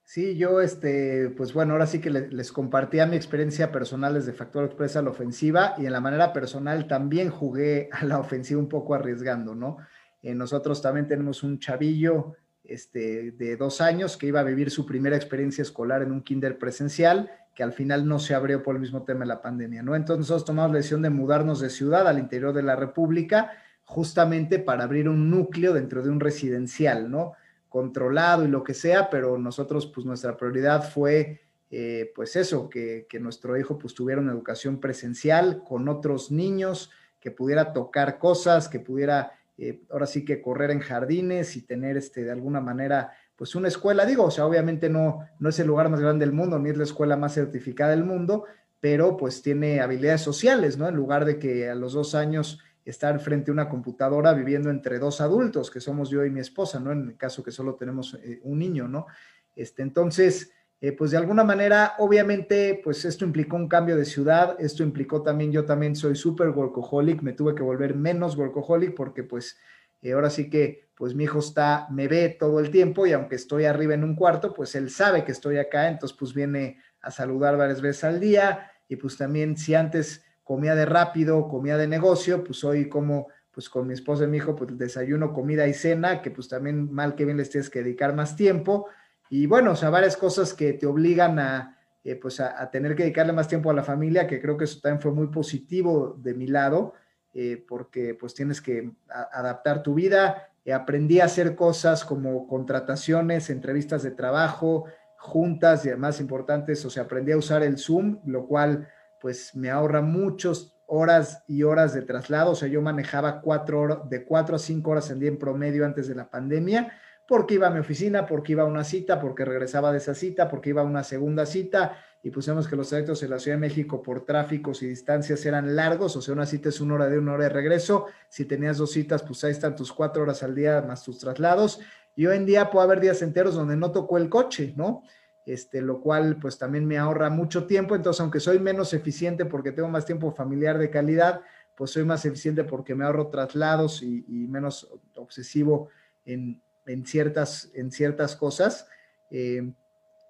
Sí, 0.04 0.36
yo, 0.36 0.60
este, 0.60 1.30
pues 1.36 1.52
bueno, 1.52 1.72
ahora 1.74 1.86
sí 1.86 2.00
que 2.00 2.10
les, 2.10 2.32
les 2.32 2.50
compartía 2.50 3.06
mi 3.06 3.16
experiencia 3.16 3.70
personal 3.70 4.14
desde 4.14 4.32
Factor 4.32 4.64
Express 4.64 4.96
a 4.96 5.02
la 5.02 5.10
ofensiva 5.10 5.74
y 5.78 5.86
en 5.86 5.92
la 5.92 6.00
manera 6.00 6.32
personal 6.32 6.88
también 6.88 7.30
jugué 7.30 7.88
a 7.92 8.04
la 8.04 8.18
ofensiva 8.18 8.60
un 8.60 8.68
poco 8.68 8.94
arriesgando, 8.94 9.54
¿no? 9.54 9.76
Eh, 10.22 10.34
nosotros 10.34 10.82
también 10.82 11.06
tenemos 11.06 11.42
un 11.42 11.58
chavillo 11.58 12.34
este, 12.64 13.32
de 13.32 13.56
dos 13.56 13.80
años 13.80 14.16
que 14.16 14.26
iba 14.26 14.40
a 14.40 14.44
vivir 14.44 14.70
su 14.70 14.86
primera 14.86 15.16
experiencia 15.16 15.62
escolar 15.62 16.02
en 16.02 16.12
un 16.12 16.22
kinder 16.22 16.58
presencial, 16.58 17.30
que 17.54 17.62
al 17.62 17.72
final 17.72 18.06
no 18.06 18.18
se 18.18 18.34
abrió 18.34 18.62
por 18.62 18.76
el 18.76 18.80
mismo 18.80 19.02
tema 19.02 19.20
de 19.20 19.26
la 19.26 19.42
pandemia, 19.42 19.82
¿no? 19.82 19.96
Entonces 19.96 20.20
nosotros 20.20 20.44
tomamos 20.44 20.70
la 20.70 20.76
decisión 20.76 21.02
de 21.02 21.10
mudarnos 21.10 21.60
de 21.60 21.70
ciudad 21.70 22.06
al 22.06 22.18
interior 22.18 22.54
de 22.54 22.62
la 22.62 22.76
República, 22.76 23.50
justamente 23.84 24.60
para 24.60 24.84
abrir 24.84 25.08
un 25.08 25.30
núcleo 25.30 25.72
dentro 25.72 26.02
de 26.02 26.10
un 26.10 26.20
residencial, 26.20 27.10
¿no? 27.10 27.32
Controlado 27.68 28.44
y 28.44 28.48
lo 28.48 28.62
que 28.62 28.74
sea, 28.74 29.10
pero 29.10 29.36
nosotros, 29.36 29.86
pues 29.86 30.06
nuestra 30.06 30.36
prioridad 30.36 30.88
fue, 30.88 31.40
eh, 31.70 32.12
pues 32.14 32.36
eso, 32.36 32.68
que, 32.68 33.06
que, 33.08 33.18
nuestro 33.18 33.56
hijo 33.56 33.78
pues 33.78 33.94
tuviera 33.94 34.20
una 34.20 34.32
educación 34.32 34.78
presencial 34.78 35.64
con 35.64 35.88
otros 35.88 36.30
niños, 36.30 36.90
que 37.18 37.30
pudiera 37.30 37.72
tocar 37.72 38.18
cosas, 38.18 38.68
que 38.68 38.80
pudiera 38.80 39.32
eh, 39.62 39.82
ahora 39.90 40.06
sí 40.06 40.24
que 40.24 40.40
correr 40.40 40.70
en 40.70 40.80
jardines 40.80 41.54
y 41.54 41.62
tener 41.62 41.98
este, 41.98 42.24
de 42.24 42.32
alguna 42.32 42.62
manera, 42.62 43.12
pues 43.36 43.54
una 43.54 43.68
escuela, 43.68 44.06
digo, 44.06 44.24
o 44.24 44.30
sea, 44.30 44.46
obviamente 44.46 44.88
no, 44.88 45.20
no 45.38 45.48
es 45.50 45.58
el 45.58 45.66
lugar 45.66 45.90
más 45.90 46.00
grande 46.00 46.24
del 46.24 46.34
mundo, 46.34 46.58
ni 46.58 46.70
es 46.70 46.78
la 46.78 46.84
escuela 46.84 47.16
más 47.16 47.34
certificada 47.34 47.90
del 47.90 48.04
mundo, 48.04 48.46
pero 48.80 49.18
pues 49.18 49.42
tiene 49.42 49.80
habilidades 49.80 50.22
sociales, 50.22 50.78
¿no? 50.78 50.88
En 50.88 50.96
lugar 50.96 51.26
de 51.26 51.38
que 51.38 51.68
a 51.68 51.74
los 51.74 51.92
dos 51.92 52.14
años 52.14 52.58
estar 52.86 53.20
frente 53.20 53.50
a 53.50 53.52
una 53.52 53.68
computadora 53.68 54.32
viviendo 54.32 54.70
entre 54.70 54.98
dos 54.98 55.20
adultos, 55.20 55.70
que 55.70 55.80
somos 55.80 56.08
yo 56.08 56.24
y 56.24 56.30
mi 56.30 56.40
esposa, 56.40 56.80
¿no? 56.80 56.92
En 56.92 57.10
el 57.10 57.16
caso 57.18 57.42
que 57.42 57.50
solo 57.50 57.74
tenemos 57.74 58.18
eh, 58.22 58.40
un 58.44 58.58
niño, 58.58 58.88
¿no? 58.88 59.06
Este, 59.54 59.82
entonces, 59.82 60.52
eh, 60.82 60.92
pues 60.92 61.10
de 61.10 61.18
alguna 61.18 61.44
manera, 61.44 61.94
obviamente, 61.98 62.80
pues 62.82 63.04
esto 63.04 63.26
implicó 63.26 63.56
un 63.56 63.68
cambio 63.68 63.96
de 63.96 64.06
ciudad, 64.06 64.56
esto 64.58 64.82
implicó 64.82 65.22
también, 65.22 65.52
yo 65.52 65.66
también 65.66 65.94
soy 65.94 66.16
súper 66.16 66.48
workaholic, 66.48 67.20
me 67.20 67.34
tuve 67.34 67.54
que 67.54 67.62
volver 67.62 67.94
menos 67.94 68.34
workaholic 68.34 68.94
porque 68.94 69.22
pues 69.22 69.58
eh, 70.00 70.12
ahora 70.12 70.30
sí 70.30 70.48
que 70.48 70.88
pues 70.94 71.14
mi 71.14 71.24
hijo 71.24 71.38
está, 71.38 71.86
me 71.90 72.08
ve 72.08 72.34
todo 72.38 72.60
el 72.60 72.70
tiempo 72.70 73.06
y 73.06 73.12
aunque 73.12 73.36
estoy 73.36 73.66
arriba 73.66 73.92
en 73.92 74.04
un 74.04 74.14
cuarto, 74.14 74.54
pues 74.54 74.74
él 74.74 74.88
sabe 74.88 75.24
que 75.24 75.32
estoy 75.32 75.58
acá, 75.58 75.88
entonces 75.88 76.16
pues 76.18 76.32
viene 76.32 76.78
a 77.02 77.10
saludar 77.10 77.58
varias 77.58 77.82
veces 77.82 78.04
al 78.04 78.18
día 78.18 78.70
y 78.88 78.96
pues 78.96 79.18
también 79.18 79.58
si 79.58 79.74
antes 79.74 80.24
comía 80.42 80.74
de 80.74 80.86
rápido, 80.86 81.46
comía 81.48 81.76
de 81.76 81.88
negocio, 81.88 82.42
pues 82.42 82.64
hoy 82.64 82.88
como 82.88 83.28
pues 83.50 83.68
con 83.68 83.86
mi 83.86 83.94
esposa 83.94 84.24
y 84.24 84.28
mi 84.28 84.38
hijo, 84.38 84.54
pues 84.56 84.78
desayuno, 84.78 85.32
comida 85.32 85.66
y 85.66 85.74
cena, 85.74 86.22
que 86.22 86.30
pues 86.30 86.48
también 86.48 86.90
mal 86.90 87.14
que 87.16 87.24
bien 87.24 87.36
les 87.36 87.50
tienes 87.50 87.68
que 87.68 87.82
dedicar 87.82 88.14
más 88.14 88.36
tiempo 88.36 88.86
y 89.30 89.46
bueno, 89.46 89.72
o 89.72 89.76
sea, 89.76 89.90
varias 89.90 90.16
cosas 90.16 90.52
que 90.52 90.72
te 90.72 90.86
obligan 90.86 91.38
a, 91.38 91.78
eh, 92.02 92.16
pues 92.16 92.40
a, 92.40 92.68
tener 92.70 92.96
que 92.96 93.04
dedicarle 93.04 93.32
más 93.32 93.46
tiempo 93.46 93.70
a 93.70 93.74
la 93.74 93.84
familia, 93.84 94.26
que 94.26 94.40
creo 94.40 94.56
que 94.56 94.64
eso 94.64 94.80
también 94.80 95.00
fue 95.00 95.12
muy 95.12 95.28
positivo 95.28 96.16
de 96.18 96.34
mi 96.34 96.48
lado, 96.48 96.94
eh, 97.32 97.64
porque 97.68 98.14
pues 98.14 98.34
tienes 98.34 98.60
que 98.60 98.90
adaptar 99.08 99.84
tu 99.84 99.94
vida. 99.94 100.50
Eh, 100.64 100.72
aprendí 100.72 101.20
a 101.20 101.26
hacer 101.26 101.54
cosas 101.54 102.04
como 102.04 102.48
contrataciones, 102.48 103.50
entrevistas 103.50 104.02
de 104.02 104.10
trabajo, 104.10 104.86
juntas 105.16 105.86
y 105.86 105.90
más 105.90 106.20
importantes, 106.20 106.84
o 106.84 106.90
sea, 106.90 107.04
aprendí 107.04 107.30
a 107.30 107.36
usar 107.36 107.62
el 107.62 107.78
Zoom, 107.78 108.18
lo 108.26 108.46
cual 108.46 108.88
pues 109.20 109.54
me 109.54 109.70
ahorra 109.70 110.02
muchas 110.02 110.74
horas 110.88 111.44
y 111.46 111.62
horas 111.62 111.94
de 111.94 112.02
traslado, 112.02 112.50
o 112.50 112.54
sea, 112.56 112.66
yo 112.66 112.82
manejaba 112.82 113.42
cuatro 113.42 114.06
de 114.10 114.24
cuatro 114.24 114.56
a 114.56 114.58
cinco 114.58 114.90
horas 114.90 115.08
en 115.10 115.20
día 115.20 115.28
en 115.28 115.38
promedio 115.38 115.84
antes 115.84 116.08
de 116.08 116.16
la 116.16 116.28
pandemia, 116.28 116.92
porque 117.30 117.54
iba 117.54 117.68
a 117.68 117.70
mi 117.70 117.78
oficina, 117.78 118.26
porque 118.26 118.50
iba 118.54 118.64
a 118.64 118.66
una 118.66 118.82
cita, 118.82 119.20
porque 119.20 119.44
regresaba 119.44 119.92
de 119.92 119.98
esa 119.98 120.16
cita, 120.16 120.48
porque 120.48 120.70
iba 120.70 120.82
a 120.82 120.84
una 120.84 121.04
segunda 121.04 121.46
cita 121.46 121.96
y 122.24 122.30
pusimos 122.30 122.66
que 122.66 122.74
los 122.74 122.88
trayectos 122.88 123.22
en 123.22 123.30
la 123.30 123.38
Ciudad 123.38 123.56
de 123.56 123.60
México 123.60 124.02
por 124.02 124.24
tráficos 124.24 124.82
y 124.82 124.88
distancias 124.88 125.46
eran 125.46 125.76
largos, 125.76 126.16
o 126.16 126.22
sea, 126.22 126.34
una 126.34 126.44
cita 126.44 126.70
es 126.70 126.80
una 126.80 126.94
hora 126.94 127.08
de 127.08 127.20
una 127.20 127.34
hora 127.34 127.44
de 127.44 127.50
regreso, 127.50 128.06
si 128.28 128.46
tenías 128.46 128.78
dos 128.78 128.90
citas, 128.90 129.22
pues 129.22 129.44
ahí 129.44 129.52
están 129.52 129.76
tus 129.76 129.92
cuatro 129.92 130.24
horas 130.24 130.42
al 130.42 130.56
día 130.56 130.82
más 130.82 131.04
tus 131.04 131.20
traslados, 131.20 131.78
y 132.16 132.26
hoy 132.26 132.36
en 132.36 132.46
día 132.46 132.68
puede 132.68 132.86
haber 132.86 132.98
días 132.98 133.22
enteros 133.22 133.54
donde 133.54 133.76
no 133.76 133.92
tocó 133.92 134.18
el 134.18 134.28
coche, 134.28 134.74
¿no? 134.76 135.04
Este, 135.46 135.82
lo 135.82 136.00
cual 136.00 136.36
pues 136.40 136.58
también 136.58 136.84
me 136.84 136.98
ahorra 136.98 137.30
mucho 137.30 137.64
tiempo, 137.64 137.94
entonces 137.94 138.20
aunque 138.22 138.40
soy 138.40 138.58
menos 138.58 138.92
eficiente 138.92 139.44
porque 139.44 139.70
tengo 139.70 139.88
más 139.88 140.04
tiempo 140.04 140.32
familiar 140.32 140.78
de 140.78 140.90
calidad, 140.90 141.42
pues 141.76 141.92
soy 141.92 142.02
más 142.02 142.24
eficiente 142.24 142.64
porque 142.64 142.96
me 142.96 143.04
ahorro 143.04 143.28
traslados 143.28 144.02
y, 144.02 144.24
y 144.26 144.48
menos 144.48 144.92
obsesivo 145.14 145.90
en, 146.24 146.60
en 146.92 147.06
ciertas, 147.06 147.70
en 147.74 147.90
ciertas 147.90 148.36
cosas. 148.36 148.86
Eh, 149.30 149.72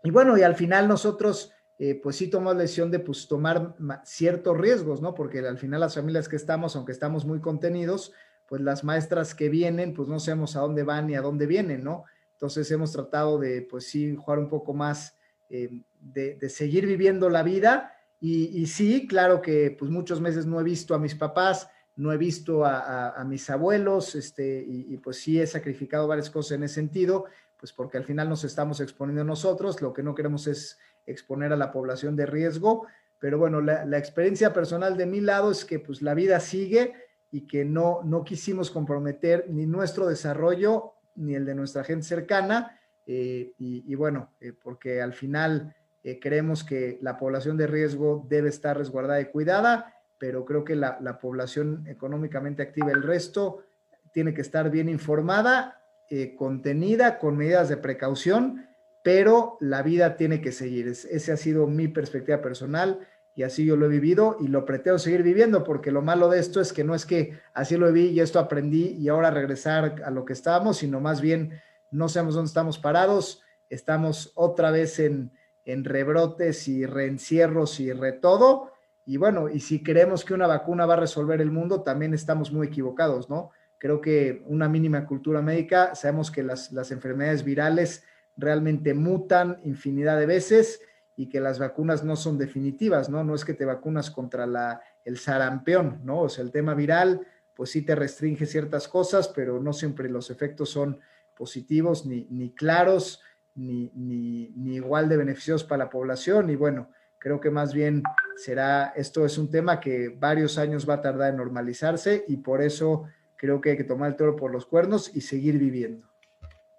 y 0.02 0.10
bueno, 0.10 0.36
y 0.36 0.42
al 0.42 0.54
final 0.54 0.88
nosotros, 0.88 1.52
eh, 1.78 1.98
pues 2.02 2.16
sí 2.16 2.28
tomamos 2.28 2.56
la 2.56 2.62
decisión 2.62 2.90
de 2.90 3.00
pues, 3.00 3.28
tomar 3.28 3.74
ciertos 4.04 4.56
riesgos, 4.56 5.00
¿no? 5.00 5.14
Porque 5.14 5.40
al 5.40 5.58
final 5.58 5.80
las 5.80 5.94
familias 5.94 6.28
que 6.28 6.36
estamos, 6.36 6.76
aunque 6.76 6.92
estamos 6.92 7.24
muy 7.24 7.40
contenidos, 7.40 8.12
pues 8.46 8.60
las 8.60 8.84
maestras 8.84 9.34
que 9.34 9.48
vienen, 9.48 9.94
pues 9.94 10.08
no 10.08 10.18
sabemos 10.18 10.56
a 10.56 10.60
dónde 10.60 10.82
van 10.82 11.06
ni 11.06 11.14
a 11.14 11.22
dónde 11.22 11.46
vienen, 11.46 11.84
¿no? 11.84 12.04
Entonces 12.32 12.70
hemos 12.70 12.92
tratado 12.92 13.38
de, 13.38 13.62
pues 13.62 13.86
sí, 13.86 14.16
jugar 14.16 14.38
un 14.38 14.48
poco 14.48 14.74
más, 14.74 15.16
eh, 15.50 15.82
de, 16.00 16.48
seguir 16.48 16.86
viviendo 16.86 17.28
la 17.28 17.42
vida. 17.42 17.94
Y, 18.18 18.60
y, 18.60 18.66
sí, 18.66 19.06
claro 19.06 19.40
que 19.40 19.74
pues 19.78 19.90
muchos 19.90 20.20
meses 20.20 20.46
no 20.46 20.60
he 20.60 20.64
visto 20.64 20.94
a 20.94 20.98
mis 20.98 21.14
papás, 21.14 21.68
no 21.96 22.12
he 22.12 22.16
visto 22.16 22.64
a, 22.64 23.22
mis 23.26 23.50
abuelos, 23.50 24.14
este, 24.14 24.64
y, 24.66 24.96
pues 24.98 25.18
sí 25.18 25.40
he 25.40 25.46
sacrificado 25.46 26.06
varias 26.06 26.30
cosas 26.30 26.52
en 26.52 26.64
ese 26.64 26.76
sentido, 26.76 27.26
pues 27.58 27.72
porque 27.72 27.98
al 27.98 28.04
final 28.04 28.28
nos 28.28 28.44
estamos 28.44 28.80
exponiendo 28.80 29.24
nosotros, 29.24 29.82
lo 29.82 29.92
que 29.92 30.02
no 30.02 30.14
queremos 30.14 30.46
es 30.46 30.78
exponer 31.06 31.52
a 31.52 31.56
la 31.56 31.72
población 31.72 32.16
de 32.16 32.26
riesgo, 32.26 32.86
pero 33.18 33.38
bueno, 33.38 33.60
la, 33.60 33.98
experiencia 33.98 34.52
personal 34.52 34.96
de 34.96 35.06
mi 35.06 35.20
lado 35.20 35.50
es 35.50 35.64
que 35.64 35.78
pues 35.78 36.00
la 36.00 36.14
vida 36.14 36.40
sigue 36.40 36.94
y 37.30 37.46
que 37.46 37.66
no, 37.66 38.00
no 38.02 38.24
quisimos 38.24 38.70
comprometer 38.70 39.46
ni 39.50 39.66
nuestro 39.66 40.06
desarrollo 40.06 40.94
ni 41.16 41.34
el 41.34 41.44
de 41.44 41.54
nuestra 41.54 41.84
gente 41.84 42.06
cercana, 42.06 42.80
eh, 43.12 43.54
y, 43.58 43.92
bueno, 43.96 44.34
eh, 44.40 44.52
porque 44.52 45.02
al 45.02 45.12
final 45.12 45.74
eh, 46.04 46.20
creemos 46.20 46.62
que 46.62 46.98
la 47.02 47.18
población 47.18 47.56
de 47.56 47.66
riesgo 47.66 48.24
debe 48.28 48.48
estar 48.48 48.78
resguardada 48.78 49.20
y 49.20 49.26
cuidada, 49.26 49.99
pero 50.20 50.44
creo 50.44 50.64
que 50.64 50.76
la, 50.76 51.18
población 51.18 51.86
económicamente 51.88 52.62
activa, 52.62 52.92
el 52.92 53.02
resto, 53.02 53.64
tiene 54.12 54.34
que 54.34 54.42
estar 54.42 54.70
bien 54.70 54.90
informada, 54.90 55.82
eh, 56.10 56.36
contenida, 56.36 57.18
con 57.18 57.38
medidas 57.38 57.70
de 57.70 57.78
precaución, 57.78 58.66
pero 59.02 59.56
la 59.60 59.82
vida 59.82 60.16
tiene 60.16 60.42
que 60.42 60.52
seguir. 60.52 60.88
esa 60.88 61.32
ha 61.32 61.36
sido 61.38 61.66
mi 61.66 61.88
perspectiva 61.88 62.42
personal 62.42 63.00
y 63.34 63.44
así 63.44 63.64
yo 63.64 63.76
lo 63.76 63.86
he 63.86 63.88
vivido 63.88 64.36
y 64.40 64.48
lo 64.48 64.66
pretendo 64.66 64.98
seguir 64.98 65.22
viviendo, 65.22 65.64
porque 65.64 65.90
lo 65.90 66.02
malo 66.02 66.28
de 66.28 66.38
esto 66.38 66.60
es 66.60 66.74
que 66.74 66.84
no 66.84 66.94
es 66.94 67.06
que 67.06 67.38
así 67.54 67.78
lo 67.78 67.90
vi 67.90 68.08
y 68.08 68.20
esto 68.20 68.38
aprendí 68.38 68.96
y 68.98 69.08
ahora 69.08 69.30
regresar 69.30 70.02
a 70.04 70.10
lo 70.10 70.26
que 70.26 70.34
estábamos, 70.34 70.76
sino 70.76 71.00
más 71.00 71.22
bien 71.22 71.58
no 71.90 72.10
sabemos 72.10 72.34
dónde 72.34 72.48
estamos 72.48 72.78
parados, 72.78 73.42
estamos 73.70 74.32
otra 74.34 74.70
vez 74.70 74.98
en, 74.98 75.32
en 75.64 75.84
rebrotes 75.84 76.68
y 76.68 76.84
reencierros 76.84 77.80
y 77.80 77.90
retodo. 77.90 78.69
Y 79.10 79.16
bueno, 79.16 79.48
y 79.48 79.58
si 79.58 79.82
creemos 79.82 80.24
que 80.24 80.34
una 80.34 80.46
vacuna 80.46 80.86
va 80.86 80.94
a 80.94 80.98
resolver 80.98 81.40
el 81.40 81.50
mundo, 81.50 81.82
también 81.82 82.14
estamos 82.14 82.52
muy 82.52 82.68
equivocados, 82.68 83.28
¿no? 83.28 83.50
Creo 83.76 84.00
que 84.00 84.44
una 84.46 84.68
mínima 84.68 85.04
cultura 85.04 85.42
médica, 85.42 85.96
sabemos 85.96 86.30
que 86.30 86.44
las, 86.44 86.70
las 86.70 86.92
enfermedades 86.92 87.42
virales 87.42 88.04
realmente 88.36 88.94
mutan 88.94 89.58
infinidad 89.64 90.16
de 90.16 90.26
veces 90.26 90.80
y 91.16 91.28
que 91.28 91.40
las 91.40 91.58
vacunas 91.58 92.04
no 92.04 92.14
son 92.14 92.38
definitivas, 92.38 93.08
¿no? 93.08 93.24
No 93.24 93.34
es 93.34 93.44
que 93.44 93.54
te 93.54 93.64
vacunas 93.64 94.12
contra 94.12 94.46
la, 94.46 94.80
el 95.04 95.18
sarampión, 95.18 96.02
¿no? 96.04 96.20
O 96.20 96.28
sea, 96.28 96.44
el 96.44 96.52
tema 96.52 96.74
viral, 96.74 97.26
pues 97.56 97.70
sí 97.70 97.82
te 97.82 97.96
restringe 97.96 98.46
ciertas 98.46 98.86
cosas, 98.86 99.26
pero 99.26 99.60
no 99.60 99.72
siempre 99.72 100.08
los 100.08 100.30
efectos 100.30 100.70
son 100.70 101.00
positivos 101.36 102.06
ni, 102.06 102.28
ni 102.30 102.52
claros, 102.52 103.20
ni, 103.56 103.90
ni, 103.92 104.52
ni 104.54 104.76
igual 104.76 105.08
de 105.08 105.16
beneficiosos 105.16 105.64
para 105.64 105.86
la 105.86 105.90
población. 105.90 106.48
Y 106.48 106.54
bueno, 106.54 106.90
creo 107.20 107.38
que 107.38 107.50
más 107.50 107.72
bien 107.72 108.02
será, 108.34 108.92
esto 108.96 109.24
es 109.24 109.38
un 109.38 109.50
tema 109.50 109.78
que 109.78 110.08
varios 110.08 110.58
años 110.58 110.88
va 110.88 110.94
a 110.94 111.02
tardar 111.02 111.30
en 111.30 111.36
normalizarse 111.36 112.24
y 112.26 112.38
por 112.38 112.62
eso 112.62 113.04
creo 113.36 113.60
que 113.60 113.70
hay 113.70 113.76
que 113.76 113.84
tomar 113.84 114.10
el 114.10 114.16
toro 114.16 114.34
por 114.34 114.50
los 114.50 114.66
cuernos 114.66 115.14
y 115.14 115.20
seguir 115.20 115.58
viviendo. 115.58 116.08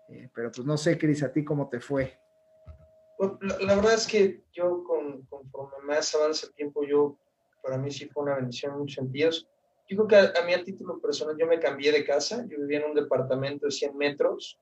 Eh, 0.09 0.29
pero 0.33 0.51
pues 0.51 0.65
no 0.65 0.77
sé, 0.77 0.97
Cris, 0.97 1.23
a 1.23 1.31
ti 1.31 1.45
cómo 1.45 1.69
te 1.69 1.79
fue. 1.79 2.19
Pues, 3.17 3.31
la, 3.61 3.75
verdad 3.75 3.93
es 3.93 4.07
que 4.07 4.41
yo, 4.51 4.83
con, 4.83 5.21
conforme 5.27 5.85
más 5.85 6.13
avanza 6.15 6.47
el 6.47 6.53
tiempo, 6.53 6.83
yo, 6.83 7.17
para 7.61 7.77
mí 7.77 7.91
sí 7.91 8.09
fue 8.09 8.23
una 8.23 8.35
bendición 8.35 8.73
en 8.73 8.79
muchos 8.79 8.95
sentidos. 8.95 9.47
Yo 9.87 9.97
creo 9.97 10.07
que 10.07 10.39
a, 10.39 10.43
mí 10.43 10.53
a 10.53 10.63
título 10.63 10.99
personal, 10.99 11.37
yo 11.37 11.45
me 11.45 11.59
cambié 11.59 11.91
de 11.91 12.03
casa, 12.03 12.45
yo 12.47 12.59
vivía 12.59 12.79
en 12.79 12.89
un 12.89 12.95
departamento 12.95 13.67
de 13.67 13.71
100 13.71 13.95
metros, 13.95 14.59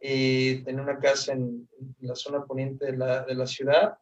eh, 0.00 0.62
tenía 0.64 0.82
una 0.82 0.98
casa 0.98 1.32
en, 1.32 1.68
la 2.00 2.14
zona 2.14 2.44
poniente 2.44 2.86
de 2.86 2.96
la, 2.96 3.22
de 3.22 3.34
la 3.34 3.46
ciudad, 3.46 3.98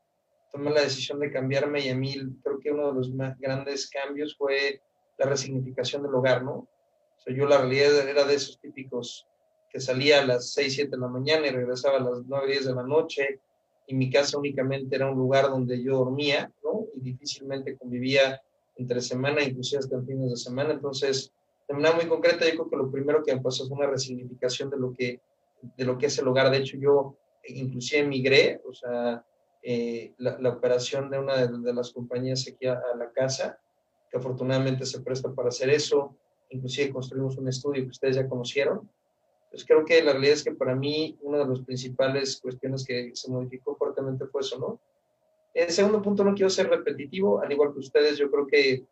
tomé 0.52 0.70
la 0.70 0.82
decisión 0.82 1.20
de 1.20 1.30
cambiarme 1.30 1.80
y 1.84 1.88
a 1.90 1.94
mí 1.94 2.14
creo 2.42 2.58
que 2.58 2.72
uno 2.72 2.88
de 2.88 2.94
los 2.94 3.12
más 3.12 3.38
grandes 3.38 3.88
cambios 3.90 4.36
fue 4.36 4.80
la 5.18 5.26
resignificación 5.26 6.02
del 6.02 6.14
hogar, 6.14 6.42
¿no? 6.42 6.52
O 6.52 7.20
sea, 7.20 7.34
yo 7.34 7.46
la 7.46 7.58
realidad 7.58 8.08
era 8.08 8.24
de 8.24 8.34
esos 8.34 8.58
típicos 8.60 9.26
que 9.70 9.80
salía 9.80 10.20
a 10.20 10.26
las 10.26 10.52
6, 10.52 10.74
7 10.74 10.90
de 10.90 10.98
la 10.98 11.08
mañana 11.08 11.46
y 11.46 11.50
regresaba 11.50 11.98
a 11.98 12.00
las 12.00 12.22
9, 12.26 12.46
10 12.46 12.66
de 12.66 12.74
la 12.74 12.82
noche, 12.82 13.40
y 13.86 13.94
mi 13.94 14.10
casa 14.10 14.38
únicamente 14.38 14.96
era 14.96 15.10
un 15.10 15.16
lugar 15.16 15.48
donde 15.48 15.82
yo 15.82 15.96
dormía, 15.96 16.52
¿no? 16.62 16.86
Y 16.94 17.00
difícilmente 17.00 17.76
convivía 17.76 18.40
entre 18.76 19.00
semana, 19.00 19.42
inclusive 19.42 19.80
hasta 19.80 20.00
fines 20.02 20.30
de 20.30 20.36
semana. 20.36 20.72
Entonces, 20.72 21.32
de 21.66 21.74
manera 21.74 21.94
muy 21.96 22.06
concreta, 22.06 22.44
yo 22.44 22.52
creo 22.52 22.70
que 22.70 22.76
lo 22.76 22.90
primero 22.90 23.22
que 23.22 23.34
me 23.34 23.40
pasó 23.40 23.66
fue 23.66 23.78
una 23.78 23.86
resignificación 23.86 24.68
de 24.70 24.78
lo 24.78 24.94
que, 24.94 25.20
de 25.76 25.84
lo 25.84 25.96
que 25.96 26.06
es 26.06 26.18
el 26.18 26.28
hogar. 26.28 26.50
De 26.50 26.58
hecho, 26.58 26.76
yo 26.76 27.16
inclusive 27.44 28.02
emigré, 28.02 28.60
o 28.66 28.74
sea, 28.74 29.24
eh, 29.70 30.14
la, 30.16 30.48
operación 30.48 31.10
de 31.10 31.18
una 31.18 31.46
de, 31.46 31.74
las 31.74 31.92
compañías 31.92 32.48
aquí 32.50 32.66
a, 32.66 32.72
a, 32.72 32.96
la 32.96 33.10
casa, 33.12 33.58
que 34.10 34.16
afortunadamente 34.16 34.86
se 34.86 35.02
presta 35.02 35.30
para 35.34 35.50
hacer 35.50 35.68
eso. 35.68 36.16
Inclusive 36.48 36.90
construimos 36.90 37.36
un 37.36 37.48
estudio 37.48 37.82
que 37.82 37.90
ustedes 37.90 38.16
ya 38.16 38.26
conocieron, 38.26 38.90
pues 39.50 39.66
creo 39.66 39.84
que 39.84 40.02
la 40.02 40.12
realidad 40.12 40.32
es 40.32 40.44
que 40.44 40.52
para 40.52 40.74
mí 40.74 41.18
una 41.20 41.40
de 41.40 41.48
las 41.48 41.60
principales 41.60 42.40
cuestiones 42.40 42.82
que 42.82 43.10
se 43.12 43.30
modificó 43.30 43.76
fuertemente 43.76 44.24
fue 44.28 44.40
eso, 44.40 44.58
¿no? 44.58 44.80
En 45.52 45.70
segundo 45.70 46.00
punto, 46.00 46.24
no 46.24 46.34
quiero 46.34 46.48
ser 46.48 46.70
repetitivo, 46.70 47.42
al 47.42 47.52
igual 47.52 47.74
que 47.74 47.80
ustedes, 47.80 48.16
yo 48.16 48.30
creo 48.30 48.46
que 48.46 48.86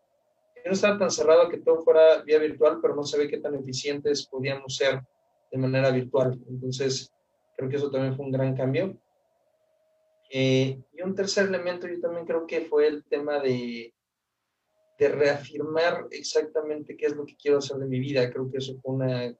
no 0.67 0.73
estaba 0.73 0.99
tan 0.99 1.11
cerrado 1.11 1.49
que 1.49 1.57
todo 1.57 1.81
fuera 1.85 2.23
vía 2.23 2.39
virtual, 2.39 2.81
pero 2.83 2.95
no 2.95 3.05
se 3.05 3.17
ve 3.17 3.29
qué 3.29 3.39
tan 3.39 3.55
eficientes 3.55 4.27
podíamos 4.27 4.77
ser 4.77 5.01
de 5.51 5.57
manera 5.57 5.91
virtual. 5.91 6.39
Entonces, 6.51 7.11
creo 7.57 7.71
que 7.71 7.77
eso 7.77 7.91
también 7.91 8.15
fue 8.15 8.27
un 8.27 8.33
gran 8.33 8.55
cambio. 8.55 8.95
Eh, 10.31 10.79
y 10.93 11.03
un 11.03 11.15
tercer 11.15 11.47
elemento, 11.47 11.87
yo 11.87 12.01
también 12.01 12.27
creo 12.27 12.47
que 12.47 12.63
fue 12.63 12.87
el 12.89 13.05
tema 13.05 13.39
de, 13.41 13.95
de 14.99 15.09
reafirmar 15.09 16.07
exactamente 16.11 16.97
qué 16.97 17.07
es 17.07 17.17
lo 17.17 17.25
que 17.25 17.37
quiero 17.37 17.59
hacer 17.59 17.77
de 17.77 17.87
mi 17.87 18.01
vida. 18.01 18.31
Creo 18.31 18.51
que 18.51 18.59
eso 18.59 18.79
fue 18.83 18.95
una 18.95 19.37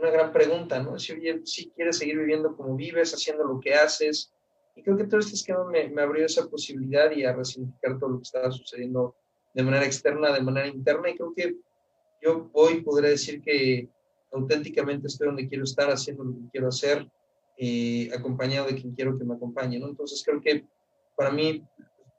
una 0.00 0.10
gran 0.10 0.32
pregunta, 0.32 0.82
¿no? 0.82 0.98
Si, 0.98 1.12
oye, 1.12 1.40
si 1.44 1.70
quieres 1.70 1.98
seguir 1.98 2.18
viviendo 2.18 2.56
como 2.56 2.74
vives, 2.74 3.12
haciendo 3.12 3.44
lo 3.44 3.60
que 3.60 3.74
haces. 3.74 4.32
Y 4.74 4.82
creo 4.82 4.96
que 4.96 5.04
todo 5.04 5.20
este 5.20 5.34
esquema 5.34 5.64
me, 5.64 5.88
me 5.88 6.02
abrió 6.02 6.24
esa 6.24 6.48
posibilidad 6.48 7.10
y 7.10 7.24
a 7.24 7.34
resignificar 7.34 7.98
todo 7.98 8.10
lo 8.10 8.16
que 8.18 8.22
estaba 8.22 8.50
sucediendo 8.50 9.14
de 9.52 9.62
manera 9.62 9.84
externa, 9.84 10.32
de 10.32 10.40
manera 10.40 10.68
interna. 10.68 11.10
Y 11.10 11.16
creo 11.16 11.34
que 11.34 11.56
yo 12.22 12.48
hoy 12.52 12.82
podré 12.82 13.10
decir 13.10 13.42
que 13.42 13.88
auténticamente 14.32 15.08
estoy 15.08 15.26
donde 15.26 15.48
quiero 15.48 15.64
estar, 15.64 15.90
haciendo 15.90 16.24
lo 16.24 16.32
que 16.32 16.50
quiero 16.52 16.68
hacer, 16.68 17.06
eh, 17.62 18.10
acompañado 18.16 18.68
de 18.68 18.74
quien 18.74 18.94
quiero 18.94 19.18
que 19.18 19.24
me 19.24 19.34
acompañe, 19.34 19.78
¿no? 19.78 19.88
Entonces 19.88 20.22
creo 20.24 20.40
que 20.40 20.64
para 21.14 21.30
mí, 21.30 21.62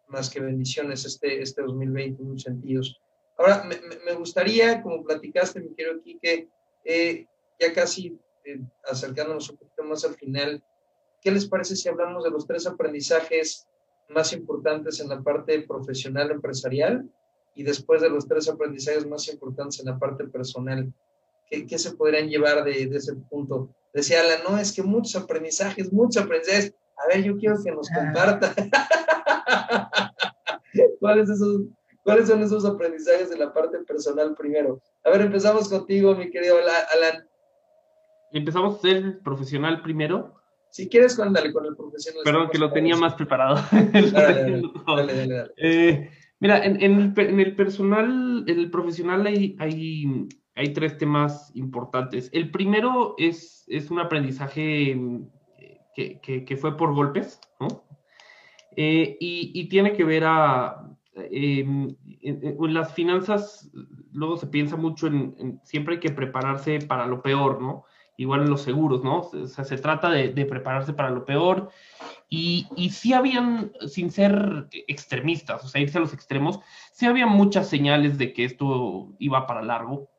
más 0.07 0.29
que 0.29 0.39
bendiciones, 0.39 1.03
este, 1.03 1.41
este 1.41 1.63
2020 1.63 2.21
en 2.21 2.27
muchos 2.27 2.43
sentidos. 2.43 3.01
Ahora, 3.39 3.63
me, 3.63 4.13
gustaría, 4.13 4.83
como 4.83 5.03
platicaste, 5.03 5.59
mi 5.59 5.73
querido 5.73 5.99
Quique, 6.03 6.47
eh, 6.85 7.25
ya 7.59 7.73
casi 7.73 8.19
eh, 8.45 8.61
acercándonos 8.87 9.49
un 9.49 9.57
poquito 9.57 9.83
más 9.83 10.05
al 10.05 10.13
final, 10.13 10.63
¿qué 11.21 11.31
les 11.31 11.47
parece 11.47 11.75
si 11.75 11.89
hablamos 11.89 12.23
de 12.23 12.29
los 12.29 12.45
tres 12.45 12.67
aprendizajes 12.67 13.67
más 14.09 14.33
importantes 14.33 14.99
en 14.99 15.09
la 15.09 15.23
parte 15.23 15.59
profesional 15.63 16.29
empresarial 16.29 17.09
y 17.55 17.63
después 17.63 18.03
de 18.03 18.11
los 18.11 18.27
tres 18.27 18.47
aprendizajes 18.47 19.07
más 19.07 19.27
importantes 19.27 19.79
en 19.79 19.87
la 19.87 19.97
parte 19.97 20.25
personal? 20.25 20.93
¿Qué, 21.49 21.65
qué 21.65 21.79
se 21.79 21.95
podrían 21.95 22.29
llevar 22.29 22.63
de, 22.63 22.85
de, 22.85 22.97
ese 22.97 23.15
punto? 23.15 23.73
Decía 23.93 24.21
Alan, 24.21 24.39
no, 24.47 24.57
es 24.57 24.73
que 24.73 24.83
muchos 24.83 25.21
aprendizajes, 25.21 25.91
muchos 25.91 26.23
aprendizajes. 26.23 26.73
A 26.97 27.07
ver, 27.07 27.23
yo 27.23 27.37
quiero 27.37 27.55
que 27.63 27.71
nos 27.71 27.89
comparta. 27.89 28.53
¿Cuáles, 30.99 31.29
esos, 31.29 31.61
¿Cuáles 32.03 32.27
son 32.27 32.41
esos 32.41 32.65
aprendizajes 32.65 33.29
de 33.29 33.37
la 33.37 33.53
parte 33.53 33.79
personal 33.79 34.35
primero? 34.35 34.81
A 35.03 35.09
ver, 35.09 35.21
empezamos 35.21 35.67
contigo, 35.67 36.15
mi 36.15 36.29
querido 36.29 36.57
Alan. 36.57 37.27
Empezamos 38.31 38.83
el 38.85 39.19
profesional 39.19 39.81
primero. 39.81 40.35
Si 40.69 40.87
quieres, 40.87 41.19
ándale 41.19 41.51
con 41.51 41.65
el 41.65 41.75
profesional. 41.75 42.21
Perdón, 42.23 42.49
que 42.49 42.57
lo 42.57 42.71
tenía 42.71 42.95
más 42.95 43.13
preparado. 43.15 43.57
Eh, 45.57 46.09
mira, 46.39 46.63
en, 46.63 46.81
el, 46.81 47.55
personal, 47.55 48.45
en 48.47 48.59
el 48.59 48.71
profesional 48.71 49.25
hay, 49.27 49.55
hay, 49.59 50.27
hay, 50.55 50.73
tres 50.73 50.97
temas 50.97 51.51
importantes. 51.55 52.29
El 52.33 52.51
primero 52.51 53.15
es, 53.17 53.65
es 53.67 53.91
un 53.91 53.99
aprendizaje 53.99 54.99
que, 55.95 56.19
que, 56.19 56.57
fue 56.57 56.77
por 56.77 56.93
golpes, 56.93 57.39
¿no? 57.59 57.83
Eh, 58.75 59.17
y, 59.19 59.51
y, 59.53 59.67
tiene 59.69 59.93
que 59.93 60.03
ver 60.03 60.23
a... 60.25 60.87
Em, 61.15 61.95
las 62.69 62.93
finanzas, 62.93 63.69
luego 64.13 64.37
se 64.37 64.47
piensa 64.47 64.77
mucho 64.77 65.07
en, 65.07 65.35
en, 65.39 65.59
siempre 65.63 65.95
hay 65.95 65.99
que 65.99 66.11
prepararse 66.11 66.79
para 66.79 67.05
lo 67.05 67.21
peor, 67.21 67.61
¿no? 67.61 67.85
igual 68.21 68.41
en 68.41 68.51
los 68.51 68.61
seguros, 68.61 69.03
¿no? 69.03 69.21
O 69.21 69.47
sea, 69.47 69.63
se 69.63 69.77
trata 69.77 70.11
de, 70.11 70.45
prepararse 70.45 70.93
para 70.93 71.09
lo 71.09 71.25
peor. 71.25 71.69
Y, 72.29 72.67
y 72.75 72.91
sí 72.91 73.13
habían, 73.13 73.71
sin 73.87 74.11
ser 74.11 74.67
extremistas, 74.87 75.65
o 75.65 75.67
sea, 75.67 75.81
irse 75.81 75.97
a 75.97 76.01
los 76.01 76.13
extremos, 76.13 76.59
sí 76.91 77.07
había 77.07 77.25
muchas 77.25 77.67
señales 77.67 78.19
de 78.19 78.31
que 78.31 78.45
esto 78.45 79.09
iba 79.17 79.47
para 79.47 79.63
largo. 79.63 80.10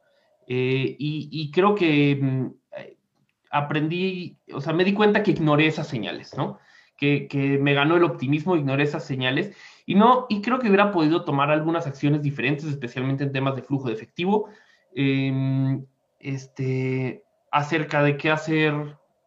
Eh, 0.55 0.96
y, 0.98 1.50
creo 1.50 1.74
que 1.74 2.18
mm, 2.20 2.46
aprendí, 3.50 4.36
o 4.53 4.61
sea, 4.61 4.74
me 4.74 4.84
di 4.84 4.92
cuenta 4.92 5.22
que 5.22 5.30
ignoré 5.30 5.66
esas 5.66 5.88
señales, 5.88 6.36
¿no? 6.36 6.59
Que, 6.98 7.59
me 7.61 7.72
ganó 7.72 7.96
el 7.96 8.05
optimismo, 8.05 8.55
ignoré 8.55 8.84
esas 8.84 9.05
señales 9.05 9.57
y 9.86 9.94
no, 9.94 10.26
y 10.28 10.42
creo 10.42 10.59
que 10.59 10.68
hubiera 10.68 10.92
podido 10.92 11.24
tomar 11.24 11.50
algunas 11.50 11.86
acciones 11.86 12.20
diferentes, 12.20 12.66
especialmente 12.66 13.24
en 13.24 13.32
temas 13.32 13.57
de 13.57 13.62
flujo 13.62 13.88
de 13.88 13.94
efectivo. 13.94 14.50
Em, 14.94 15.86
este, 16.18 17.24
acerca 17.50 18.03
de 18.03 18.18
qué 18.18 18.30
hacer 18.30 18.74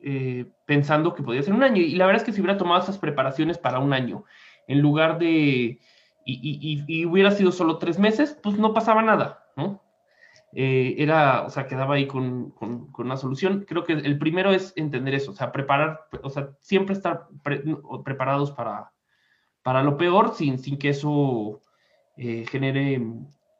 eh, 0.01 0.45
pensando 0.67 1.15
que 1.15 1.23
podía 1.23 1.41
ser 1.41 1.55
un 1.55 1.63
año. 1.63 1.81
Y 1.81 1.95
la 1.95 2.05
verdad 2.05 2.21
es 2.21 2.25
que 2.25 2.33
si 2.33 2.41
hubiera 2.41 2.59
tomado 2.59 2.83
esas 2.83 2.99
preparaciones 2.99 3.57
para 3.57 3.79
un 3.79 3.93
año, 3.93 4.25
en 4.67 4.79
lugar 4.79 5.17
de, 5.17 5.79
y, 6.23 7.05
hubiera 7.05 7.31
sido 7.31 7.51
solo 7.51 7.79
tres 7.79 7.97
meses, 7.97 8.37
pues 8.43 8.59
no 8.59 8.75
pasaba 8.75 9.01
nada, 9.01 9.43
¿no? 9.57 9.81
Eh, 10.57 10.95
era, 10.99 11.43
o 11.43 11.49
sea, 11.49 11.67
quedaba 11.67 11.95
ahí 11.95 12.07
con, 12.07 12.51
con, 12.51 12.89
una 12.97 13.17
solución. 13.17 13.65
Creo 13.67 13.83
que 13.83 13.91
el 13.91 14.17
primero 14.17 14.51
es 14.51 14.71
entender 14.77 15.13
eso, 15.13 15.31
o 15.31 15.35
sea, 15.35 15.51
preparar, 15.51 16.07
o 16.23 16.29
sea, 16.29 16.51
siempre 16.61 16.95
estar 16.95 17.27
preparados 18.05 18.51
para, 18.51 18.93
para 19.63 19.83
lo 19.83 19.97
peor 19.97 20.33
sin, 20.33 20.57
sin 20.57 20.77
que 20.77 20.89
eso 20.89 21.59
eh, 22.15 22.45
genere, 22.49 23.05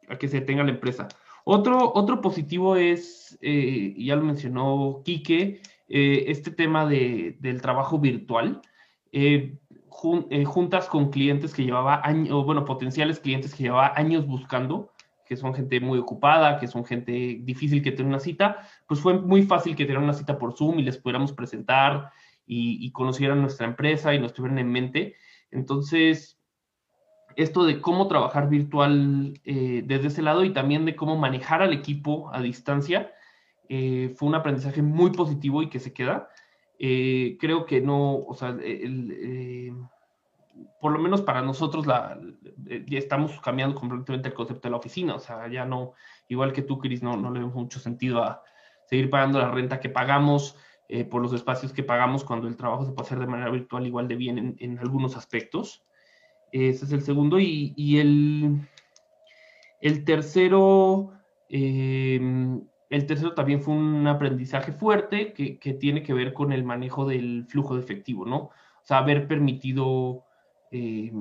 a 0.08 0.16
que 0.16 0.26
se 0.26 0.40
tenga 0.40 0.64
la 0.64 0.70
empresa. 0.70 1.06
Otro, 1.44 1.92
otro 1.94 2.22
positivo 2.22 2.76
es, 2.76 3.38
eh, 3.42 3.94
ya 3.98 4.16
lo 4.16 4.22
mencionó 4.22 5.02
Quique, 5.04 5.60
este 5.88 6.50
tema 6.50 6.86
de, 6.86 7.36
del 7.40 7.60
trabajo 7.60 7.98
virtual. 7.98 8.62
juntas 9.90 10.88
con 10.88 11.10
clientes 11.10 11.52
que 11.52 11.64
llevaba 11.64 12.00
años, 12.02 12.44
bueno, 12.46 12.64
potenciales 12.64 13.20
clientes 13.20 13.54
que 13.54 13.64
llevaba 13.64 13.92
años 13.96 14.26
buscando, 14.26 14.90
que 15.26 15.36
son 15.36 15.54
gente 15.54 15.80
muy 15.80 15.98
ocupada, 15.98 16.58
que 16.58 16.68
son 16.68 16.84
gente 16.84 17.38
difícil 17.42 17.82
que 17.82 17.92
tener 17.92 18.06
una 18.06 18.20
cita, 18.20 18.68
pues 18.86 19.00
fue 19.00 19.14
muy 19.14 19.42
fácil 19.42 19.74
que 19.74 19.84
tener 19.84 20.00
una 20.00 20.12
cita 20.12 20.38
por 20.38 20.56
Zoom 20.56 20.78
y 20.78 20.82
les 20.82 20.98
pudiéramos 20.98 21.32
presentar 21.32 22.12
y, 22.46 22.90
conocieran 22.92 23.40
nuestra 23.40 23.66
empresa 23.66 24.14
y 24.14 24.20
nos 24.20 24.32
tuvieran 24.32 24.58
en 24.58 24.70
mente. 24.70 25.16
Entonces, 25.50 26.40
esto 27.34 27.64
de 27.64 27.80
cómo 27.80 28.06
trabajar 28.06 28.48
virtual 28.48 29.34
eh, 29.44 29.82
desde 29.84 30.08
ese 30.08 30.22
lado 30.22 30.44
y 30.44 30.52
también 30.52 30.84
de 30.84 30.94
cómo 30.94 31.16
manejar 31.16 31.60
al 31.60 31.72
equipo 31.72 32.32
a 32.32 32.40
distancia, 32.40 33.12
eh, 33.68 34.14
fue 34.16 34.28
un 34.28 34.36
aprendizaje 34.36 34.80
muy 34.80 35.10
positivo 35.10 35.62
y 35.62 35.68
que 35.68 35.80
se 35.80 35.92
queda. 35.92 36.28
Eh, 36.78 37.36
creo 37.40 37.66
que 37.66 37.80
no, 37.80 38.16
o 38.18 38.34
sea, 38.34 38.56
por 40.80 40.92
lo 40.92 40.98
menos 40.98 41.22
para 41.22 41.42
nosotros 41.42 41.86
la, 41.86 42.18
ya 42.86 42.98
estamos 42.98 43.40
cambiando 43.40 43.74
completamente 43.74 44.28
el 44.28 44.34
concepto 44.34 44.68
de 44.68 44.70
la 44.70 44.76
oficina, 44.76 45.14
o 45.14 45.20
sea, 45.20 45.48
ya 45.48 45.64
no, 45.64 45.92
igual 46.28 46.52
que 46.52 46.62
tú, 46.62 46.78
Cris, 46.78 47.02
no, 47.02 47.16
no 47.16 47.30
le 47.30 47.40
vemos 47.40 47.54
mucho 47.54 47.78
sentido 47.78 48.22
a 48.22 48.42
seguir 48.86 49.10
pagando 49.10 49.38
la 49.38 49.50
renta 49.50 49.80
que 49.80 49.88
pagamos, 49.88 50.56
eh, 50.88 51.04
por 51.04 51.20
los 51.20 51.32
espacios 51.32 51.72
que 51.72 51.82
pagamos 51.82 52.22
cuando 52.22 52.46
el 52.46 52.56
trabajo 52.56 52.84
se 52.84 52.92
puede 52.92 53.06
hacer 53.06 53.18
de 53.18 53.26
manera 53.26 53.50
virtual 53.50 53.86
igual 53.86 54.06
de 54.06 54.14
bien 54.14 54.56
en, 54.58 54.78
algunos 54.78 55.16
aspectos. 55.16 55.84
Ese 56.52 56.84
es 56.84 56.92
el 56.92 57.02
segundo. 57.02 57.40
Y, 57.40 57.98
el, 57.98 58.60
el, 59.80 60.04
tercero, 60.04 61.10
eh, 61.48 62.20
el 62.88 63.06
tercero 63.06 63.34
también 63.34 63.62
fue 63.62 63.74
un 63.74 64.06
aprendizaje 64.06 64.70
fuerte 64.70 65.32
que, 65.32 65.58
que, 65.58 65.72
tiene 65.72 66.04
que 66.04 66.14
ver 66.14 66.32
con 66.32 66.52
el 66.52 66.62
manejo 66.62 67.04
del 67.04 67.46
flujo 67.48 67.74
de 67.74 67.80
efectivo, 67.80 68.24
¿no? 68.24 68.36
O 68.36 68.84
sea, 68.84 68.98
haber 68.98 69.26
permitido 69.26 70.25
eh, 70.70 71.12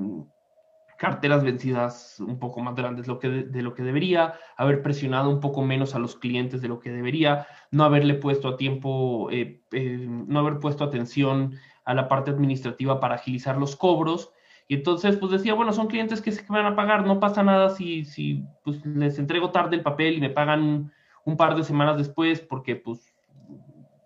carteras 0.98 1.43
vencidas 1.43 2.20
un 2.20 2.39
poco 2.39 2.62
más 2.62 2.76
grandes 2.76 3.08
lo 3.08 3.20
que 3.20 3.30
de, 3.30 3.62
lo 3.62 3.74
que 3.74 3.84
debería, 3.84 4.36
haber 4.56 4.82
presionado 4.82 5.30
un 5.30 5.39
poco 5.39 5.62
menos 5.62 5.96
a 5.96 6.00
los 6.00 6.16
clientes 6.16 6.62
de 6.62 6.68
lo 6.68 6.80
que 6.80 6.89
debería, 6.89 7.48
no 7.72 7.84
haberle 7.84 8.16
puesto 8.16 8.48
a 8.48 8.58
tiempo, 8.58 9.30
eh, 9.32 9.62
eh, 9.72 10.06
no 10.08 10.39
haber 10.39 10.60
puesto 10.60 10.84
atención 10.84 11.56
a 11.84 11.93
la 11.93 12.08
parte 12.08 12.32
administrativa 12.32 13.00
para 13.00 13.16
agilizar 13.16 13.58
los 13.58 13.76
cobros. 13.76 14.32
Y 14.68 14.76
entonces, 14.76 15.18
pues 15.18 15.32
decía, 15.32 15.54
bueno, 15.54 15.74
son 15.74 15.88
clientes 15.88 16.22
que 16.22 16.32
se 16.32 16.43
van 16.50 16.66
a 16.66 16.76
pagar, 16.76 17.06
no 17.06 17.20
pasa 17.20 17.43
nada 17.43 17.70
si, 17.70 18.04
si 18.06 18.43
pues, 18.64 18.84
les 18.86 19.20
entrego 19.20 19.52
tarde 19.52 19.76
el 19.76 19.84
papel 19.84 20.16
y 20.16 20.22
me 20.22 20.32
pagan 20.32 20.91
un 21.24 21.38
par 21.38 21.56
de 21.56 21.64
semanas 21.64 21.98
después 21.98 22.39
porque 22.39 22.76
pues 22.76 23.14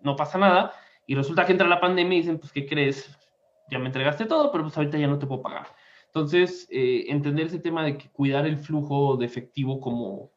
no 0.02 0.16
pasa 0.16 0.38
nada. 0.38 0.74
Y 1.06 1.16
resulta 1.16 1.46
que 1.46 1.54
entra 1.54 1.68
la 1.68 1.80
pandemia 1.80 2.18
y 2.18 2.22
dicen, 2.22 2.40
pues, 2.40 2.52
¿qué 2.52 2.66
crees? 2.66 3.18
Ya 3.70 3.80
me 3.80 3.88
entregaste 3.88 4.26
todo, 4.26 4.52
pero 4.52 4.64
pues 4.64 4.78
ahorita 4.78 4.98
ya 4.98 5.08
no 5.08 5.20
te 5.20 5.28
puedo 5.28 5.42
pagar. 5.42 5.68
Entonces, 6.08 6.68
eh, 6.72 7.06
entender 7.08 7.48
ese 7.48 7.60
tema 7.60 7.84
de 7.84 7.98
que 7.98 8.10
cuidar 8.10 8.46
el 8.46 8.58
flujo 8.58 9.16
de 9.18 9.26
efectivo 9.26 9.80
como, 9.80 10.32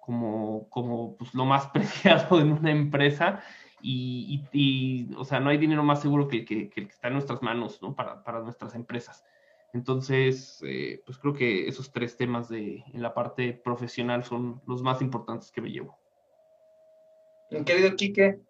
como, 0.00 0.68
como 0.68 1.16
pues, 1.16 1.34
lo 1.34 1.44
más 1.44 1.66
preciado 1.72 2.40
en 2.40 2.52
una 2.52 2.70
empresa 2.70 3.42
y, 3.82 5.08
o 5.16 5.24
sea, 5.24 5.40
no 5.40 5.48
hay 5.48 5.56
dinero 5.56 5.82
más 5.82 6.02
seguro 6.02 6.28
que, 6.28 6.38
el 6.38 6.46
que 6.46 6.82
está 6.82 7.08
en 7.08 7.14
nuestras 7.14 7.42
manos, 7.42 7.80
¿no? 7.80 7.94
Para, 7.94 8.22
para 8.22 8.40
nuestras 8.40 8.74
empresas. 8.74 9.24
Entonces, 9.72 10.62
eh, 10.66 11.02
pues 11.06 11.18
creo 11.18 11.32
que 11.32 11.68
esos 11.68 11.92
tres 11.92 12.16
temas 12.16 12.48
de, 12.48 12.82
en 12.92 13.02
la 13.02 13.14
parte 13.14 13.52
profesional 13.52 14.24
son 14.24 14.60
los 14.66 14.82
más 14.82 15.00
importantes 15.00 15.52
que 15.52 15.60
me 15.60 15.70
llevo. 15.70 15.98
Querido 17.64 17.96
Quique, 17.96 18.40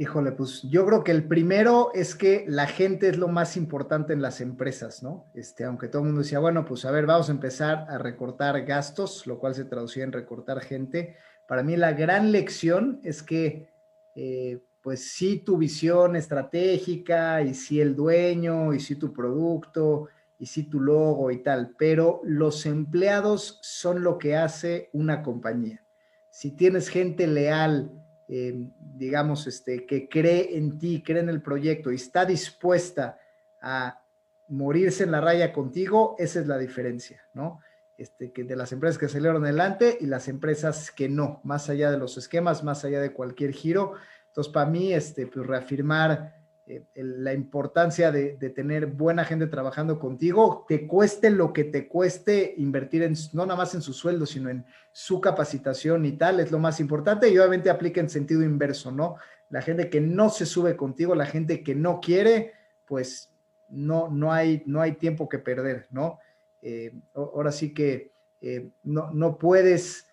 Híjole, 0.00 0.32
pues 0.32 0.62
yo 0.62 0.86
creo 0.86 1.04
que 1.04 1.10
el 1.10 1.28
primero 1.28 1.90
es 1.92 2.14
que 2.14 2.46
la 2.48 2.66
gente 2.66 3.10
es 3.10 3.18
lo 3.18 3.28
más 3.28 3.58
importante 3.58 4.14
en 4.14 4.22
las 4.22 4.40
empresas, 4.40 5.02
¿no? 5.02 5.26
Este, 5.34 5.64
aunque 5.64 5.88
todo 5.88 6.00
el 6.00 6.06
mundo 6.06 6.22
decía, 6.22 6.38
bueno, 6.38 6.64
pues 6.64 6.86
a 6.86 6.90
ver, 6.90 7.04
vamos 7.04 7.28
a 7.28 7.32
empezar 7.32 7.84
a 7.86 7.98
recortar 7.98 8.64
gastos, 8.64 9.26
lo 9.26 9.38
cual 9.38 9.54
se 9.54 9.66
traducía 9.66 10.04
en 10.04 10.12
recortar 10.12 10.62
gente. 10.62 11.16
Para 11.46 11.62
mí 11.62 11.76
la 11.76 11.92
gran 11.92 12.32
lección 12.32 12.98
es 13.04 13.22
que, 13.22 13.68
eh, 14.14 14.62
pues 14.80 15.12
sí, 15.12 15.40
tu 15.40 15.58
visión 15.58 16.16
estratégica 16.16 17.42
y 17.42 17.52
sí 17.52 17.78
el 17.78 17.94
dueño 17.94 18.72
y 18.72 18.80
sí 18.80 18.96
tu 18.96 19.12
producto 19.12 20.08
y 20.38 20.46
sí 20.46 20.62
tu 20.62 20.80
logo 20.80 21.30
y 21.30 21.42
tal, 21.42 21.74
pero 21.76 22.22
los 22.24 22.64
empleados 22.64 23.58
son 23.60 24.02
lo 24.02 24.16
que 24.16 24.34
hace 24.34 24.88
una 24.94 25.22
compañía. 25.22 25.84
Si 26.30 26.52
tienes 26.52 26.88
gente 26.88 27.26
leal, 27.26 27.92
eh, 28.32 28.54
digamos, 28.78 29.48
este, 29.48 29.84
que 29.84 30.08
cree 30.08 30.56
en 30.56 30.78
ti, 30.78 31.02
cree 31.02 31.18
en 31.18 31.28
el 31.28 31.42
proyecto 31.42 31.90
y 31.90 31.96
está 31.96 32.24
dispuesta 32.24 33.18
a 33.60 34.04
morirse 34.46 35.02
en 35.02 35.10
la 35.10 35.20
raya 35.20 35.52
contigo, 35.52 36.14
esa 36.16 36.38
es 36.38 36.46
la 36.46 36.56
diferencia, 36.56 37.28
¿no? 37.34 37.58
Este, 37.98 38.30
que 38.30 38.44
de 38.44 38.54
las 38.54 38.70
empresas 38.70 38.98
que 38.98 39.08
salieron 39.08 39.42
adelante 39.42 39.98
y 40.00 40.06
las 40.06 40.28
empresas 40.28 40.92
que 40.92 41.08
no, 41.08 41.40
más 41.42 41.68
allá 41.70 41.90
de 41.90 41.98
los 41.98 42.16
esquemas, 42.18 42.62
más 42.62 42.84
allá 42.84 43.00
de 43.00 43.12
cualquier 43.12 43.52
giro. 43.52 43.94
Entonces, 44.28 44.52
para 44.52 44.70
mí, 44.70 44.92
este, 44.92 45.26
pues 45.26 45.44
reafirmar 45.44 46.39
eh, 46.70 46.84
la 46.94 47.32
importancia 47.32 48.12
de, 48.12 48.36
tener 48.50 48.86
buena 48.86 49.24
gente 49.24 49.48
trabajando 49.48 49.98
contigo, 49.98 50.64
te 50.68 50.86
cueste 50.86 51.28
lo 51.30 51.52
que 51.52 51.64
te 51.64 51.88
cueste 51.88 52.54
invertir 52.58 53.02
en, 53.02 53.14
no 53.32 53.44
nada 53.44 53.56
más 53.56 53.74
en 53.74 53.82
su 53.82 53.92
sueldo, 53.92 54.24
sino 54.24 54.50
en 54.50 54.64
su 54.92 55.20
capacitación 55.20 56.04
y 56.06 56.12
tal, 56.12 56.38
es 56.38 56.52
lo 56.52 56.60
más 56.60 56.78
importante 56.78 57.28
y 57.28 57.36
obviamente 57.38 57.70
aplica 57.70 58.00
en 58.00 58.08
sentido 58.08 58.44
inverso, 58.44 58.92
¿no? 58.92 59.16
La 59.48 59.62
gente 59.62 59.90
que 59.90 60.00
no 60.00 60.30
se 60.30 60.46
sube 60.46 60.76
contigo, 60.76 61.16
la 61.16 61.26
gente 61.26 61.64
que 61.64 61.74
no 61.74 61.98
quiere, 62.00 62.52
pues 62.86 63.32
no, 63.68 64.08
no, 64.08 64.32
hay, 64.32 64.62
no 64.64 64.80
hay 64.80 64.92
tiempo 64.92 65.28
que 65.28 65.40
perder, 65.40 65.88
¿no? 65.90 66.20
Eh, 66.62 66.94
ahora 67.14 67.50
sí 67.50 67.74
que 67.74 68.12
eh, 68.40 68.70
no, 68.84 69.10
no 69.10 69.38
puedes, 69.38 70.06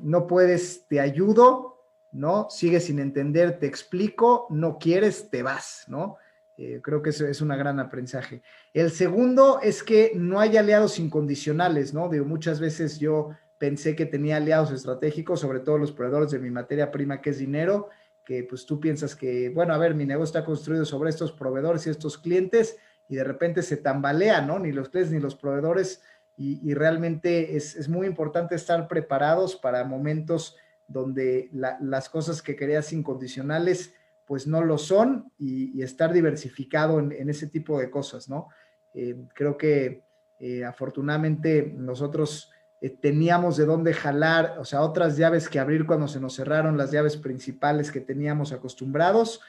no 0.00 0.26
puedes, 0.26 0.86
te 0.88 1.00
ayudo, 1.00 1.69
¿no? 2.12 2.48
Sigues 2.50 2.86
sin 2.86 2.98
entender, 2.98 3.58
te 3.58 3.66
explico, 3.66 4.46
no 4.50 4.78
quieres, 4.78 5.30
te 5.30 5.42
vas, 5.42 5.84
¿no? 5.88 6.16
Eh, 6.56 6.80
creo 6.82 7.00
que 7.00 7.10
eso 7.10 7.26
es 7.26 7.40
un 7.40 7.48
gran 7.48 7.80
aprendizaje. 7.80 8.42
El 8.74 8.90
segundo 8.90 9.60
es 9.62 9.82
que 9.82 10.12
no 10.14 10.40
hay 10.40 10.56
aliados 10.56 10.98
incondicionales, 10.98 11.94
¿no? 11.94 12.08
Digo, 12.08 12.26
muchas 12.26 12.60
veces 12.60 12.98
yo 12.98 13.30
pensé 13.56 13.96
que 13.96 14.06
tenía 14.06 14.36
aliados 14.36 14.70
estratégicos, 14.70 15.40
sobre 15.40 15.60
todo 15.60 15.78
los 15.78 15.92
proveedores 15.92 16.30
de 16.30 16.38
mi 16.38 16.50
materia 16.50 16.90
prima, 16.90 17.20
que 17.20 17.30
es 17.30 17.38
dinero, 17.38 17.88
que 18.24 18.44
pues 18.44 18.66
tú 18.66 18.78
piensas 18.78 19.16
que, 19.16 19.48
bueno, 19.50 19.72
a 19.72 19.78
ver, 19.78 19.94
mi 19.94 20.04
negocio 20.04 20.38
está 20.38 20.44
construido 20.44 20.84
sobre 20.84 21.10
estos 21.10 21.32
proveedores 21.32 21.86
y 21.86 21.90
estos 21.90 22.18
clientes, 22.18 22.76
y 23.08 23.16
de 23.16 23.24
repente 23.24 23.62
se 23.62 23.76
tambalea, 23.76 24.40
¿no? 24.40 24.58
Ni 24.58 24.72
los 24.72 24.88
clientes 24.88 25.12
ni 25.12 25.20
los 25.20 25.36
proveedores, 25.36 26.02
y, 26.36 26.72
realmente 26.72 27.56
es, 27.56 27.76
es 27.76 27.86
muy 27.86 28.06
importante 28.06 28.54
estar 28.54 28.88
preparados 28.88 29.56
para 29.56 29.84
momentos 29.84 30.56
donde 30.90 31.48
las 31.52 32.08
cosas 32.08 32.42
que 32.42 32.56
creas 32.56 32.92
incondicionales 32.92 33.94
pues 34.26 34.46
no 34.46 34.62
lo 34.62 34.78
son 34.78 35.32
y, 35.38 35.82
estar 35.82 36.12
diversificado 36.12 37.00
en, 37.00 37.28
ese 37.28 37.48
tipo 37.48 37.80
de 37.80 37.90
cosas, 37.90 38.28
¿no? 38.28 38.48
Eh, 38.94 39.16
creo 39.34 39.56
que 39.56 40.04
eh, 40.38 40.64
afortunadamente 40.64 41.74
nosotros 41.76 42.50
eh, 42.80 42.90
teníamos 42.90 43.56
de 43.56 43.66
dónde 43.66 43.92
jalar, 43.92 44.56
o 44.60 44.64
sea, 44.64 44.82
otras 44.82 45.16
llaves 45.16 45.48
que 45.48 45.58
abrir 45.58 45.84
cuando 45.84 46.06
se 46.06 46.20
nos 46.20 46.36
cerraron 46.36 46.76
las 46.76 46.92
llaves 46.92 47.16
principales 47.16 47.90
que 47.90 48.00
teníamos 48.00 48.52
acostumbrados 48.52 49.40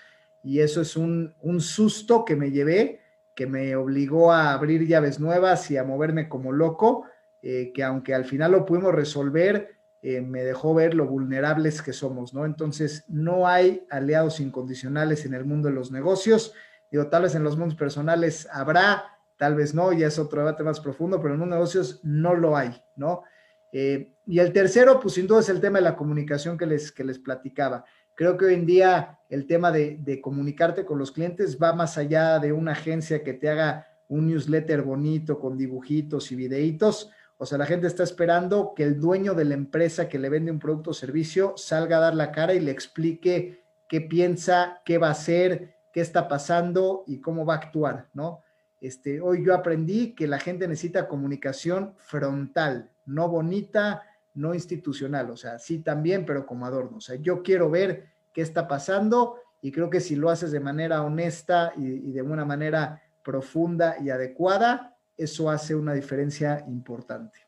y 0.43 0.61
eso 0.61 0.81
es 0.81 0.95
un, 0.97 1.35
un 1.41 1.61
susto 1.61 2.25
que 2.25 2.35
me 2.35 2.49
llevé, 2.49 3.01
que 3.35 3.45
me 3.45 3.75
obligó 3.75 4.31
a 4.31 4.51
abrir 4.51 4.87
llaves 4.87 5.19
nuevas 5.19 5.69
y 5.69 5.77
a 5.77 5.83
moverme 5.83 6.27
como 6.27 6.51
loco, 6.51 7.05
que 7.41 7.83
aunque 7.83 8.13
al 8.13 8.25
final 8.25 8.51
lo 8.51 8.65
pudimos 8.65 8.93
resolver, 8.93 9.80
eh, 10.03 10.19
me 10.21 10.43
dejó 10.43 10.73
ver 10.73 10.95
lo 10.95 11.05
vulnerables 11.05 11.83
que 11.83 11.93
somos, 11.93 12.33
¿no? 12.33 12.45
Entonces, 12.45 13.05
no 13.07 13.47
hay 13.47 13.85
aliados 13.91 14.39
incondicionales 14.39 15.25
en 15.25 15.35
el 15.35 15.45
mundo 15.45 15.69
de 15.69 15.75
los 15.75 15.91
negocios. 15.91 16.53
Digo, 16.91 17.07
tal 17.07 17.23
vez 17.23 17.35
en 17.35 17.43
los 17.43 17.55
mundos 17.55 17.77
personales 17.77 18.47
habrá, 18.51 19.05
tal 19.37 19.53
vez 19.53 19.75
no, 19.75 19.93
ya 19.93 20.07
es 20.07 20.17
otro 20.17 20.39
debate 20.41 20.63
más 20.63 20.79
profundo, 20.79 21.21
pero 21.21 21.35
en 21.35 21.41
los 21.41 21.49
negocios 21.49 21.99
no 22.03 22.33
lo 22.33 22.57
hay, 22.57 22.83
¿no? 22.95 23.23
Eh, 23.71 24.15
y 24.25 24.39
el 24.39 24.51
tercero, 24.51 24.99
pues 24.99 25.13
sin 25.13 25.27
duda 25.27 25.41
es 25.41 25.49
el 25.49 25.61
tema 25.61 25.77
de 25.77 25.83
la 25.83 25.95
comunicación 25.95 26.57
que 26.57 26.65
les, 26.65 26.91
que 26.91 27.03
les 27.03 27.19
platicaba. 27.19 27.85
Creo 28.15 28.37
que 28.37 28.45
hoy 28.45 28.55
en 28.55 28.65
día 28.65 29.19
el 29.29 29.45
tema 29.45 29.71
de, 29.71 29.97
de 30.01 30.19
comunicarte 30.19 30.83
con 30.83 30.97
los 30.97 31.11
clientes 31.11 31.59
va 31.61 31.73
más 31.73 31.97
allá 31.99 32.39
de 32.39 32.51
una 32.51 32.71
agencia 32.71 33.23
que 33.23 33.33
te 33.33 33.49
haga 33.49 33.87
un 34.07 34.27
newsletter 34.27 34.81
bonito 34.81 35.39
con 35.39 35.57
dibujitos 35.57 36.31
y 36.31 36.35
videitos 36.35 37.11
o 37.41 37.45
sea, 37.47 37.57
la 37.57 37.65
gente 37.65 37.87
está 37.87 38.03
esperando 38.03 38.73
que 38.75 38.83
el 38.83 38.99
dueño 38.99 39.33
de 39.33 39.45
la 39.45 39.55
empresa 39.55 40.07
que 40.07 40.19
le 40.19 40.29
vende 40.29 40.51
un 40.51 40.59
producto 40.59 40.91
o 40.91 40.93
servicio 40.93 41.55
salga 41.57 41.97
a 41.97 42.01
dar 42.01 42.13
la 42.13 42.31
cara 42.31 42.53
y 42.53 42.59
le 42.59 42.69
explique 42.69 43.63
qué 43.89 43.99
piensa, 43.99 44.79
qué 44.85 44.99
va 44.99 45.07
a 45.07 45.13
hacer, 45.13 45.73
qué 45.91 46.01
está 46.01 46.27
pasando 46.27 47.03
y 47.07 47.19
cómo 47.19 47.43
va 47.43 47.55
a 47.55 47.57
actuar, 47.57 48.09
¿no? 48.13 48.43
Este, 48.79 49.19
hoy 49.21 49.43
yo 49.43 49.55
aprendí 49.55 50.13
que 50.13 50.27
la 50.27 50.37
gente 50.37 50.67
necesita 50.67 51.07
comunicación 51.07 51.95
frontal, 51.97 52.91
no 53.07 53.27
bonita, 53.27 54.03
no 54.35 54.53
institucional, 54.53 55.31
o 55.31 55.35
sea, 55.35 55.57
sí 55.57 55.79
también, 55.79 56.27
pero 56.27 56.45
como 56.45 56.67
adorno. 56.67 56.97
O 56.97 57.01
sea, 57.01 57.15
yo 57.15 57.41
quiero 57.41 57.71
ver 57.71 58.05
qué 58.33 58.41
está 58.41 58.67
pasando 58.67 59.37
y 59.63 59.71
creo 59.71 59.89
que 59.89 59.99
si 59.99 60.15
lo 60.15 60.29
haces 60.29 60.51
de 60.51 60.59
manera 60.59 61.01
honesta 61.01 61.73
y, 61.75 62.11
de 62.11 62.21
una 62.21 62.45
manera 62.45 63.01
profunda 63.23 63.95
y 63.99 64.11
adecuada, 64.11 64.90
eso 65.17 65.49
hace 65.49 65.75
una 65.75 65.93
diferencia 65.93 66.63
importante. 66.67 67.39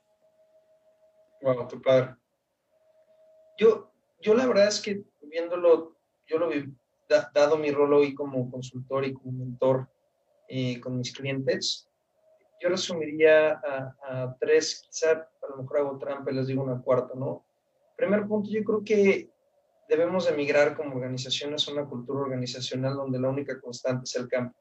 Wow, 1.42 1.68
tu 1.68 1.82
padre. 1.82 2.16
Yo, 3.58 3.92
yo 4.22 4.34
la 4.34 4.46
verdad 4.48 4.68
es 4.68 4.82
que 4.82 5.04
viéndolo, 5.22 5.96
yo 6.26 6.38
lo 6.38 6.52
he 6.52 6.70
dado 7.34 7.58
mi 7.58 7.72
rol 7.72 7.94
hoy 7.94 8.14
como 8.14 8.50
consultor 8.50 9.06
y 9.06 9.14
como 9.14 9.32
mentor 9.32 9.88
eh, 10.48 10.80
con 10.80 10.98
mis 10.98 11.14
clientes, 11.14 11.90
yo 12.62 12.70
resumiría 12.70 13.52
a, 13.52 14.36
tres, 14.40 14.82
quizá 14.86 15.12
a 15.12 15.50
lo 15.50 15.58
mejor 15.58 15.78
hago 15.78 15.98
trampa 15.98 16.32
y 16.32 16.36
les 16.36 16.48
digo 16.48 16.64
una 16.64 16.82
cuarta, 16.82 17.14
¿no? 17.14 17.46
Primer 17.98 18.26
punto, 18.26 18.50
yo 18.50 18.64
creo 18.64 18.84
que 18.84 19.30
debemos 19.90 20.30
emigrar 20.30 20.76
como 20.76 20.96
organizaciones 20.96 21.68
a 21.68 21.74
una 21.74 21.86
cultura 21.86 22.22
organizacional 22.22 22.96
donde 22.96 23.20
la 23.20 23.30
única 23.30 23.60
constante 23.60 24.06
es 24.06 24.16
el 24.16 24.30
cambio, 24.30 24.56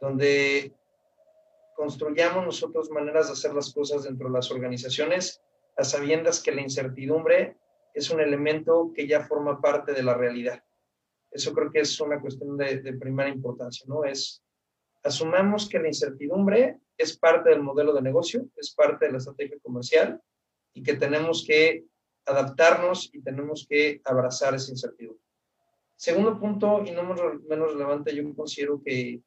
donde 0.00 0.74
construyamos 1.74 2.44
nosotros 2.44 2.90
maneras 2.90 3.26
de 3.26 3.32
hacer 3.32 3.54
las 3.54 3.72
cosas 3.72 4.04
dentro 4.04 4.28
de 4.28 4.34
las 4.34 4.50
organizaciones 4.50 5.42
a 5.76 5.84
sabiendas 5.84 6.42
que 6.42 6.52
la 6.52 6.62
incertidumbre 6.62 7.56
es 7.94 8.10
un 8.10 8.20
elemento 8.20 8.92
que 8.94 9.06
ya 9.06 9.26
forma 9.26 9.60
parte 9.60 9.92
de 9.92 10.02
la 10.02 10.14
realidad. 10.14 10.62
Eso 11.30 11.52
creo 11.52 11.70
que 11.70 11.80
es 11.80 12.00
una 12.00 12.20
cuestión 12.20 12.56
de, 12.56 12.80
de 12.80 13.28
importancia, 13.30 13.86
¿no? 13.88 14.04
Es 14.04 14.42
asumamos 15.02 15.68
que 15.68 15.78
la 15.78 15.88
incertidumbre 15.88 16.78
es 16.96 17.16
parte 17.16 17.50
del 17.50 17.62
modelo 17.62 17.92
de 17.92 18.02
negocio, 18.02 18.46
es 18.56 18.74
parte 18.74 19.06
de 19.06 19.12
la 19.12 19.18
estrategia 19.18 19.58
comercial 19.62 20.20
y 20.74 20.82
que 20.82 20.94
tenemos 20.94 21.44
que 21.46 21.84
adaptarnos 22.26 23.10
y 23.12 23.22
tenemos 23.22 23.66
que 23.68 24.00
abrazar 24.04 24.54
esa 24.54 24.70
incertidumbre. 24.70 25.22
Segundo 25.96 26.38
punto, 26.38 26.82
y 26.84 26.90
no 26.92 27.02
menos 27.04 27.72
relevante, 27.72 28.14
yo 28.14 28.22
considero 28.34 28.80
que 28.84 29.20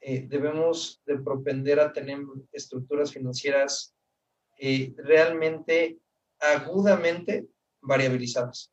eh, 0.00 0.26
debemos 0.26 1.02
de 1.06 1.18
propender 1.18 1.80
a 1.80 1.92
tener 1.92 2.18
estructuras 2.52 3.12
financieras 3.12 3.94
eh, 4.58 4.94
realmente 4.96 5.98
agudamente 6.38 7.46
variabilizadas. 7.80 8.72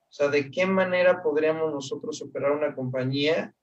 O 0.00 0.12
sea, 0.12 0.28
¿de 0.28 0.50
qué 0.50 0.66
manera 0.66 1.22
podríamos 1.22 1.72
nosotros 1.72 2.20
operar 2.22 2.52
una 2.52 2.74
compañía 2.74 3.54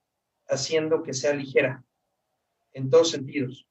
haciendo 0.47 1.03
que 1.03 1.13
sea 1.13 1.33
ligera? 1.33 1.83
En 2.73 2.89
todos 2.89 3.11
sentidos 3.11 3.67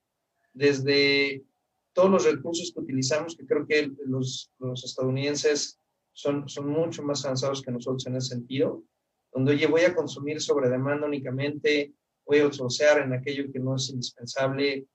desde 0.55 1.45
todos 1.93 2.11
los 2.11 2.25
recursos 2.25 2.73
que 2.73 2.81
utilizamos, 2.81 3.37
que 3.37 3.47
creo 3.47 3.67
que 3.67 3.93
los, 4.07 4.51
los 4.59 4.85
estadounidenses 4.85 5.79
son, 6.13 6.49
son 6.49 6.69
mucho 6.69 7.03
más 7.03 7.25
avanzados 7.25 7.61
que 7.61 7.71
nosotros 7.71 8.07
en 8.07 8.17
ese 8.17 8.29
sentido, 8.29 8.83
donde, 9.33 9.53
oye, 9.53 9.67
voy 9.67 9.83
a 9.83 9.95
consumir 9.95 10.41
sobre 10.41 10.71
demanda 10.71 11.07
únicamente, 11.07 11.93
voy 12.27 12.39
a 12.39 12.47
asociar 12.47 12.99
en 13.01 13.13
aquello 13.13 13.51
que 13.53 13.59
no 13.59 13.77
es 13.77 13.91
indispensable. 13.91 14.87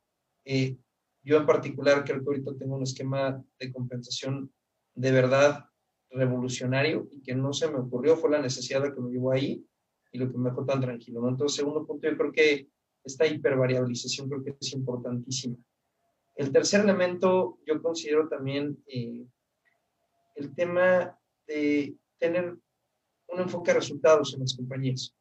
Eh, 0.46 0.78
yo 1.24 1.38
en 1.38 1.46
particular 1.46 2.04
creo 2.04 2.20
que 2.20 2.28
ahorita 2.28 2.58
tengo 2.58 2.76
un 2.76 2.84
esquema 2.84 3.44
de 3.60 3.72
compensación 3.72 4.52
de 4.96 5.12
verdad 5.12 5.66
revolucionario 6.10 7.08
y 7.12 7.22
que 7.22 7.36
no 7.36 7.54
se 7.54 7.70
me 7.70 7.78
ocurrió, 7.78 8.18
fue 8.18 8.32
la 8.32 8.42
necesidad 8.42 8.94
que 8.94 9.02
me 9.02 9.12
llevó 9.12 9.32
ahí 9.32 9.64
y 10.12 10.18
lo 10.18 10.32
que 10.32 10.38
me 10.38 10.50
dejó 10.50 10.66
tan 10.66 10.82
tranquilo. 10.82 11.22
¿no? 11.22 11.30
Entonces, 11.30 11.58
segundo 11.58 11.86
punto, 11.86 12.10
yo 12.10 12.18
creo 12.18 12.32
que 12.32 12.68
esta 13.04 13.28
hipervariabilización 13.28 14.28
creo 14.28 14.44
que 14.44 14.56
es 14.60 14.74
importantísima. 14.74 15.56
El 16.36 16.52
tercer 16.52 16.82
elemento, 16.82 17.60
yo 17.66 17.82
considero 17.82 18.28
también 18.28 18.82
eh, 18.88 19.26
el 20.36 20.56
tema 20.56 21.18
de 21.48 21.96
tener 22.18 22.58
un 23.28 23.40
enfoque 23.40 23.72
a 23.72 23.76
resultados 23.76 24.34
en 24.34 24.42
las 24.42 24.56
compañías. 24.56 25.16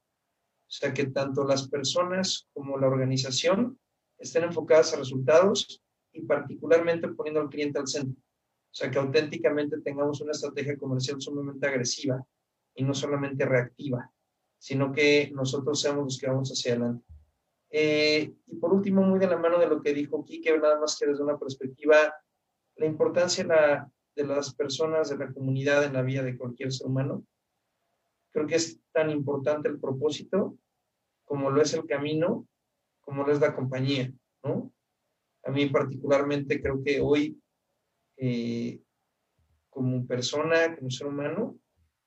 O 0.69 0.71
sea, 0.71 0.93
que 0.93 1.07
tanto 1.07 1.45
las 1.45 1.67
personas 1.69 2.47
como 2.53 2.77
la 2.77 2.89
organización 2.89 3.79
estén 4.19 4.45
enfocadas 4.45 4.93
a 4.93 4.99
resultados 4.99 5.83
y 6.13 6.23
particularmente 6.23 7.09
poniendo 7.09 7.41
al 7.41 7.49
cliente 7.49 7.79
al 7.79 7.87
centro. 7.87 8.21
O 8.21 8.75
sea, 8.75 8.91
que 8.91 8.99
auténticamente 8.99 9.81
tengamos 9.81 10.21
una 10.21 10.33
estrategia 10.33 10.77
comercial 10.77 11.21
sumamente 11.21 11.67
agresiva 11.67 12.23
y 12.75 12.85
no 12.85 12.93
solamente 12.93 13.47
reactiva, 13.47 14.13
sino 14.59 14.93
que 14.93 15.31
nosotros 15.35 15.81
seamos 15.81 16.05
los 16.05 16.19
que 16.19 16.29
vamos 16.29 16.51
hacia 16.51 16.73
adelante. 16.73 17.05
Eh, 17.71 18.33
y 18.47 18.57
por 18.57 18.73
último, 18.73 19.03
muy 19.03 19.19
de 19.19 19.27
la 19.27 19.39
mano 19.39 19.59
de 19.59 19.69
lo 19.69 19.81
que 19.81 19.95
dijo 19.95 20.23
Kike, 20.23 20.59
nada 20.59 20.79
más 20.79 20.99
que 20.99 21.07
desde 21.07 21.23
una 21.23 21.39
perspectiva, 21.39 22.15
la 22.77 22.87
importancia 22.87 23.91
de 24.15 24.25
las 24.27 24.55
personas, 24.55 25.09
de 25.09 25.19
la 25.19 25.33
comunidad 25.33 25.85
en 25.85 25.95
la 25.95 26.03
vida 26.03 26.23
de 26.23 26.37
cualquier 26.37 26.73
ser 26.73 26.87
humano. 26.87 27.25
Creo 28.33 28.47
que 28.47 28.57
es 28.57 28.81
tan 28.93 29.11
importante 29.11 29.69
el 29.69 29.79
propósito 29.79 30.57
como 31.25 31.51
lo 31.51 31.61
es 31.61 31.75
el 31.75 31.87
camino, 31.87 32.47
como 33.01 33.25
lo 33.25 33.33
es 33.33 33.41
la 33.41 33.55
compañía, 33.55 34.13
¿no? 34.43 34.73
A 35.45 35.51
mí 35.51 35.67
particularmente 35.67 36.61
creo 36.61 36.83
que 36.83 37.01
hoy, 37.01 37.41
eh, 38.17 38.81
como 39.69 40.07
persona, 40.07 40.75
como 40.77 40.91
ser 40.91 41.07
humano, 41.07 41.59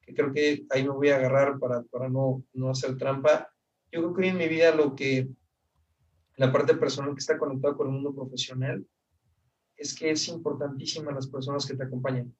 que 0.02 0.14
creo 0.14 0.34
que 0.34 0.66
ahí 0.72 0.84
me 0.84 0.90
voy 0.90 1.10
a 1.10 1.18
agarrar 1.18 1.60
para, 1.60 1.84
para 1.84 2.10
no, 2.10 2.44
no 2.54 2.70
hacer 2.70 2.98
trampa, 2.98 3.52
yo 3.92 4.02
creo 4.02 4.14
que 4.14 4.28
en 4.28 4.38
mi 4.38 4.48
vida 4.48 4.76
lo 4.76 4.96
que 4.96 5.30
la 6.38 6.52
parte 6.52 6.76
personal 6.76 7.14
que 7.14 7.20
está 7.20 7.38
conectada 7.38 7.76
con 7.76 7.88
el 7.88 7.94
mundo 7.94 8.16
profesional, 8.16 8.86
es 9.78 9.94
que 9.94 10.12
es 10.12 10.28
importantísima 10.28 11.12
las 11.12 11.28
personas 11.28 11.66
que 11.66 11.76
te 11.76 11.84
acompañan 11.84 12.34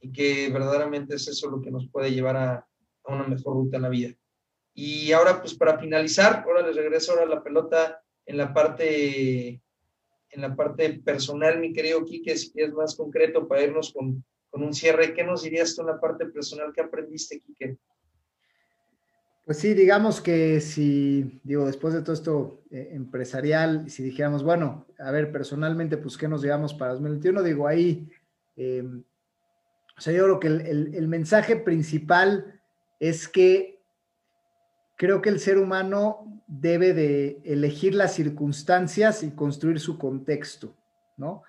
y 0.00 0.10
que 0.10 0.50
verdaderamente 0.50 1.14
es 1.14 1.28
eso 1.28 1.50
lo 1.50 1.60
que 1.60 1.70
nos 1.70 1.88
puede 1.88 2.10
llevar 2.10 2.36
a, 2.36 2.68
a 3.04 3.14
una 3.14 3.26
mejor 3.26 3.54
ruta 3.54 3.76
en 3.76 3.82
la 3.82 3.88
vida. 3.88 4.14
Y 4.74 5.12
ahora, 5.12 5.40
pues 5.40 5.54
para 5.54 5.78
finalizar, 5.78 6.44
ahora 6.46 6.66
les 6.66 6.76
regreso 6.76 7.12
ahora 7.12 7.26
la 7.26 7.42
pelota 7.42 8.02
en 8.24 8.36
la 8.36 8.54
parte, 8.54 9.48
en 10.30 10.40
la 10.40 10.56
parte 10.56 11.00
personal, 11.04 11.60
mi 11.60 11.72
querido 11.72 12.04
Quique, 12.04 12.36
si 12.36 12.52
es 12.54 12.72
más 12.72 12.96
concreto 12.96 13.46
para 13.46 13.62
irnos 13.62 13.92
con, 13.92 14.24
con 14.50 14.62
un 14.62 14.72
cierre, 14.72 15.14
¿qué 15.14 15.24
nos 15.24 15.42
dirías 15.42 15.74
tú 15.74 15.82
en 15.82 15.88
la 15.88 16.00
parte 16.00 16.26
personal 16.26 16.72
que 16.72 16.80
aprendiste, 16.80 17.40
Quique? 17.40 17.76
Pues 19.44 19.58
sí, 19.58 19.74
digamos 19.74 20.20
que 20.20 20.60
si, 20.60 21.40
digo, 21.42 21.66
después 21.66 21.94
de 21.94 22.02
todo 22.02 22.12
esto 22.12 22.62
eh, 22.70 22.90
empresarial, 22.92 23.90
si 23.90 24.02
dijéramos, 24.02 24.44
bueno, 24.44 24.86
a 24.98 25.10
ver, 25.10 25.32
personalmente, 25.32 25.96
pues, 25.96 26.16
¿qué 26.16 26.28
nos 26.28 26.42
llevamos 26.42 26.74
para 26.74 26.92
2021? 26.92 27.42
Digo, 27.42 27.66
ahí, 27.66 28.08
em, 28.54 29.02
o 29.98 30.00
sea, 30.00 30.12
yo 30.12 30.24
creo 30.24 30.40
que 30.40 30.46
el, 30.46 30.94
el, 30.94 31.08
mensaje 31.08 31.56
principal 31.56 32.61
es 33.02 33.26
que 33.26 33.80
creo 34.96 35.20
que 35.20 35.28
el 35.28 35.40
ser 35.40 35.58
humano 35.58 36.40
debe 36.46 36.94
de 36.94 37.40
elegir 37.44 37.96
las 37.96 38.14
circunstancias 38.14 39.24
y 39.24 39.32
construir 39.32 39.80
su 39.80 39.98
contexto, 39.98 40.76
¿no? 41.16 41.42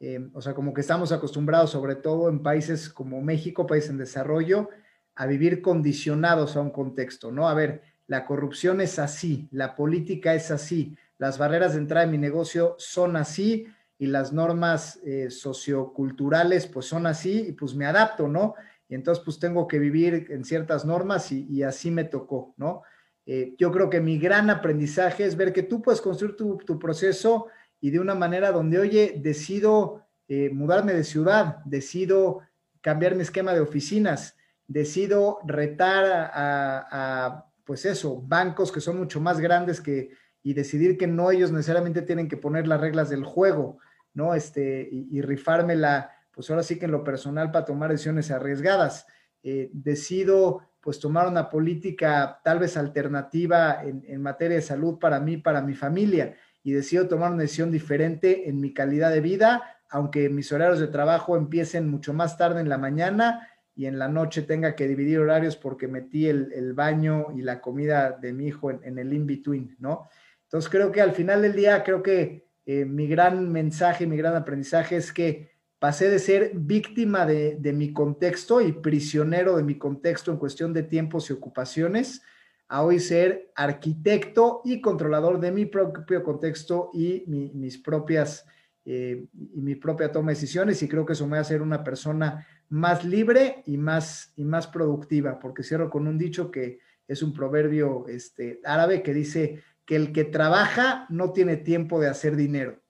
Em, 0.00 0.30
o 0.32 0.40
sea, 0.40 0.54
como 0.54 0.72
que 0.72 0.80
estamos 0.80 1.12
acostumbrados, 1.12 1.72
sobre 1.72 1.96
todo 1.96 2.30
en 2.30 2.42
países 2.42 2.88
como 2.88 3.20
México, 3.20 3.66
países 3.66 3.90
en 3.90 3.98
desarrollo, 3.98 4.70
a 5.14 5.26
vivir 5.26 5.60
condicionados 5.60 6.56
a 6.56 6.62
un 6.62 6.70
contexto, 6.70 7.30
¿no? 7.30 7.50
A 7.50 7.54
ver, 7.54 7.82
la 8.06 8.24
corrupción 8.24 8.80
es 8.80 8.98
así, 8.98 9.46
la 9.50 9.76
política 9.76 10.32
es 10.32 10.50
así, 10.50 10.96
las 11.18 11.36
barreras 11.36 11.74
de 11.74 11.80
entrada 11.80 12.06
en 12.06 12.12
mi 12.12 12.18
negocio 12.18 12.76
son 12.78 13.16
así 13.16 13.66
y 13.98 14.06
las 14.06 14.32
normas 14.32 15.00
eh, 15.04 15.30
socioculturales 15.30 16.66
pues 16.66 16.86
son 16.86 17.06
así 17.06 17.48
y 17.48 17.52
pues 17.52 17.74
me 17.74 17.84
adapto, 17.84 18.26
¿no? 18.26 18.54
Y 18.88 18.94
entonces 18.94 19.22
pues 19.24 19.38
tengo 19.38 19.66
que 19.66 19.78
vivir 19.78 20.26
en 20.30 20.44
ciertas 20.44 20.84
normas 20.84 21.32
y, 21.32 21.62
así 21.62 21.90
me 21.90 22.04
tocó, 22.04 22.54
¿no? 22.56 22.82
Eh, 23.26 23.54
yo 23.58 23.72
creo 23.72 23.88
que 23.88 24.00
mi 24.00 24.18
gran 24.18 24.50
aprendizaje 24.50 25.24
es 25.24 25.36
ver 25.36 25.52
que 25.52 25.62
tú 25.62 25.80
puedes 25.80 26.02
construir 26.02 26.36
tu, 26.36 26.78
proceso 26.78 27.46
y 27.80 27.90
de 27.90 28.00
una 28.00 28.14
manera 28.14 28.52
donde, 28.52 28.78
oye, 28.78 29.18
decido 29.22 30.06
eh, 30.28 30.50
mudarme 30.50 30.92
de 30.92 31.04
ciudad, 31.04 31.58
decido 31.64 32.42
cambiar 32.82 33.14
mi 33.14 33.22
esquema 33.22 33.54
de 33.54 33.60
oficinas, 33.60 34.36
decido 34.66 35.38
retar 35.46 36.04
a, 36.06 37.46
pues 37.64 37.86
eso, 37.86 38.20
bancos 38.20 38.70
que 38.70 38.80
son 38.80 38.98
mucho 38.98 39.20
más 39.20 39.40
grandes 39.40 39.80
que, 39.80 40.10
y 40.42 40.52
decidir 40.52 40.98
que 40.98 41.06
no 41.06 41.30
ellos 41.30 41.50
necesariamente 41.50 42.02
tienen 42.02 42.28
que 42.28 42.36
poner 42.36 42.68
las 42.68 42.80
reglas 42.80 43.08
del 43.08 43.24
juego, 43.24 43.78
¿no? 44.12 44.34
Este, 44.34 44.86
y, 44.90 45.20
rifármela, 45.22 46.12
pues 46.34 46.50
ahora 46.50 46.62
sí 46.62 46.78
que 46.78 46.86
en 46.86 46.92
lo 46.92 47.04
personal 47.04 47.50
para 47.50 47.64
tomar 47.64 47.90
decisiones 47.90 48.30
arriesgadas. 48.30 49.06
Eh, 49.42 49.70
decido 49.72 50.62
pues 50.80 50.98
tomar 50.98 51.26
una 51.28 51.48
política 51.48 52.40
tal 52.44 52.58
vez 52.58 52.76
alternativa 52.76 53.82
en, 53.84 54.20
materia 54.20 54.56
de 54.56 54.62
salud 54.62 54.98
para 54.98 55.18
mí, 55.18 55.38
para 55.38 55.62
mi 55.62 55.74
familia, 55.74 56.34
y 56.62 56.72
decido 56.72 57.08
tomar 57.08 57.32
una 57.32 57.42
decisión 57.42 57.70
diferente 57.70 58.48
en 58.50 58.60
mi 58.60 58.74
calidad 58.74 59.10
de 59.10 59.22
vida, 59.22 59.62
aunque 59.88 60.28
mis 60.28 60.52
horarios 60.52 60.80
de 60.80 60.88
trabajo 60.88 61.38
empiecen 61.38 61.88
mucho 61.88 62.12
más 62.12 62.36
tarde 62.36 62.60
en 62.60 62.68
la 62.68 62.76
mañana 62.76 63.48
y 63.74 63.86
en 63.86 63.98
la 63.98 64.08
noche 64.08 64.42
tenga 64.42 64.76
que 64.76 64.86
dividir 64.86 65.20
horarios 65.20 65.56
porque 65.56 65.88
metí 65.88 66.26
el, 66.26 66.72
baño 66.74 67.28
y 67.34 67.40
la 67.40 67.62
comida 67.62 68.12
de 68.12 68.34
mi 68.34 68.48
hijo 68.48 68.70
en, 68.70 68.98
el 68.98 69.12
in-between, 69.12 69.76
¿no? 69.78 70.08
Entonces 70.42 70.70
creo 70.70 70.92
que 70.92 71.00
al 71.00 71.12
final 71.12 71.40
del 71.40 71.54
día, 71.54 71.82
creo 71.82 72.02
que 72.02 72.46
eh, 72.66 72.84
mi 72.84 73.06
gran 73.06 73.50
mensaje, 73.50 74.06
mi 74.06 74.18
gran 74.18 74.36
aprendizaje 74.36 74.96
es 74.96 75.12
que 75.12 75.53
pasé 75.84 76.08
de 76.08 76.18
ser 76.18 76.52
víctima 76.54 77.26
de, 77.26 77.72
mi 77.74 77.92
contexto 77.92 78.62
y 78.62 78.72
prisionero 78.72 79.58
de 79.58 79.62
mi 79.62 79.76
contexto 79.76 80.32
en 80.32 80.38
cuestión 80.38 80.72
de 80.72 80.82
tiempos 80.82 81.28
y 81.28 81.34
ocupaciones, 81.34 82.22
a 82.68 82.82
hoy 82.82 82.98
ser 82.98 83.52
arquitecto 83.54 84.62
y 84.64 84.80
controlador 84.80 85.40
de 85.40 85.52
mi 85.52 85.66
propio 85.66 86.24
contexto 86.24 86.88
y 86.94 87.24
mis 87.26 87.76
propias 87.76 88.46
eh, 88.86 89.26
y 89.34 89.60
mi 89.60 89.74
propia 89.74 90.10
toma 90.10 90.30
de 90.30 90.36
decisiones 90.36 90.82
y 90.82 90.88
creo 90.88 91.04
que 91.04 91.12
eso 91.12 91.26
me 91.26 91.36
a 91.36 91.42
hacer 91.42 91.60
una 91.60 91.84
persona 91.84 92.46
más 92.70 93.04
libre 93.04 93.62
y 93.66 93.76
más, 93.76 94.32
y 94.36 94.44
más 94.46 94.66
productiva, 94.66 95.38
porque 95.38 95.62
cierro 95.62 95.90
con 95.90 96.08
un 96.08 96.16
dicho 96.16 96.50
que 96.50 96.78
es 97.06 97.22
un 97.22 97.34
proverbio 97.34 98.08
este, 98.08 98.58
árabe 98.64 99.02
que 99.02 99.12
dice 99.12 99.62
que 99.84 99.96
el 99.96 100.14
que 100.14 100.24
trabaja 100.24 101.04
no 101.10 101.34
tiene 101.34 101.58
tiempo 101.58 102.00
de 102.00 102.08
hacer 102.08 102.36
dinero. 102.36 102.83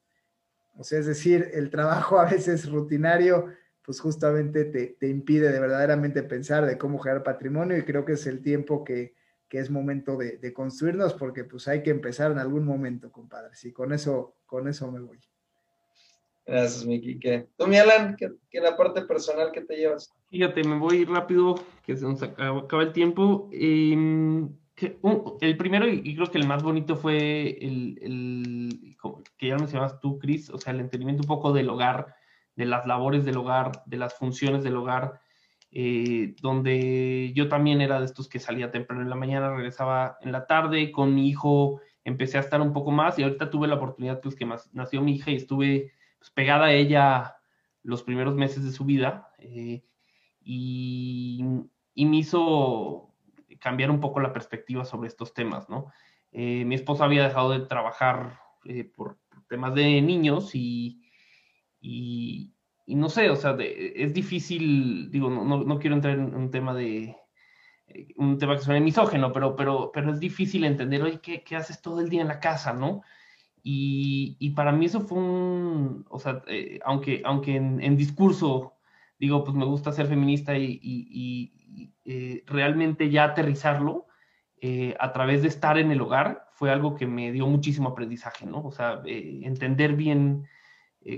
O 0.77 0.85
sea, 0.85 0.99
es 0.99 1.07
decir, 1.07 1.51
el 1.53 1.71
trabajo 1.71 2.19
a 2.21 2.31
veces 2.31 2.71
rutinario, 2.71 3.49
pues 3.83 4.01
justamente 4.01 4.65
te, 4.65 5.09
impide 5.09 5.53
de 5.53 5.61
verdaderamente 5.61 6.23
pensar 6.23 6.65
de 6.67 6.79
cómo 6.79 6.99
generar 6.99 7.23
patrimonio 7.23 7.77
y 7.77 7.83
creo 7.83 8.05
que 8.05 8.13
es 8.13 8.27
el 8.27 8.43
tiempo 8.43 8.85
que, 8.85 9.15
es 9.51 9.71
momento 9.71 10.17
de, 10.17 10.53
construirnos 10.53 11.15
porque 11.15 11.45
pues 11.45 11.69
hay 11.69 11.85
que 11.85 11.91
empezar 11.91 12.33
en 12.33 12.41
algún 12.41 12.65
momento, 12.65 13.13
compadre. 13.13 13.53
Y 13.63 13.71
con 13.71 13.93
eso, 13.93 14.35
con 14.47 14.67
eso 14.67 14.91
me 14.91 14.99
voy. 14.99 15.21
Gracias, 16.45 16.85
Miki. 16.85 17.21
¿Tú, 17.57 17.69
mi 17.69 17.77
Alan, 17.77 18.17
¿qué, 18.17 18.61
la 18.61 18.77
parte 18.77 19.03
personal 19.03 19.53
que 19.53 19.61
te 19.61 19.77
llevas? 19.77 20.13
Fíjate, 20.29 20.65
me 20.65 20.77
voy 20.77 21.05
rápido, 21.05 21.55
que 21.87 21.97
se 21.97 22.05
nos 22.05 22.21
acaba, 22.21 22.83
el 22.83 22.93
tiempo. 22.93 23.49
El 24.77 25.57
primero 25.57 25.87
y, 25.87 26.17
creo 26.17 26.31
que 26.31 26.39
el 26.39 26.49
más 26.49 26.63
bonito 26.63 26.97
fue 26.97 27.59
el, 27.61 28.97
que 29.37 29.49
ya 29.49 29.57
mencionabas 29.57 30.01
tú, 30.01 30.19
Cris, 30.19 30.51
o 30.51 30.59
sea, 30.59 30.73
el 30.73 30.81
entendimiento 30.81 31.23
un 31.23 31.29
poco 31.29 31.53
del 31.53 31.69
hogar, 31.71 32.17
de 32.57 32.67
las 32.67 32.87
labores 32.87 33.25
del 33.25 33.37
hogar, 33.37 33.83
de 33.87 33.99
las 33.99 34.15
funciones 34.15 34.65
del 34.65 34.77
hogar, 34.77 35.21
eh, 35.71 36.35
donde 36.41 37.33
yo 37.35 37.49
también 37.49 37.81
era 37.81 38.01
de 38.01 38.07
estos 38.07 38.29
que 38.29 38.41
salía 38.41 38.73
temprano 38.73 39.03
en 39.03 39.11
la 39.11 39.17
mañana, 39.17 39.55
regresaba 39.55 40.19
en 40.23 40.33
la 40.33 40.47
tarde, 40.47 40.91
con 40.91 41.15
mi 41.15 41.29
hijo 41.29 41.81
empecé 42.05 42.37
a 42.37 42.41
estar 42.41 42.61
un 42.61 42.73
poco 42.73 42.91
más 42.91 43.19
y 43.19 43.23
ahorita 43.23 43.51
tuve 43.51 43.69
la 43.69 43.77
oportunidad, 43.77 44.21
pues 44.21 44.35
que 44.35 44.47
nació 44.73 45.03
mi 45.03 45.15
hija 45.15 45.31
y 45.31 45.37
estuve 45.37 45.93
pues, 46.19 46.31
pegada 46.31 46.67
a 46.67 46.73
ella 46.73 47.37
los 47.83 48.03
primeros 48.03 48.35
meses 48.35 48.65
de 48.65 48.73
su 48.73 48.85
vida 48.85 49.29
eh, 49.39 49.85
y, 50.43 51.45
y 51.95 52.07
me 52.07 52.19
hizo 52.19 53.14
cambiar 53.65 53.91
un 53.91 53.99
poco 53.99 54.21
la 54.21 54.35
perspectiva 54.35 54.85
sobre 54.85 55.09
estos 55.09 55.33
temas, 55.33 55.71
¿no? 55.71 55.91
Eh, 56.33 56.67
mi 56.67 56.75
esposa 56.75 57.05
había 57.05 57.25
dejado 57.25 57.51
de 57.53 57.61
trabajar 57.61 58.39
eh, 58.67 58.85
por, 58.85 59.19
temas 59.49 59.75
de 59.75 60.03
niños 60.03 60.55
y, 60.55 61.01
y, 61.81 62.53
no 62.89 63.09
sé, 63.09 63.31
o 63.31 63.37
sea, 63.37 63.57
es 63.59 64.13
difícil, 64.13 65.11
digo, 65.11 65.31
no, 65.31 65.65
no, 65.65 65.79
quiero 65.79 65.97
entrar 65.97 66.19
en 66.19 66.35
un 66.35 66.51
tema 66.51 66.75
de, 66.75 67.17
eh, 67.87 68.09
un 68.17 68.37
tema 68.37 68.55
que 68.55 68.63
suene 68.63 68.83
misógeno, 68.83 69.33
pero, 69.33 69.57
pero, 69.57 69.91
pero 69.91 70.13
es 70.13 70.21
difícil 70.21 70.65
entender, 70.65 71.03
oye, 71.03 71.21
¿qué, 71.23 71.43
¿qué, 71.43 71.57
haces 71.57 71.81
todo 71.81 72.01
el 72.01 72.11
día 72.11 72.21
en 72.21 72.29
la 72.29 72.41
casa, 72.41 72.75
no? 72.75 73.01
Y, 73.63 74.37
y 74.41 74.51
para 74.51 74.73
mí 74.73 74.85
eso 74.85 75.01
fue 75.01 75.17
un, 75.17 76.05
o 76.11 76.19
sea, 76.19 76.43
aunque, 76.85 77.23
aunque 77.25 77.57
en, 77.57 77.97
discurso 77.97 78.74
digo, 79.25 79.43
pues 79.43 79.57
me 79.57 79.65
gusta 79.65 79.91
ser 79.93 80.07
feminista 80.07 80.57
y, 80.57 80.79
y, 80.83 81.93
eh, 82.05 82.45
realmente 82.47 83.11
ya 83.11 83.25
aterrizarlo 83.25 84.07
eh, 84.61 84.95
a 85.01 85.13
través 85.13 85.41
de 85.43 85.49
estar 85.49 85.79
en 85.79 85.91
el 85.91 86.01
hogar 86.03 86.47
fue 86.53 86.71
algo 86.71 86.95
que 86.95 87.07
me 87.07 87.33
dio 87.33 87.47
muchísimo 87.47 87.89
aprendizaje, 87.89 88.45
¿no? 88.45 88.63
O 88.63 88.71
sea, 88.71 89.03
eh, 89.07 89.41
entender 89.45 89.95
bien 89.95 90.47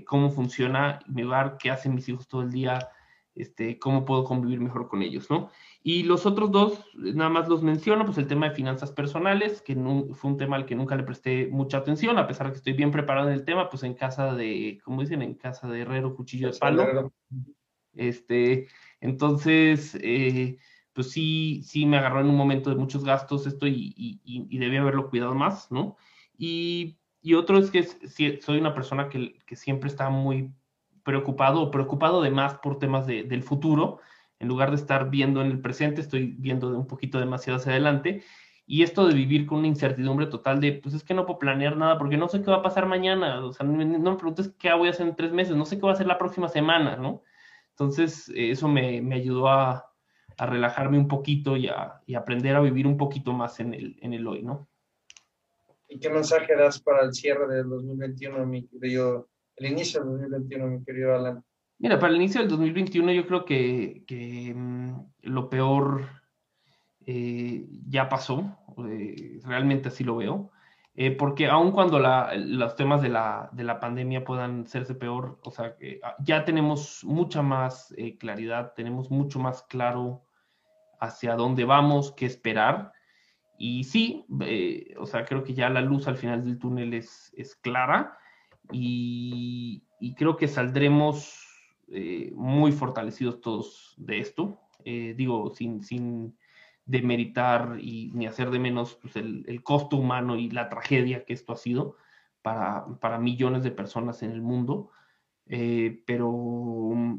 cómo 0.04 0.30
funciona 0.30 0.98
mi 1.06 1.22
hogar, 1.22 1.58
qué 1.60 1.70
hacen 1.70 1.94
mis 1.94 2.08
hijos 2.08 2.26
todo 2.26 2.42
el 2.42 2.50
día, 2.50 2.90
este, 3.36 3.78
cómo 3.78 4.04
puedo 4.04 4.24
convivir 4.24 4.60
mejor 4.60 4.88
con 4.88 5.02
ellos, 5.02 5.30
¿no? 5.30 5.50
Y 5.82 6.02
los 6.02 6.26
otros 6.26 6.50
dos, 6.50 6.84
nada 6.94 7.30
más 7.30 7.48
los 7.48 7.62
menciono, 7.62 8.04
pues 8.04 8.18
el 8.18 8.26
tema 8.26 8.48
de 8.48 8.56
finanzas 8.56 8.90
personales, 8.90 9.62
que 9.62 9.76
fue 10.14 10.30
un 10.30 10.36
tema 10.36 10.56
al 10.56 10.66
que 10.66 10.74
nunca 10.74 10.96
le 10.96 11.04
presté 11.04 11.46
mucha 11.48 11.78
atención, 11.78 12.18
a 12.18 12.26
pesar 12.26 12.46
de 12.46 12.52
que 12.52 12.58
estoy 12.58 12.72
bien 12.72 12.90
preparado 12.90 13.28
en 13.28 13.34
el 13.34 13.44
tema, 13.44 13.68
pues 13.68 13.84
en 13.84 13.94
casa 13.94 14.34
de, 14.34 14.80
como 14.82 15.02
dicen, 15.02 15.22
en 15.22 15.34
casa 15.34 15.68
de 15.68 15.82
herrero, 15.82 16.16
cuchillo 16.16 16.50
de 16.50 16.58
palo. 16.58 17.12
Este, 17.96 18.68
entonces, 19.00 19.96
eh, 20.00 20.58
pues 20.92 21.10
sí, 21.10 21.62
sí 21.64 21.86
me 21.86 21.98
agarró 21.98 22.20
en 22.20 22.28
un 22.28 22.36
momento 22.36 22.70
de 22.70 22.76
muchos 22.76 23.04
gastos 23.04 23.46
esto 23.46 23.66
y, 23.66 23.94
y, 24.24 24.58
debía 24.58 24.80
haberlo 24.80 25.10
cuidado 25.10 25.34
más, 25.34 25.70
¿no? 25.70 25.96
Y, 26.38 26.98
otro 27.36 27.58
es 27.58 27.70
que 27.70 27.82
soy 28.40 28.58
una 28.58 28.74
persona 28.74 29.08
que, 29.08 29.36
siempre 29.56 29.88
está 29.88 30.10
muy 30.10 30.52
preocupado 31.02 31.70
preocupado 31.70 32.22
de 32.22 32.30
más 32.30 32.54
por 32.58 32.78
temas 32.78 33.06
del 33.06 33.42
futuro. 33.42 34.00
En 34.38 34.48
lugar 34.48 34.70
de 34.70 34.76
estar 34.76 35.10
viendo 35.10 35.40
en 35.42 35.48
el 35.48 35.60
presente, 35.60 36.00
estoy 36.00 36.34
viendo 36.38 36.68
un 36.68 36.86
poquito 36.86 37.18
demasiado 37.18 37.58
hacia 37.58 37.72
adelante. 37.72 38.22
Y 38.66 38.82
esto 38.82 39.06
de 39.06 39.14
vivir 39.14 39.46
con 39.46 39.58
una 39.58 39.68
incertidumbre 39.68 40.26
total 40.26 40.60
de, 40.60 40.72
pues 40.72 40.94
es 40.94 41.04
que 41.04 41.14
no 41.14 41.26
puedo 41.26 41.38
planear 41.38 41.76
nada 41.76 41.98
porque 41.98 42.16
no 42.16 42.28
sé 42.28 42.42
qué 42.42 42.50
va 42.50 42.58
a 42.58 42.62
pasar 42.62 42.86
mañana. 42.86 43.44
O 43.44 43.52
sea, 43.52 43.66
no 43.66 44.10
me 44.10 44.16
preguntes 44.16 44.48
qué 44.58 44.72
voy 44.72 44.88
a 44.88 44.90
hacer 44.90 45.06
en 45.06 45.16
tres 45.16 45.32
meses, 45.32 45.56
no 45.56 45.64
sé 45.64 45.76
qué 45.76 45.82
va 45.82 45.90
a 45.90 45.94
hacer 45.94 46.06
la 46.06 46.18
próxima 46.18 46.48
semana, 46.48 46.96
¿no? 46.96 47.22
Entonces, 47.78 48.32
eso 48.34 48.68
me, 48.68 49.02
me 49.02 49.16
ayudó 49.16 49.48
a, 49.48 49.92
a 50.38 50.46
relajarme 50.46 50.98
un 50.98 51.08
poquito 51.08 51.58
y, 51.58 51.68
a, 51.68 52.00
y 52.06 52.14
aprender 52.14 52.56
a 52.56 52.60
vivir 52.60 52.86
un 52.86 52.96
poquito 52.96 53.34
más 53.34 53.60
en 53.60 53.74
el, 53.74 53.98
en 54.00 54.14
el 54.14 54.26
hoy, 54.26 54.42
¿no? 54.42 54.66
¿Y 55.86 55.98
qué 55.98 56.08
mensaje 56.08 56.56
das 56.56 56.80
para 56.80 57.04
el 57.04 57.12
cierre 57.12 57.46
del 57.54 57.68
2021, 57.68 58.46
mi 58.46 58.66
querido, 58.66 59.28
el 59.56 59.72
inicio 59.72 60.00
del 60.00 60.12
2021, 60.12 60.66
mi 60.68 60.84
querido 60.84 61.14
Alan? 61.14 61.44
Mira, 61.78 61.98
para 61.98 62.14
el 62.14 62.16
inicio 62.16 62.40
del 62.40 62.48
2021 62.48 63.12
yo 63.12 63.26
creo 63.26 63.44
que, 63.44 64.04
que 64.06 64.54
mm, 64.54 64.94
lo 65.24 65.50
peor 65.50 66.06
eh, 67.04 67.66
ya 67.88 68.08
pasó, 68.08 68.58
eh, 68.88 69.38
realmente 69.44 69.88
así 69.88 70.02
lo 70.02 70.16
veo. 70.16 70.50
Eh, 70.98 71.10
porque 71.10 71.46
aun 71.46 71.72
cuando 71.72 71.98
los 71.98 72.74
temas 72.74 73.02
de 73.02 73.10
la, 73.10 73.50
de 73.52 73.64
la, 73.64 73.78
pandemia 73.80 74.24
puedan 74.24 74.66
serse 74.66 74.94
peor, 74.94 75.38
o 75.44 75.50
sea, 75.50 75.76
ah, 76.02 76.16
ya 76.20 76.44
tenemos 76.46 77.04
mucha 77.04 77.42
más 77.42 77.94
claridad, 78.18 78.72
tenemos 78.74 79.10
mucho 79.10 79.38
más 79.38 79.62
claro 79.64 80.24
hacia 81.00 81.34
dónde 81.34 81.64
vamos, 81.64 82.12
qué 82.12 82.26
esperar. 82.26 82.92
Y 83.58 83.84
sí, 83.84 84.26
eh, 84.40 84.94
o 84.98 85.06
sea, 85.06 85.24
creo 85.24 85.42
que 85.42 85.54
ya 85.54 85.70
la 85.70 85.80
luz 85.80 86.06
al 86.08 86.16
final 86.16 86.44
del 86.44 86.58
túnel 86.58 86.94
es, 86.94 87.32
es 87.36 87.54
clara 87.56 88.18
y, 88.70 89.82
creo 90.16 90.36
que 90.36 90.48
saldremos 90.48 91.42
eh, 91.88 92.30
muy 92.34 92.72
fortalecidos 92.72 93.40
todos 93.40 93.94
de 93.96 94.18
esto. 94.18 94.60
Eh, 94.84 95.14
digo, 95.16 95.52
sin, 95.54 95.82
sin 95.82 96.36
demeritar 96.86 97.78
y 97.80 98.10
ni 98.14 98.26
hacer 98.26 98.50
de 98.50 98.58
menos 98.58 98.94
pues, 98.94 99.16
el, 99.16 99.62
costo 99.62 99.96
humano 99.96 100.36
y 100.36 100.50
la 100.50 100.68
tragedia 100.68 101.24
que 101.24 101.34
esto 101.34 101.52
ha 101.52 101.56
sido 101.56 101.96
para, 102.42 102.86
para 103.00 103.18
millones 103.18 103.62
de 103.62 103.72
personas 103.72 104.22
en 104.22 104.32
el 104.32 104.40
mundo. 104.40 104.90
pero, 105.46 107.18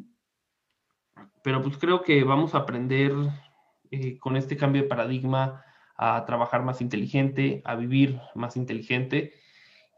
pero 1.43 1.61
pues 1.61 1.78
creo 1.78 2.01
que 2.01 2.24
vamos 2.24 2.55
a 2.55 2.59
aprender 2.59 3.13
eh, 3.91 4.18
con 4.18 4.36
este 4.36 4.57
cambio 4.57 4.82
de 4.84 4.88
paradigma 4.88 5.63
a 5.95 6.26
trabajar 6.26 6.63
más 6.63 6.82
inteligente, 6.82 7.61
a 7.65 7.76
vivir 7.76 8.20
más 8.36 8.57
inteligente. 8.57 9.34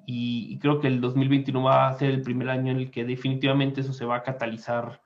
Y, 0.06 0.58
creo 0.60 0.80
que 0.80 0.88
el 0.88 1.02
2021 1.02 1.62
va 1.62 1.88
a 1.88 1.94
ser 1.94 2.12
el 2.12 2.22
primer 2.22 2.50
año 2.50 2.72
en 2.72 2.78
el 2.78 2.92
que 2.92 3.04
definitivamente 3.04 3.82
eso 3.82 3.94
se 3.94 4.06
va 4.06 4.18
a 4.18 4.24
catalizar 4.24 5.02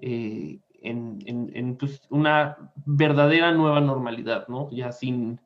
eh, 0.00 0.60
en, 0.82 1.76
pues, 1.78 2.02
una 2.10 2.72
verdadera 2.86 3.52
nueva 3.52 3.80
normalidad, 3.80 4.48
¿no? 4.48 4.70
Ya 4.70 4.92
sin, 4.92 5.40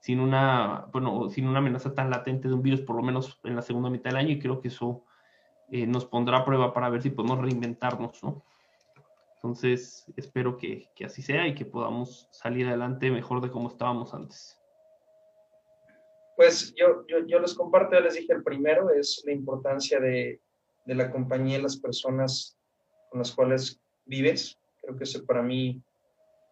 sin 0.00 0.20
una, 0.20 0.86
bueno, 0.92 1.28
sin 1.30 1.46
una 1.46 1.58
amenaza 1.58 1.94
tan 1.94 2.10
latente 2.10 2.48
de 2.48 2.54
un 2.54 2.62
virus, 2.62 2.80
por 2.82 2.96
lo 2.96 3.02
menos 3.02 3.40
en 3.44 3.56
la 3.56 3.62
segunda 3.62 3.90
mitad 3.90 4.10
del 4.10 4.18
año, 4.18 4.30
y 4.30 4.38
creo 4.38 4.60
que 4.60 4.68
eso 4.68 5.04
eh, 5.70 5.86
nos 5.86 6.04
pondrá 6.04 6.38
a 6.38 6.44
prueba 6.44 6.72
para 6.72 6.90
ver 6.90 7.02
si 7.02 7.10
podemos 7.10 7.38
reinventarnos, 7.38 8.22
¿no? 8.22 8.44
Entonces, 9.44 10.10
espero 10.16 10.56
que, 10.56 10.88
así 11.04 11.20
sea 11.20 11.46
y 11.46 11.54
que 11.54 11.66
podamos 11.66 12.28
salir 12.30 12.66
adelante 12.66 13.10
mejor 13.10 13.42
de 13.42 13.50
como 13.50 13.68
estábamos 13.68 14.14
antes. 14.14 14.58
Pues 16.34 16.74
yo, 16.74 17.04
yo, 17.26 17.38
les 17.38 17.52
comparto, 17.52 17.94
ya 17.94 18.00
les 18.00 18.14
dije 18.14 18.32
el 18.32 18.42
primero, 18.42 18.88
es 18.88 19.22
la 19.26 19.32
importancia 19.32 20.00
de, 20.00 20.40
la 20.86 21.10
compañía 21.10 21.58
y 21.58 21.62
las 21.62 21.76
personas 21.76 22.58
con 23.10 23.18
las 23.18 23.32
cuales 23.32 23.78
vives. 24.06 24.58
Creo 24.84 24.96
que 24.96 25.04
eso 25.04 25.24
para 25.24 25.42
mí 25.42 25.82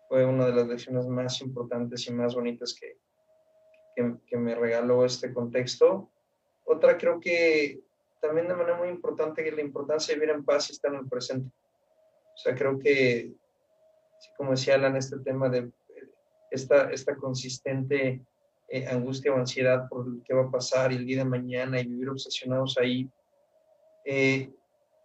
fue 0.09 0.25
una 0.25 0.47
de 0.47 0.55
las 0.55 0.67
lecciones 0.67 1.07
más 1.07 1.41
importantes 1.41 2.07
y 2.07 2.13
más 2.13 2.35
bonitas 2.35 2.75
que, 2.79 2.97
que, 3.95 4.15
que, 4.27 4.37
me 4.37 4.55
regaló 4.55 5.05
este 5.05 5.33
contexto. 5.33 6.11
Otra 6.65 6.97
creo 6.97 7.21
que 7.21 7.81
también 8.21 8.49
de 8.49 8.55
manera 8.55 8.79
muy 8.79 8.89
importante 8.89 9.47
es 9.47 9.55
la 9.55 9.63
importancia 9.63 10.15
de 10.15 10.21
vivir 10.21 10.35
en 10.35 10.45
paz 10.45 10.69
y 10.69 10.73
estar 10.73 10.93
en 10.93 11.01
el 11.01 11.09
presente. 11.09 11.51
O 12.35 12.39
sea, 12.39 12.55
creo 12.55 12.79
que, 12.79 13.33
como 14.37 14.53
decía 14.53 14.77
Alan, 14.77 14.97
este 14.97 15.19
tema 15.19 15.49
de 15.49 15.71
esta, 16.51 16.91
esta 16.91 17.17
consistente 17.17 18.23
eh, 18.69 18.87
angustia 18.87 19.33
o 19.33 19.37
ansiedad 19.37 19.89
por 19.89 20.23
qué 20.23 20.35
va 20.35 20.45
a 20.45 20.51
pasar 20.51 20.93
el 20.93 21.05
día 21.05 21.19
de 21.19 21.25
mañana 21.25 21.81
y 21.81 21.87
vivir 21.87 22.09
obsesionados 22.09 22.79
ahí, 22.79 23.11
eh, 24.05 24.51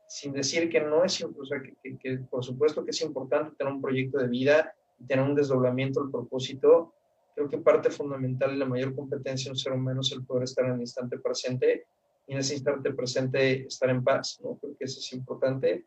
sin 0.07 0.31
decir 0.31 0.69
que 0.69 0.79
no 0.79 1.03
es, 1.03 1.21
o 1.21 1.45
sea, 1.45 1.61
que, 1.61 1.97
que, 1.97 2.17
por 2.29 2.43
supuesto 2.43 2.83
que 2.83 2.91
es 2.91 3.01
importante 3.01 3.55
tener 3.57 3.73
un 3.73 3.81
proyecto 3.81 4.17
de 4.17 4.27
vida 4.27 4.73
y 4.97 5.05
tener 5.05 5.23
un 5.23 5.35
desdoblamiento 5.35 6.01
al 6.01 6.09
propósito, 6.09 6.93
creo 7.35 7.49
que 7.49 7.57
parte 7.59 7.91
fundamental 7.91 8.55
y 8.55 8.57
la 8.57 8.65
mayor 8.65 8.95
competencia 8.95 9.49
de 9.49 9.51
un 9.51 9.57
ser 9.57 9.73
humano 9.73 10.01
es 10.01 10.11
el 10.11 10.25
poder 10.25 10.43
estar 10.45 10.65
en 10.65 10.73
el 10.73 10.79
instante 10.79 11.19
presente 11.19 11.85
y 12.25 12.33
en 12.33 12.39
ese 12.39 12.55
instante 12.55 12.91
presente 12.93 13.67
estar 13.67 13.89
en 13.89 14.03
paz, 14.03 14.39
¿no? 14.43 14.57
Creo 14.57 14.75
que 14.75 14.85
eso 14.85 14.99
es 14.99 15.13
importante. 15.13 15.85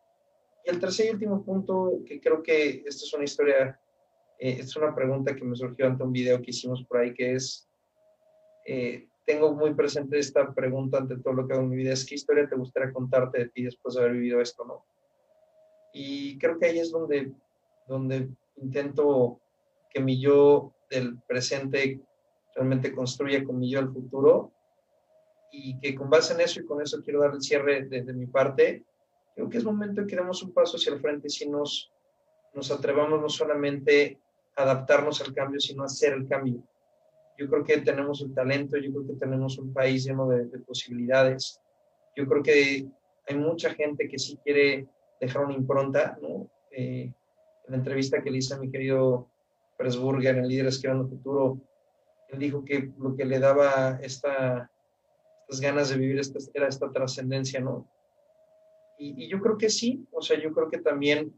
Y 0.65 0.71
el 0.71 0.79
tercer 0.79 1.07
y 1.07 1.11
último 1.11 1.45
punto, 1.45 2.01
que 2.07 2.21
creo 2.21 2.43
que 2.43 2.85
esta 2.87 3.05
es 3.05 3.13
una 3.15 3.25
historia, 3.25 3.81
eh, 4.39 4.59
es 4.61 4.77
una 4.77 4.95
pregunta 4.95 5.35
que 5.35 5.45
me 5.45 5.57
surgió 5.57 5.87
ante 5.87 6.05
un 6.05 6.13
video 6.13 6.41
que 6.41 6.51
hicimos 6.51 6.85
por 6.85 7.01
ahí, 7.01 7.13
que 7.13 7.35
es, 7.35 7.69
eh, 8.67 9.09
tengo 9.31 9.53
muy 9.53 9.75
presente 9.75 10.19
esta 10.19 10.53
pregunta 10.53 10.99
ante 10.99 11.17
todo 11.19 11.35
lo 11.35 11.47
que 11.47 11.53
hago 11.53 11.63
en 11.63 11.71
mi 11.71 11.77
vida, 11.77 11.93
es 11.93 12.05
qué 12.05 12.17
historia 12.17 12.49
te 12.49 12.57
gustaría 12.57 12.93
contarte 12.93 13.39
de 13.39 13.49
ti 13.49 13.63
después 13.63 13.95
de 13.95 14.01
haber 14.01 14.15
vivido 14.15 14.41
esto, 14.41 14.65
¿no? 14.65 14.85
Y 15.93 16.37
creo 16.39 16.59
que 16.59 16.67
ahí 16.67 16.81
es 16.81 16.91
donde, 16.91 17.31
donde 17.87 18.29
intento 18.57 19.39
que 19.89 20.01
mi 20.01 20.21
yo 20.21 20.73
del 20.91 21.19
presente 21.29 22.01
realmente 22.57 22.93
construya 22.93 23.45
con 23.45 23.61
mi 23.61 23.71
yo 23.71 23.79
el 23.79 23.93
futuro 23.93 24.51
y 25.53 25.79
que 25.79 25.95
con 25.95 26.11
base 26.11 26.35
en 26.35 26.41
eso 26.41 26.61
y 26.61 26.67
con 26.67 26.83
eso 26.83 27.01
quiero 27.01 27.21
dar 27.21 27.35
el 27.35 27.43
cierre 27.43 27.85
desde 27.85 28.13
mi 28.13 28.27
parte, 28.27 28.83
creo 29.37 29.49
que 29.49 29.59
es 29.59 29.65
momento 29.65 30.01
de 30.01 30.09
que 30.09 30.17
demos 30.17 30.43
un 30.43 30.53
paso 30.53 30.77
hacia 30.77 30.93
el 30.93 31.01
frente 31.01 31.29
si 31.29 31.49
nos, 31.49 31.93
nos 32.53 32.69
atrevamos 32.73 33.21
no 33.21 33.29
solamente 33.29 34.19
a 34.57 34.63
adaptarnos 34.63 35.21
al 35.21 35.33
cambio, 35.33 35.61
sino 35.61 35.85
a 35.85 35.87
hacer 35.87 36.15
el 36.15 36.27
cambio. 36.27 36.65
Yo 37.41 37.49
creo 37.49 37.65
que 37.65 37.79
tenemos 37.79 38.21
el 38.21 38.35
talento, 38.35 38.77
yo 38.77 38.93
creo 38.93 39.07
que 39.07 39.15
tenemos 39.15 39.57
un 39.57 39.73
país 39.73 40.05
lleno 40.05 40.29
de, 40.29 40.45
posibilidades. 40.59 41.59
Yo 42.15 42.27
creo 42.29 42.43
que 42.43 42.87
hay 43.27 43.37
mucha 43.37 43.71
gente 43.71 44.09
que 44.09 44.19
sí 44.19 44.39
quiere 44.45 44.87
dejar 45.19 45.47
una 45.47 45.55
impronta, 45.55 46.19
¿no? 46.21 46.51
Eh, 46.71 47.05
en 47.05 47.15
la 47.67 47.79
entrevista 47.79 48.23
que 48.23 48.31
le 48.31 48.39
hice 48.39 48.53
a 48.53 48.59
mi 48.59 48.71
querido 48.71 49.31
Presburger 49.79 50.37
en 50.37 50.49
Líderes 50.49 50.79
que 50.79 50.89
van 50.89 50.99
al 50.99 51.09
futuro, 51.09 51.59
él 52.29 52.41
dijo 52.41 52.63
que 52.63 52.93
lo 52.99 53.17
que 53.17 53.25
le 53.25 53.39
daba 53.39 53.99
esta, 54.03 54.71
estas 55.41 55.63
ganas 55.63 55.89
de 55.89 55.97
vivir 55.97 56.21
esta, 56.21 56.41
era 56.53 56.69
esta 56.69 56.93
trascendencia, 56.93 57.59
¿no? 57.59 57.91
Y, 58.99 59.29
yo 59.29 59.41
creo 59.41 59.57
que 59.57 59.71
sí, 59.71 60.07
o 60.13 60.21
sea, 60.21 60.39
yo 60.39 60.53
creo 60.53 60.69
que 60.69 60.83
también 60.83 61.35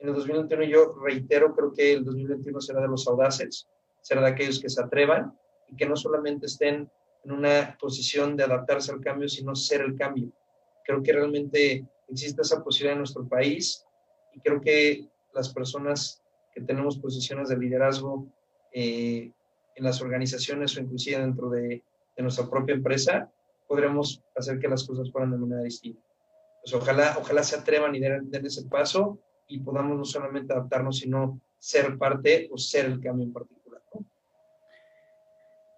en 0.00 0.08
el 0.08 0.14
2021 0.14 0.64
yo 0.64 0.94
reitero, 1.04 1.54
creo 1.54 1.74
que 1.74 1.92
el 1.92 2.04
2021 2.06 2.58
será 2.62 2.80
de 2.80 2.88
los 2.88 3.06
audaces, 3.06 3.68
será 4.00 4.22
de 4.22 4.28
aquellos 4.28 4.58
que 4.58 4.70
se 4.70 4.82
atrevan 4.82 5.36
y 5.72 5.76
que 5.76 5.86
no 5.86 5.96
solamente 5.96 6.46
estén 6.46 6.88
en 7.24 7.32
una 7.32 7.76
posición 7.80 8.36
de 8.36 8.44
adaptarse 8.44 8.92
al 8.92 9.00
cambio, 9.00 9.28
sino 9.28 9.54
ser 9.54 9.80
el 9.80 9.96
cambio. 9.96 10.30
Creo 10.84 11.02
que 11.02 11.12
realmente 11.12 11.86
existe 12.08 12.42
esa 12.42 12.62
posibilidad 12.62 12.92
en 12.92 12.98
nuestro 12.98 13.26
país 13.26 13.84
y 14.34 14.40
creo 14.40 14.60
que 14.60 15.08
las 15.32 15.52
personas 15.52 16.22
que 16.54 16.60
tenemos 16.60 16.98
posiciones 16.98 17.48
de 17.48 17.56
liderazgo 17.56 18.26
eh, 18.72 19.30
en 19.74 19.84
las 19.84 20.02
organizaciones 20.02 20.76
o 20.76 20.80
inclusive 20.80 21.18
dentro 21.18 21.48
de, 21.48 21.82
de, 22.16 22.22
nuestra 22.22 22.48
propia 22.48 22.74
empresa, 22.74 23.30
podremos 23.66 24.22
hacer 24.36 24.58
que 24.58 24.68
las 24.68 24.84
cosas 24.84 25.10
fueran 25.10 25.30
de 25.30 25.38
manera 25.38 25.62
distinta. 25.62 26.02
Pues 26.62 26.74
ojalá, 26.74 27.16
ojalá 27.18 27.42
se 27.42 27.56
atrevan 27.56 27.94
y 27.94 28.00
den, 28.00 28.46
ese 28.46 28.64
paso 28.64 29.18
y 29.48 29.60
podamos 29.60 29.96
no 29.96 30.04
solamente 30.04 30.52
adaptarnos, 30.52 30.98
sino 30.98 31.40
ser 31.58 31.96
parte 31.96 32.48
o 32.52 32.58
ser 32.58 32.86
el 32.86 33.00
cambio 33.00 33.26
en 33.26 33.32
particular. 33.32 33.61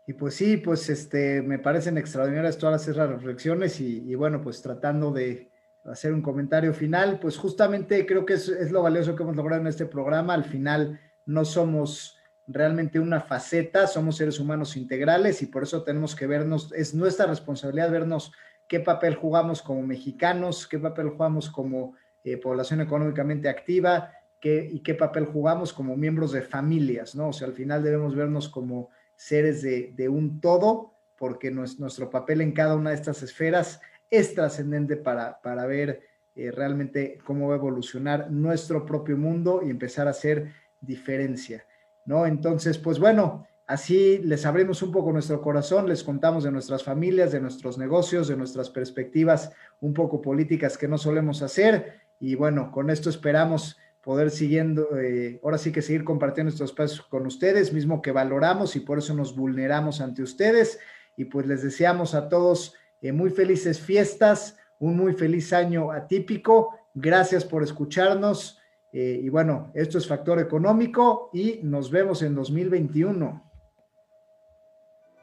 Y 0.07 0.12
pues 0.12 0.34
sí, 0.34 0.59
pues 0.59 0.90
este, 0.90 1.40
me 1.40 1.59
parecen 1.59 1.96
extraordinarias 1.96 2.59
todas 2.59 2.86
esas 2.86 3.09
reflexiones 3.09 3.80
y, 3.80 4.14
bueno, 4.14 4.42
pues 4.42 4.61
tratando 4.61 5.11
de 5.11 5.50
hacer 5.84 6.12
un 6.12 6.22
comentario 6.22 6.74
final, 6.74 7.18
pues 7.20 7.36
justamente 7.36 8.05
creo 8.07 8.26
que 8.26 8.34
es, 8.34 8.48
es, 8.48 8.70
lo 8.70 8.82
valioso 8.82 9.16
que 9.16 9.22
hemos 9.22 9.36
logrado 9.36 9.62
en 9.62 9.68
este 9.68 9.86
programa. 9.86 10.34
Al 10.34 10.44
final 10.44 11.00
no 11.26 11.44
somos 11.44 12.18
realmente 12.46 13.00
una 13.00 13.20
faceta, 13.20 13.86
somos 13.86 14.16
seres 14.16 14.38
humanos 14.38 14.76
integrales 14.76 15.40
y 15.42 15.46
por 15.46 15.62
eso 15.62 15.82
tenemos 15.82 16.14
que 16.14 16.26
vernos, 16.26 16.72
es 16.74 16.94
nuestra 16.94 17.26
responsabilidad 17.26 17.90
vernos 17.90 18.32
qué 18.68 18.80
papel 18.80 19.14
jugamos 19.14 19.62
como 19.62 19.82
mexicanos, 19.82 20.66
qué 20.66 20.78
papel 20.78 21.11
jugamos 21.11 21.50
como 21.50 21.94
eh, 22.22 22.36
población 22.36 22.80
económicamente 22.80 23.48
activa 23.48 24.12
qué, 24.40 24.68
y 24.70 24.80
qué 24.80 24.94
papel 24.94 25.26
jugamos 25.26 25.72
como 25.72 25.96
miembros 25.96 26.32
de 26.32 26.42
familias, 26.42 27.14
¿no? 27.14 27.28
O 27.28 27.32
sea, 27.32 27.46
al 27.46 27.55
final 27.55 27.82
debemos 27.82 28.14
vernos 28.14 28.48
como 28.48 28.90
seres 29.16 29.62
de, 29.62 30.08
un 30.08 30.40
todo, 30.40 30.94
porque 31.16 31.50
nuestro 31.50 32.10
papel 32.10 32.40
en 32.40 32.52
cada 32.52 32.74
una 32.74 32.90
de 32.90 32.96
estas 32.96 33.22
esferas 33.22 33.80
es 34.10 34.34
trascendente 34.34 34.96
para, 34.96 35.40
para 35.40 35.66
ver 35.66 36.02
eh, 36.36 36.50
realmente 36.50 37.18
cómo 37.24 37.48
va 37.48 37.54
a 37.54 37.58
evolucionar 37.58 38.30
nuestro 38.30 38.84
propio 38.84 39.16
mundo 39.16 39.62
y 39.64 39.70
empezar 39.70 40.06
a 40.06 40.10
hacer 40.10 40.52
diferencia, 40.80 41.64
¿no? 42.04 42.26
Entonces, 42.26 42.78
pues 42.78 42.98
bueno, 42.98 43.46
Así 43.66 44.18
les 44.18 44.44
abrimos 44.44 44.82
un 44.82 44.92
poco 44.92 45.10
nuestro 45.10 45.40
corazón, 45.40 45.88
les 45.88 46.04
contamos 46.04 46.44
de 46.44 46.52
nuestras 46.52 46.84
familias, 46.84 47.32
de 47.32 47.40
nuestros 47.40 47.78
negocios, 47.78 48.28
de 48.28 48.36
nuestras 48.36 48.68
perspectivas 48.68 49.52
un 49.80 49.94
poco 49.94 50.20
políticas 50.20 50.76
que 50.76 50.86
no 50.86 50.98
solemos 50.98 51.40
hacer. 51.40 52.00
Y 52.20 52.34
bueno, 52.34 52.70
con 52.70 52.90
esto 52.90 53.08
esperamos 53.08 53.78
poder 54.05 54.30
siguiendo, 54.30 54.98
eh, 54.98 55.40
ahora 55.42 55.57
sí 55.57 55.72
que 55.72 55.80
seguir 55.80 56.05
compartiendo 56.05 56.50
estos 56.50 56.70
espacios 56.70 57.02
con 57.02 57.26
ustedes, 57.26 57.72
mismo 57.72 58.02
que 58.02 58.12
valoramos 58.12 58.76
y 58.76 58.80
por 58.80 58.98
eso 58.98 59.14
nos 59.14 59.34
vulneramos 59.34 60.00
ante 60.00 60.22
ustedes. 60.22 60.78
Y 61.16 61.24
pues 61.24 61.46
les 61.46 61.62
deseamos 61.62 62.14
a 62.14 62.28
todos 62.28 62.74
eh, 63.00 63.12
muy 63.12 63.30
felices 63.30 63.80
fiestas, 63.80 64.59
un 64.78 64.96
muy 64.96 65.14
feliz 65.14 65.52
año 65.52 65.90
atípico. 65.90 66.76
Gracias 66.92 67.44
por 67.44 67.62
escucharnos. 67.62 68.61
Eh, 68.92 69.20
y 69.22 69.28
bueno, 69.28 69.72
esto 69.74 69.98
es 69.98 70.07
Factor 70.07 70.38
Económico 70.38 71.30
y 71.32 71.61
nos 71.62 71.90
vemos 71.90 72.22
en 72.22 72.34
2021. 72.34 73.50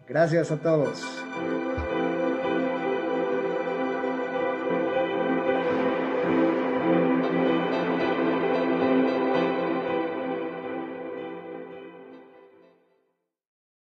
Gracias 0.08 0.52
a 0.52 0.58
todos. 0.58 1.02